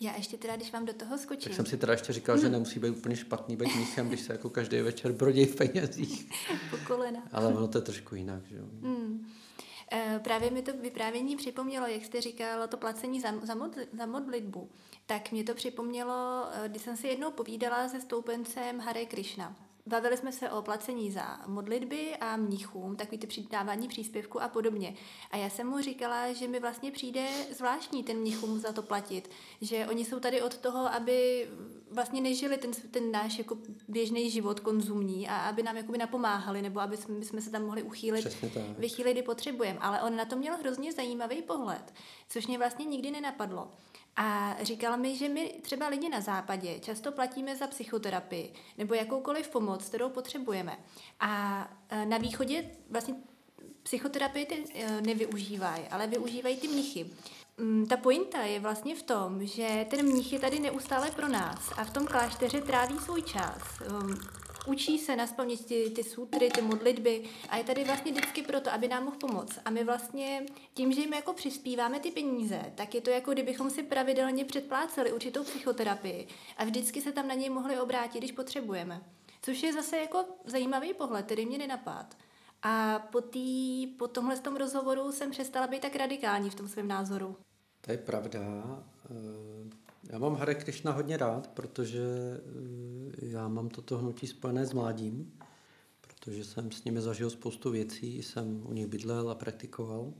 [0.00, 1.44] Já ještě teda, když vám do toho skočím.
[1.44, 4.32] Tak jsem si teda ještě říkal, že nemusí být úplně špatný být míchem, když se
[4.32, 6.30] jako každý večer brodí v penězích.
[6.70, 7.22] Po kolena.
[7.32, 8.64] Ale ono to je trošku jinak, že jo.
[8.82, 9.26] Hmm.
[10.22, 14.70] Právě mi to vyprávění připomnělo, jak jste říkal, to placení za, za, modl, za modlitbu.
[15.06, 19.69] Tak mě to připomnělo, eh, když jsem si jednou povídala se stoupencem Hare Krishna.
[19.90, 24.94] Bavili jsme se o placení za modlitby a mnichům, takový ty přidávání příspěvku a podobně.
[25.30, 29.30] A já jsem mu říkala, že mi vlastně přijde zvláštní ten mnichům za to platit.
[29.60, 31.48] Že oni jsou tady od toho, aby
[31.90, 33.58] vlastně nežili ten, ten náš jako
[33.88, 37.82] běžný život konzumní a aby nám jakoby napomáhali, nebo aby jsme, jsme se tam mohli
[37.82, 38.42] uchýlit
[38.78, 39.78] ve chvíli, kdy potřebujeme.
[39.78, 41.94] Ale on na to měl hrozně zajímavý pohled,
[42.28, 43.68] což mě vlastně nikdy nenapadlo.
[44.16, 49.48] A říkal mi, že my třeba lidi na západě často platíme za psychoterapii nebo jakoukoliv
[49.48, 50.78] pomoc, kterou potřebujeme.
[51.20, 53.14] A e, na východě vlastně
[53.82, 57.10] psychoterapii ty e, nevyužívají, ale využívají ty mnichy.
[57.58, 61.72] Mm, ta pointa je vlastně v tom, že ten mnich je tady neustále pro nás
[61.76, 63.62] a v tom klášteře tráví svůj čas.
[64.66, 68.88] Učí se naspamět ty, ty sutry, ty modlitby a je tady vlastně vždycky proto, aby
[68.88, 69.58] nám mohl pomoct.
[69.64, 73.70] A my vlastně tím, že jim jako přispíváme ty peníze, tak je to jako kdybychom
[73.70, 76.26] si pravidelně předpláceli určitou psychoterapii
[76.56, 79.02] a vždycky se tam na něj mohli obrátit, když potřebujeme.
[79.42, 82.16] Což je zase jako zajímavý pohled, který mě nenapad.
[82.62, 86.88] A po, tý, po tomhle tom rozhovoru jsem přestala být tak radikální v tom svém
[86.88, 87.36] názoru.
[87.80, 88.40] To je pravda.
[90.10, 94.72] Eh, já mám Hare Krishna hodně rád, protože eh, já mám toto hnutí spojené s
[94.72, 95.32] mládím,
[96.00, 100.12] protože jsem s nimi zažil spoustu věcí, jsem u nich bydlel a praktikoval.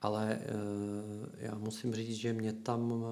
[0.00, 0.46] Ale eh,
[1.36, 3.04] já musím říct, že mě tam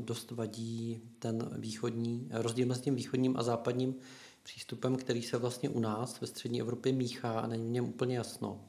[0.00, 3.94] dost vadí ten východní, rozdíl mezi tím východním a západním
[4.42, 8.16] přístupem, který se vlastně u nás ve střední Evropě míchá a není v něm úplně
[8.16, 8.64] jasno.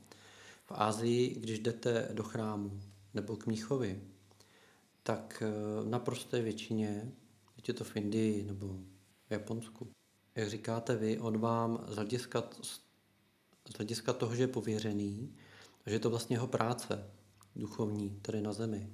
[0.65, 2.79] V Ázii, když jdete do chrámu
[3.13, 4.01] nebo k Míchovi,
[5.03, 7.11] tak eh, naprosté většině,
[7.57, 8.67] ať je to v Indii nebo
[9.27, 9.87] v Japonsku,
[10.35, 12.43] jak říkáte vy, on vám z hlediska
[13.71, 15.35] z hlediska toho, že je pověřený,
[15.85, 17.09] že je to vlastně jeho práce
[17.55, 18.89] duchovní tady na zemi,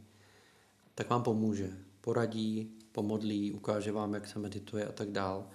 [0.95, 1.77] tak vám pomůže.
[2.01, 5.47] Poradí, pomodlí, ukáže vám, jak se medituje a tak dál.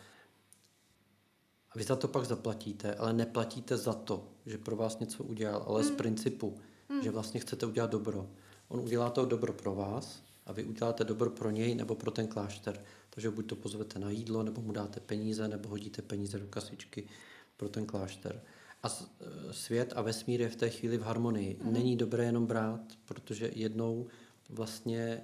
[1.71, 5.65] A vy za to pak zaplatíte, ale neplatíte za to, že pro vás něco udělal,
[5.67, 5.85] ale mm.
[5.85, 5.97] z hmm.
[5.97, 6.59] principu,
[6.89, 7.03] mm.
[7.03, 8.31] že vlastně chcete udělat dobro.
[8.69, 12.27] On udělá to dobro pro vás a vy uděláte dobro pro něj nebo pro ten
[12.27, 12.85] klášter.
[13.11, 17.09] Takže buď to pozvete na jídlo, nebo mu dáte peníze, nebo hodíte peníze do kasičky
[17.57, 18.43] pro ten klášter.
[18.83, 21.59] A e, svět a vesmír je v té chvíli v harmonii.
[21.63, 21.73] Mm.
[21.73, 24.07] Není dobré jenom brát, protože jednou
[24.49, 25.23] vlastně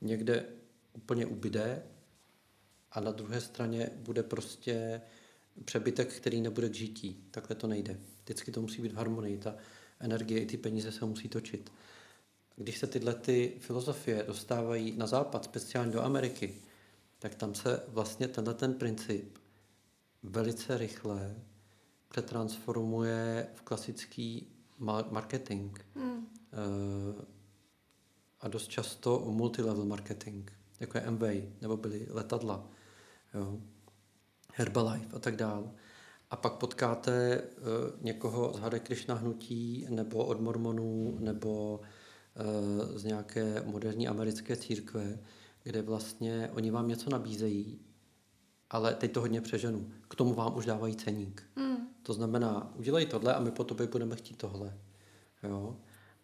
[0.00, 0.46] někde
[0.92, 1.82] úplně ubyde
[2.92, 5.00] a na druhé straně bude prostě
[5.64, 7.24] přebytek, který nebude k žití.
[7.30, 8.00] Takhle to nejde.
[8.24, 9.38] Vždycky to musí být v harmonii.
[9.38, 9.56] Ta
[10.00, 11.72] energie i ty peníze se musí točit.
[12.56, 16.54] Když se tyhle ty filozofie dostávají na západ, speciálně do Ameriky,
[17.18, 19.38] tak tam se vlastně tenhle ten princip
[20.22, 21.36] velice rychle
[22.08, 24.48] přetransformuje v klasický
[25.10, 25.78] marketing.
[25.94, 26.26] Mm.
[28.40, 30.50] A dost často multilevel marketing,
[30.80, 32.68] jako je Amway, nebo byly letadla,
[33.34, 33.58] jo,
[34.54, 35.70] Herbalife a tak dále.
[36.30, 41.80] A pak potkáte uh, někoho z Hare Krishna hnutí, nebo od mormonů, nebo
[42.94, 45.18] z nějaké moderní americké církve,
[45.62, 47.80] kde vlastně oni vám něco nabízejí,
[48.70, 49.90] ale teď to hodně přeženu.
[50.08, 51.42] K tomu vám už dávají ceník.
[51.56, 51.76] Mm.
[52.02, 54.78] To znamená, udělej tohle a my po tobě budeme chtít tohle.
[55.42, 55.76] Jo?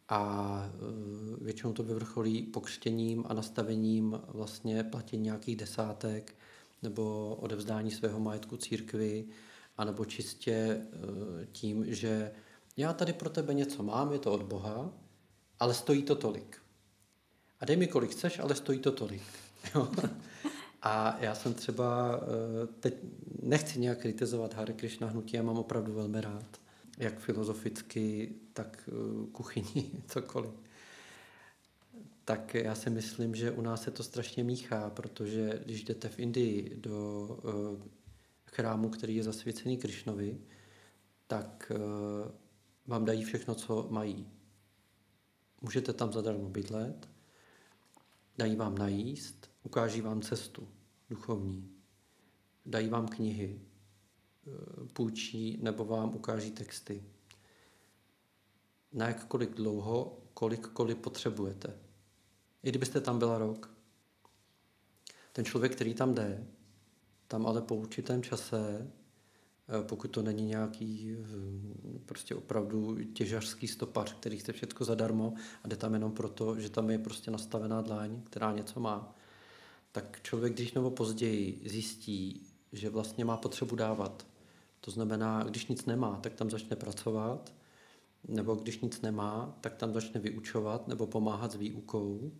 [0.08, 6.34] A e, většinou to vyvrcholí pokřtěním a nastavením vlastně platení nějakých desátek
[6.82, 9.24] nebo odevzdání svého majetku církvi,
[9.76, 10.86] anebo čistě e,
[11.52, 12.32] tím, že
[12.76, 14.92] já tady pro tebe něco mám, je to od Boha,
[15.60, 16.56] ale stojí to tolik.
[17.60, 19.22] A dej mi kolik chceš, ale stojí to tolik.
[19.74, 19.88] Jo?
[20.82, 22.20] A já jsem třeba,
[22.62, 22.94] e, teď
[23.42, 26.58] nechci nějak kritizovat Hare Krishna hnutí, já mám opravdu velmi rád
[26.98, 30.50] jak filozoficky, tak eh, kuchyni, cokoliv.
[32.24, 36.18] Tak já si myslím, že u nás se to strašně míchá, protože když jdete v
[36.18, 37.82] Indii do uh,
[38.44, 40.38] chrámu, který je zasvěcený Krišnovi,
[41.26, 41.72] tak
[42.86, 44.26] vám dají všechno, co mají.
[45.60, 47.08] Můžete tam zadarmo bydlet,
[48.38, 50.68] dají vám najíst, ukáží vám cestu
[51.10, 51.70] duchovní,
[52.66, 53.60] dají vám knihy,
[54.48, 57.04] Eh, půjčí nebo vám ukáží texty.
[58.92, 61.78] Na jakkoliv dlouho, kolik kolik potřebujete.
[62.62, 63.74] I kdybyste tam byla rok.
[65.32, 66.46] Ten člověk, který tam jde,
[67.28, 68.92] tam ale po určitém čase,
[69.82, 75.34] pokud to není nějaký eh, prostě opravdu těžařský stopař, který chce všechno zadarmo
[75.64, 79.14] a jde tam jenom proto, že tam je prostě nastavená dláň, která něco má,
[79.92, 84.26] tak člověk, když nebo později zjistí, že vlastně má potřebu dávat,
[84.80, 87.52] to znamená, když nic nemá, tak tam začne pracovat,
[88.28, 92.32] nebo když nic nemá, tak tam začne vyučovat nebo pomáhat s výukou,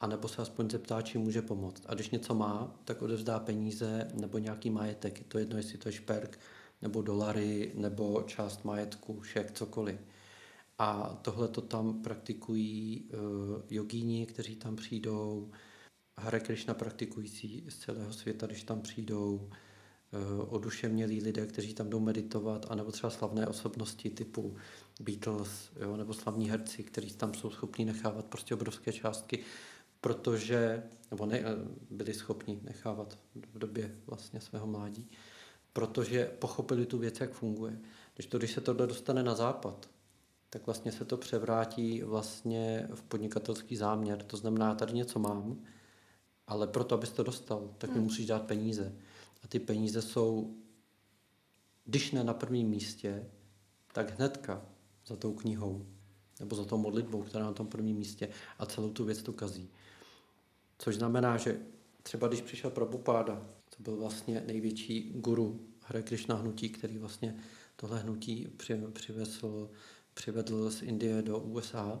[0.00, 1.82] a nebo se aspoň zeptá, či může pomoct.
[1.86, 5.24] A když něco má, tak odevzdá peníze nebo nějaký majetek.
[5.28, 6.38] To jedno, jestli to je šperk,
[6.82, 10.00] nebo dolary, nebo část majetku, šek, cokoliv.
[10.78, 15.50] A tohle to tam praktikují uh, jogíni, kteří tam přijdou,
[16.18, 19.50] Hare Krishna praktikující z celého světa, když tam přijdou,
[20.12, 24.56] Eh, oduševnělí lidé, kteří tam jdou meditovat, anebo třeba slavné osobnosti typu
[25.00, 29.44] Beatles, jo, nebo slavní herci, kteří tam jsou schopni nechávat prostě obrovské částky,
[30.00, 31.44] protože, nebo ne, eh,
[31.90, 33.18] byli schopni nechávat
[33.52, 35.10] v době vlastně svého mládí,
[35.72, 37.80] protože pochopili tu věc, jak funguje.
[38.14, 39.90] Když, to, když se tohle dostane na západ,
[40.50, 44.22] tak vlastně se to převrátí vlastně v podnikatelský záměr.
[44.22, 45.60] To znamená, já tady něco mám,
[46.46, 48.04] ale proto, abys to dostal, tak mi hmm.
[48.04, 48.94] musíš dát peníze.
[49.44, 50.56] A ty peníze jsou,
[51.84, 53.26] když ne na prvním místě,
[53.92, 54.62] tak hnedka
[55.06, 55.86] za tou knihou
[56.40, 58.28] nebo za tou modlitbou, která na tom prvním místě
[58.58, 59.70] a celou tu věc to kazí.
[60.82, 61.60] Což znamená, že
[62.02, 63.46] třeba když přišel Prabhupáda,
[63.76, 67.36] to byl vlastně největší guru Hare Krishna hnutí, který vlastně
[67.76, 68.48] tohle hnutí
[68.92, 69.70] přivezl,
[70.14, 72.00] přivedl z Indie do USA,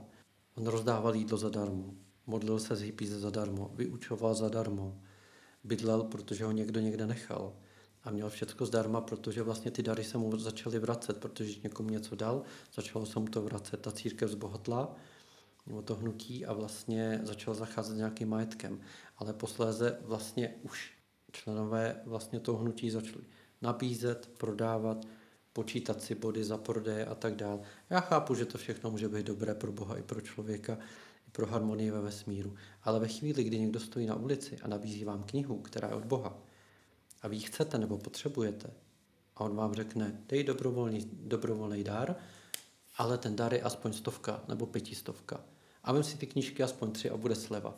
[0.54, 1.94] on rozdával jídlo zadarmo,
[2.26, 5.00] modlil se z hippies zadarmo, vyučoval zadarmo,
[5.64, 7.56] bydlel, protože ho někdo někde nechal.
[8.04, 12.14] A měl všechno zdarma, protože vlastně ty dary se mu začaly vracet, protože někomu něco
[12.14, 12.42] dal,
[12.74, 13.80] začalo se mu to vracet.
[13.80, 14.96] Ta církev zbohatla,
[15.66, 18.80] nebo to hnutí a vlastně začal zacházet nějakým majetkem.
[19.16, 20.92] Ale posléze vlastně už
[21.32, 23.24] členové vlastně toho hnutí začali
[23.62, 25.06] nabízet, prodávat,
[25.52, 27.60] počítat si body za prodeje a tak dále.
[27.90, 30.78] Já chápu, že to všechno může být dobré pro Boha i pro člověka,
[31.32, 32.54] pro harmonii ve vesmíru.
[32.82, 36.04] Ale ve chvíli, kdy někdo stojí na ulici a nabízí vám knihu, která je od
[36.04, 36.38] Boha,
[37.22, 38.70] a vy ji chcete nebo potřebujete,
[39.36, 42.16] A on vám řekne, dej dobrovolný, dobrovolný dar,
[43.00, 45.40] ale ten dar je aspoň stovka nebo pětistovka.
[45.84, 47.76] A vem si ty knížky aspoň tři a bude sleva.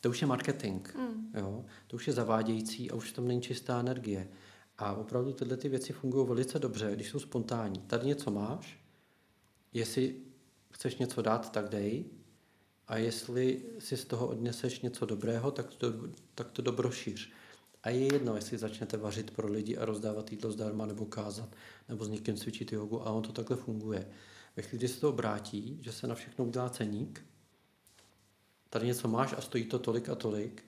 [0.00, 1.32] To už je marketing, mm.
[1.34, 1.64] jo?
[1.86, 4.28] to už je zavádějící a už tam není čistá energie.
[4.78, 7.78] A opravdu tyhle ty věci fungují velice dobře, když jsou spontánní.
[7.80, 8.80] Tady něco máš,
[9.72, 10.16] jestli
[10.70, 12.04] chceš něco dát, tak dej.
[12.88, 15.92] A jestli si z toho odneseš něco dobrého, tak to,
[16.34, 17.30] tak to dobro šíř.
[17.82, 21.48] A je jedno, jestli začnete vařit pro lidi a rozdávat jídlo zdarma, nebo kázat,
[21.88, 24.06] nebo s někým cvičit jogu, a on to takhle funguje.
[24.58, 27.26] Ve chvíli, kdy se to obrátí, že se na všechno udělá ceník,
[28.70, 30.64] tady něco máš a stojí to tolik a tolik,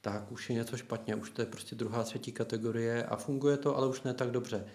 [0.00, 3.76] tak už je něco špatně, už to je prostě druhá, třetí kategorie a funguje to,
[3.76, 4.66] ale už ne tak dobře.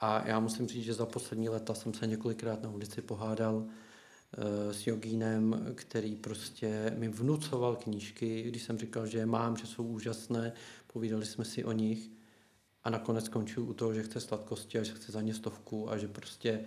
[0.00, 3.66] A já musím říct, že za poslední léta jsem se několikrát na ulici pohádal uh,
[4.72, 9.84] s jogínem, který prostě mi vnucoval knížky, když jsem říkal, že je mám, že jsou
[9.84, 10.52] úžasné,
[10.92, 12.10] povídali jsme si o nich
[12.84, 15.98] a nakonec skončil u toho, že chce sladkosti a že chce za ně stovku a
[15.98, 16.64] že prostě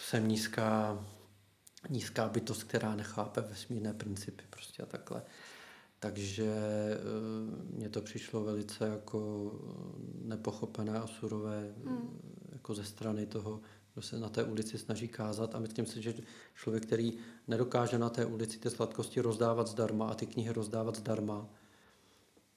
[0.00, 0.98] jsem nízká
[1.90, 5.22] nízká bytost, která nechápe vesmírné principy prostě a takhle.
[5.98, 9.52] Takže eh, mně to přišlo velice jako
[10.22, 12.20] nepochopené a surové hmm.
[12.52, 13.60] jako ze strany toho,
[13.94, 16.14] kdo se na té ulici snaží kázat a myslím si, že
[16.54, 17.12] člověk, který
[17.48, 21.48] nedokáže na té ulici ty sladkosti rozdávat zdarma a ty knihy rozdávat zdarma,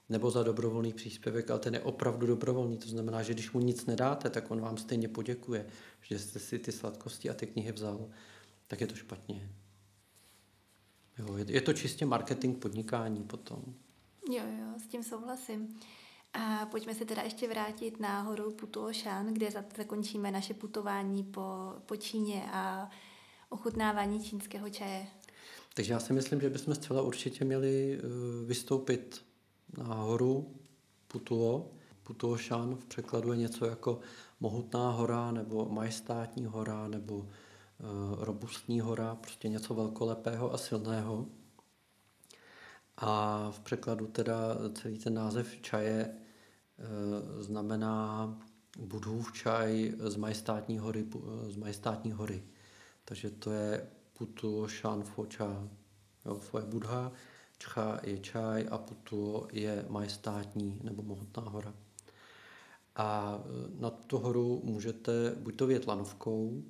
[0.10, 2.78] nebo za dobrovolný příspěvek, ale ten je opravdu dobrovolný.
[2.78, 5.66] To znamená, že když mu nic nedáte, tak on vám stejně poděkuje,
[6.02, 8.10] že jste si ty sladkosti a ty knihy vzal
[8.70, 9.50] tak je to špatně.
[11.18, 13.64] Jo, je, to čistě marketing podnikání potom.
[14.32, 15.80] Jo, jo, s tím souhlasím.
[16.34, 21.96] A pojďme se teda ještě vrátit na horu Putuoshan, kde zakončíme naše putování po, po
[21.96, 22.90] Číně a
[23.50, 25.08] ochutnávání čínského čaje.
[25.74, 29.26] Takže já si myslím, že bychom zcela určitě měli eh, vystoupit
[29.78, 30.56] na horu
[31.08, 31.72] Putuo.
[32.04, 34.00] Putuoshan v překladu je něco jako
[34.40, 37.26] mohutná hora nebo majestátní hora nebo
[37.80, 41.26] Eh, robustní hora, prostě něco velkolepého a silného.
[42.98, 44.38] A v překladu teda
[44.74, 48.38] celý ten název čaje eh, znamená
[48.80, 51.06] Budhův čaj z majestátní hory,
[51.48, 52.44] z majestátní hory.
[53.06, 55.68] Takže to je Putu Shan Fo Cha.
[56.26, 57.12] Jo, Fo je Budha,
[57.60, 61.74] Čcha je čaj a Putu je majestátní nebo mohutná hora.
[62.96, 66.64] A eh, na tu horu můžete buď to větlanovkou,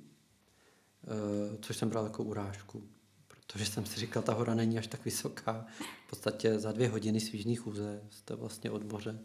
[1.04, 2.82] Eh, což jsem bral jako urážku,
[3.28, 5.66] protože jsem si říkal, ta hora není až tak vysoká.
[6.06, 9.18] V podstatě za dvě hodiny svížný chůze jste vlastně od moře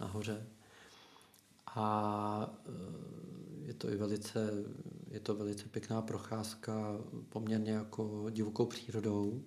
[0.00, 0.46] nahoře.
[1.66, 2.70] A eh,
[3.66, 4.50] je to i velice,
[5.10, 9.44] je to velice pěkná procházka, poměrně jako divokou přírodou.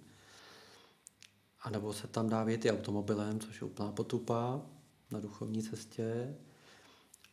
[1.62, 4.62] A nebo se tam dá vět i automobilem, což je úplná potupa
[5.12, 6.36] na duchovní cestě.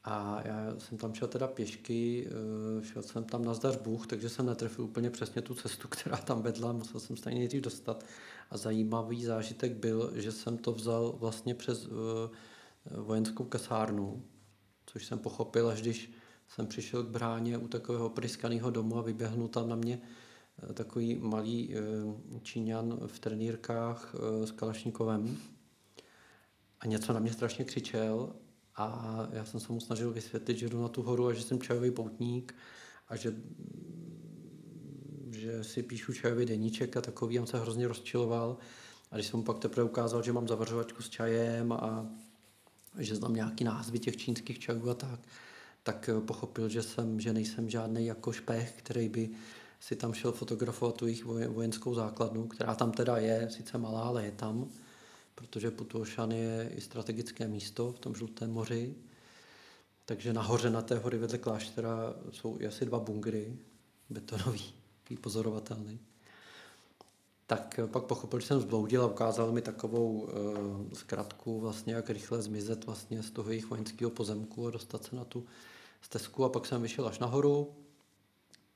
[0.05, 4.29] A já jsem tam šel teda pěšky, eh, šel jsem tam na zdař Bůh, takže
[4.29, 8.05] jsem netrefil úplně přesně tu cestu, která tam vedla, musel jsem stejně nejdřív dostat.
[8.51, 14.25] A zajímavý zážitek byl, že jsem to vzal vlastně přes eh, vojenskou kasárnu,
[14.87, 16.13] což jsem pochopil, až když
[16.49, 20.01] jsem přišel k bráně u takového pryskaného domu a vyběhnul tam na mě
[20.75, 21.75] takový malý
[22.43, 24.15] Číňan v trenýrkách
[24.45, 25.37] s Kalašníkovem
[26.81, 28.33] a něco na mě strašně křičel
[28.77, 31.61] a já jsem se mu snažil vysvětlit, že jdu na tu horu a že jsem
[31.61, 32.55] čajový poutník
[33.09, 33.35] a že,
[35.31, 37.41] že si píšu čajový deníček a takový.
[37.41, 38.57] On se hrozně rozčiloval.
[39.11, 42.07] A když jsem mu pak teprve ukázal, že mám zavařovačku s čajem a
[42.99, 45.21] že znám nějaký názvy těch čínských čajů a tak,
[45.83, 49.31] tak pochopil, že, jsem, že nejsem žádný jako špech, který by
[49.81, 54.25] si tam šel fotografovat tu jejich vojenskou základnu, která tam teda je, sice malá, ale
[54.25, 54.69] je tam
[55.39, 58.95] protože Putuošan je i strategické místo v tom žlutém moři.
[60.05, 63.57] Takže nahoře na té hory vedle kláštera jsou asi dva bungry,
[64.11, 64.75] betonový,
[65.21, 65.99] pozorovatelný.
[67.47, 70.29] Tak pak pochopil, že jsem zbloudil a ukázal mi takovou uh,
[70.93, 75.25] zkratku, vlastně, jak rychle zmizet vlastně z toho jejich vojenského pozemku a dostat se na
[75.25, 75.47] tu
[76.01, 76.45] stezku.
[76.45, 77.75] A pak jsem vyšel až nahoru.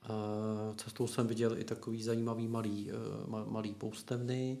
[0.09, 4.57] Uh, cestou jsem viděl i takový zajímavý malý, uh, malý poustevny,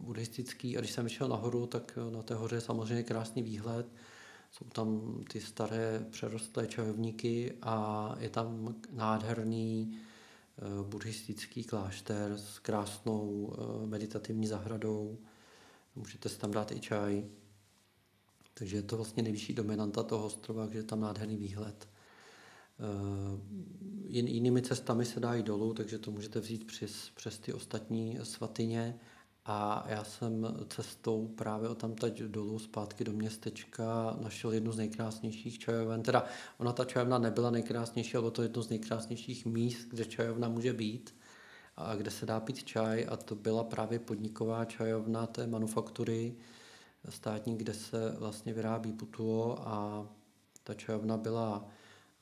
[0.00, 3.86] buddhistický a když jsem šel nahoru, tak eh, na té hoře je samozřejmě krásný výhled.
[4.52, 9.98] Jsou tam ty staré přerostlé čajovníky a je tam nádherný
[10.58, 15.18] eh, buddhistický klášter s krásnou eh, meditativní zahradou.
[15.96, 17.24] Můžete si tam dát i čaj.
[18.54, 21.88] Takže je to vlastně nejvyšší dominanta toho ostrova, že je tam nádherný výhled.
[24.06, 28.98] Jinými cestami se dá jít dolů, takže to můžete vzít přes, přes ty ostatní svatyně.
[29.44, 34.76] A já jsem cestou právě o tam teď dolů zpátky do městečka našel jednu z
[34.76, 36.02] nejkrásnějších čajoven.
[36.02, 36.24] Teda
[36.58, 41.14] ona ta čajovna nebyla nejkrásnější, ale to jedno z nejkrásnějších míst, kde čajovna může být
[41.76, 43.06] a kde se dá pít čaj.
[43.08, 46.36] A to byla právě podniková čajovna té manufaktury
[47.08, 50.06] státní, kde se vlastně vyrábí putuo a
[50.64, 51.68] ta čajovna byla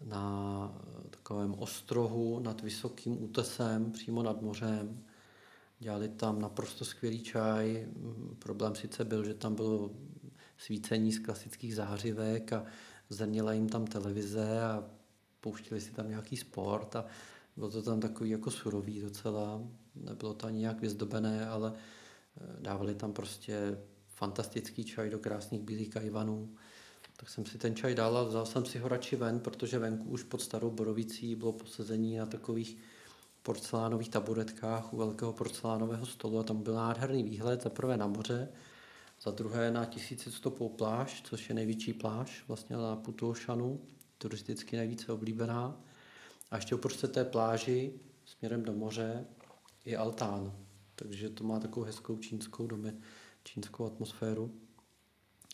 [0.04, 0.74] na
[1.10, 5.04] takovém ostrohu nad vysokým útesem, přímo nad mořem.
[5.78, 7.88] Dělali tam naprosto skvělý čaj.
[8.38, 9.90] Problém sice byl, že tam bylo
[10.58, 12.64] svícení z klasických zářivek a
[13.08, 14.84] zrnila jim tam televize a
[15.40, 17.04] pouštili si tam nějaký sport a
[17.56, 19.62] bylo to tam takový jako surový docela.
[19.94, 25.90] Nebylo to ani nějak vyzdobené, ale eh, dávali tam prostě fantastický čaj do krásných bílých
[25.90, 26.54] kajvanů.
[27.20, 30.04] Tak jsem si ten čaj dal a vzal jsem si ho radši ven, protože venku
[30.04, 32.76] už pod starou borovicí bylo posezení na takových
[33.42, 38.48] porcelánových taburetkách u velkého porcelánového stolu a tam byl nádherný výhled za prvé na moře,
[39.22, 43.80] za druhé na tisícistopou pláž, což je největší pláž vlastně na Putuošanu,
[44.18, 45.80] turisticky nejvíce oblíbená.
[46.50, 47.92] A ještě uprostřed té pláži
[48.24, 49.26] směrem do moře
[49.84, 50.52] je altán,
[50.94, 52.92] takže to má takovou hezkou čínskou domy,
[53.44, 54.67] čínskou atmosféru.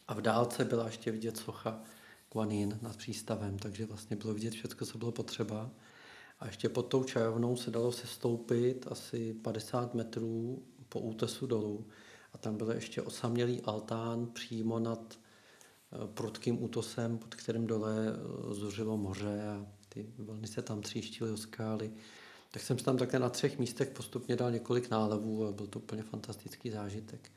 [0.08, 1.80] A v dálce byla ještě vidět socha
[2.32, 5.70] Guanin nad přístavem, takže vlastně bylo vidět všechno, co bylo potřeba.
[6.40, 11.86] A ještě pod tou čajovnou se dalo sestoupit asi 50 metrů po útesu dolů.
[12.32, 15.18] A tam byl ještě osamělý altán přímo nad
[15.92, 21.30] eh, prudkým útosem, pod kterým dole eh, zuřilo moře a ty vlny se tam tříštily
[21.30, 21.92] o skály.
[22.50, 26.02] Tak jsem tam také na třech místech postupně dal několik nálevů a byl to úplně
[26.02, 27.30] fantastický zážitek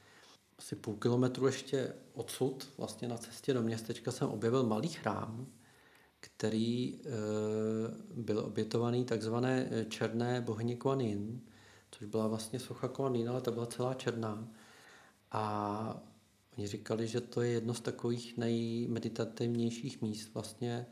[0.59, 5.47] asi půl kilometru ještě odsud, vlastně na cestě do městečka, jsem objevil malý chrám,
[6.19, 7.09] který e,
[8.15, 11.01] byl obětovaný takzvané eh, černé bohyně Kuan
[11.91, 14.47] což byla vlastně socha Kuan ale ta byla celá černá.
[15.31, 16.03] A
[16.57, 20.85] oni říkali, že to je jedno z takových nejmeditativnějších míst vlastně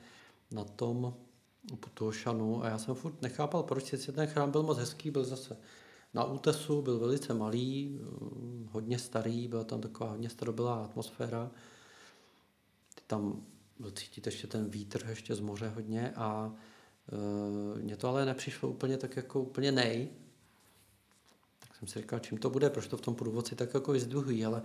[0.52, 1.14] na tom
[1.80, 5.58] Putuošanu a já jsem furt nechápal, proč si ten chrám byl moc hezký, byl zase
[6.16, 11.52] na útesu, byl velice malý, mm, hodně starý, byla tam taková hodně starobylá atmosféra.
[13.08, 13.42] Tam
[13.80, 16.54] byl cítit ještě ten vítr ještě z moře hodně a
[17.78, 20.10] e, mně to ale nepřišlo úplně tak jako úplně nej.
[21.60, 24.46] Tak jsem si říkal, čím to bude, proč to v tom průvodci tak jako vyzdvihují,
[24.46, 24.62] ale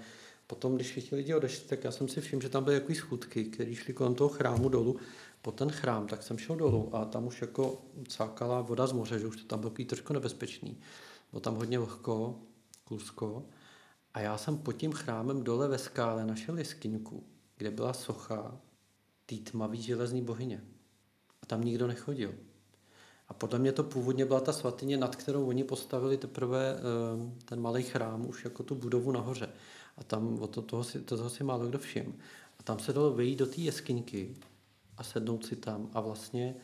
[0.47, 3.44] potom, když všichni lidi odešli, tak já jsem si všiml, že tam byly jaký schůdky,
[3.44, 4.97] které šly kolem toho chrámu dolů,
[5.43, 9.18] po ten chrám, tak jsem šel dolů a tam už jako cákala voda z moře,
[9.18, 10.78] že už to tam bylo trošku nebezpečný.
[11.31, 12.39] Bylo tam hodně vlhko,
[12.85, 13.47] klusko.
[14.15, 17.24] A já jsem pod tím chrámem dole ve skále našel jeskyňku,
[17.57, 18.61] kde byla socha
[19.27, 20.65] té tmavý železní bohyně.
[21.43, 22.35] A tam nikdo nechodil.
[23.28, 27.61] A podle mě to původně byla ta svatyně, nad kterou oni postavili teprve ehm, ten
[27.61, 29.48] malý chrám, už jako tu budovu nahoře.
[29.97, 32.19] A tam od to, toho, si, toho si málo kdo všim.
[32.59, 34.36] A tam se dalo vyjít do té jeskyňky
[34.97, 36.57] a sednout si tam a vlastně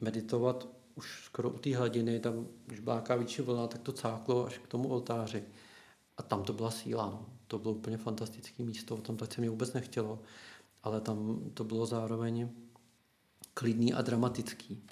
[0.00, 4.58] meditovat už skoro u té hladiny, tam, když byla větší vlna, tak to cáklo až
[4.58, 5.44] k tomu oltáři.
[6.16, 7.06] A tam to byla síla.
[7.06, 7.26] No.
[7.46, 10.18] To bylo úplně fantastické místo, tam tak se mě vůbec nechtělo,
[10.82, 12.48] ale tam to bylo zároveň
[13.54, 14.82] klidný a dramatický.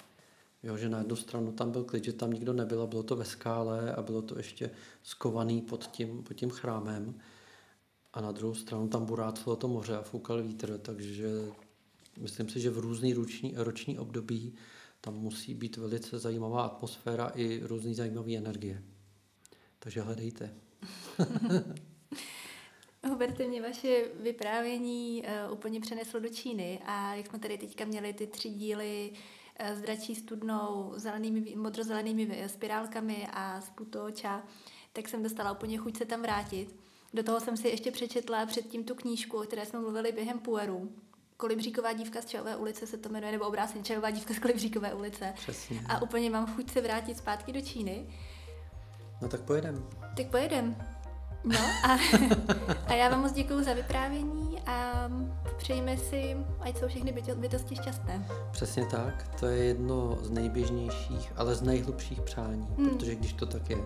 [0.63, 3.15] Jo, že na jednu stranu tam byl klid, že tam nikdo nebyl a bylo to
[3.15, 4.71] ve skále a bylo to ještě
[5.03, 7.19] skovaný pod tím, pod tím chrámem.
[8.13, 11.29] A na druhou stranu tam burácelo to moře a foukal vítr, takže
[12.19, 14.53] myslím si, že v různý roční, roční období
[15.05, 18.83] tam musí být velice zajímavá atmosféra i různý zajímavé energie.
[19.79, 20.53] Takže hledejte.
[23.09, 28.13] Huberte, mě vaše vyprávění uh, úplně přeneslo do Číny a jak jsme tady teďka měli
[28.13, 34.43] ty tři díly uh, s dračí studnou, zelenými, modrozelenými spirálkami a z putoča,
[34.93, 36.75] tak jsem dostala úplně chuť se tam vrátit.
[37.13, 40.91] Do toho jsem si ještě přečetla předtím tu knížku, o které jsme mluvili během pueru.
[41.37, 45.33] Kolibříková dívka z Čajové ulice se to jmenuje, nebo obráceně Čajová dívka z Kolibříkové ulice.
[45.35, 45.81] Přesně.
[45.89, 48.05] A úplně mám chuť se vrátit zpátky do Číny.
[49.21, 49.87] No tak pojedem.
[50.17, 50.75] Tak pojedem.
[51.43, 51.97] No a,
[52.87, 55.09] a já vám moc děkuji za vyprávění a
[55.57, 58.27] přejeme si, ať jsou všechny bytosti šťastné.
[58.51, 62.89] Přesně tak, to je jedno z nejběžnějších, ale z nejhlubších přání, hmm.
[62.89, 63.77] protože když to tak je,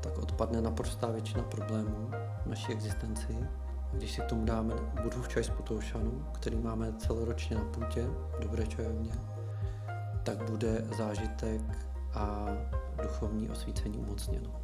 [0.00, 2.10] tak odpadne naprostá většina problémů
[2.44, 3.38] v naší existenci
[3.92, 8.06] když si k tomu dáme Budhův čaj z Potoušanu, který máme celoročně na půdě,
[8.40, 9.12] dobré čajovně,
[10.22, 11.60] tak bude zážitek
[12.14, 12.46] a
[13.02, 14.59] duchovní osvícení umocněno.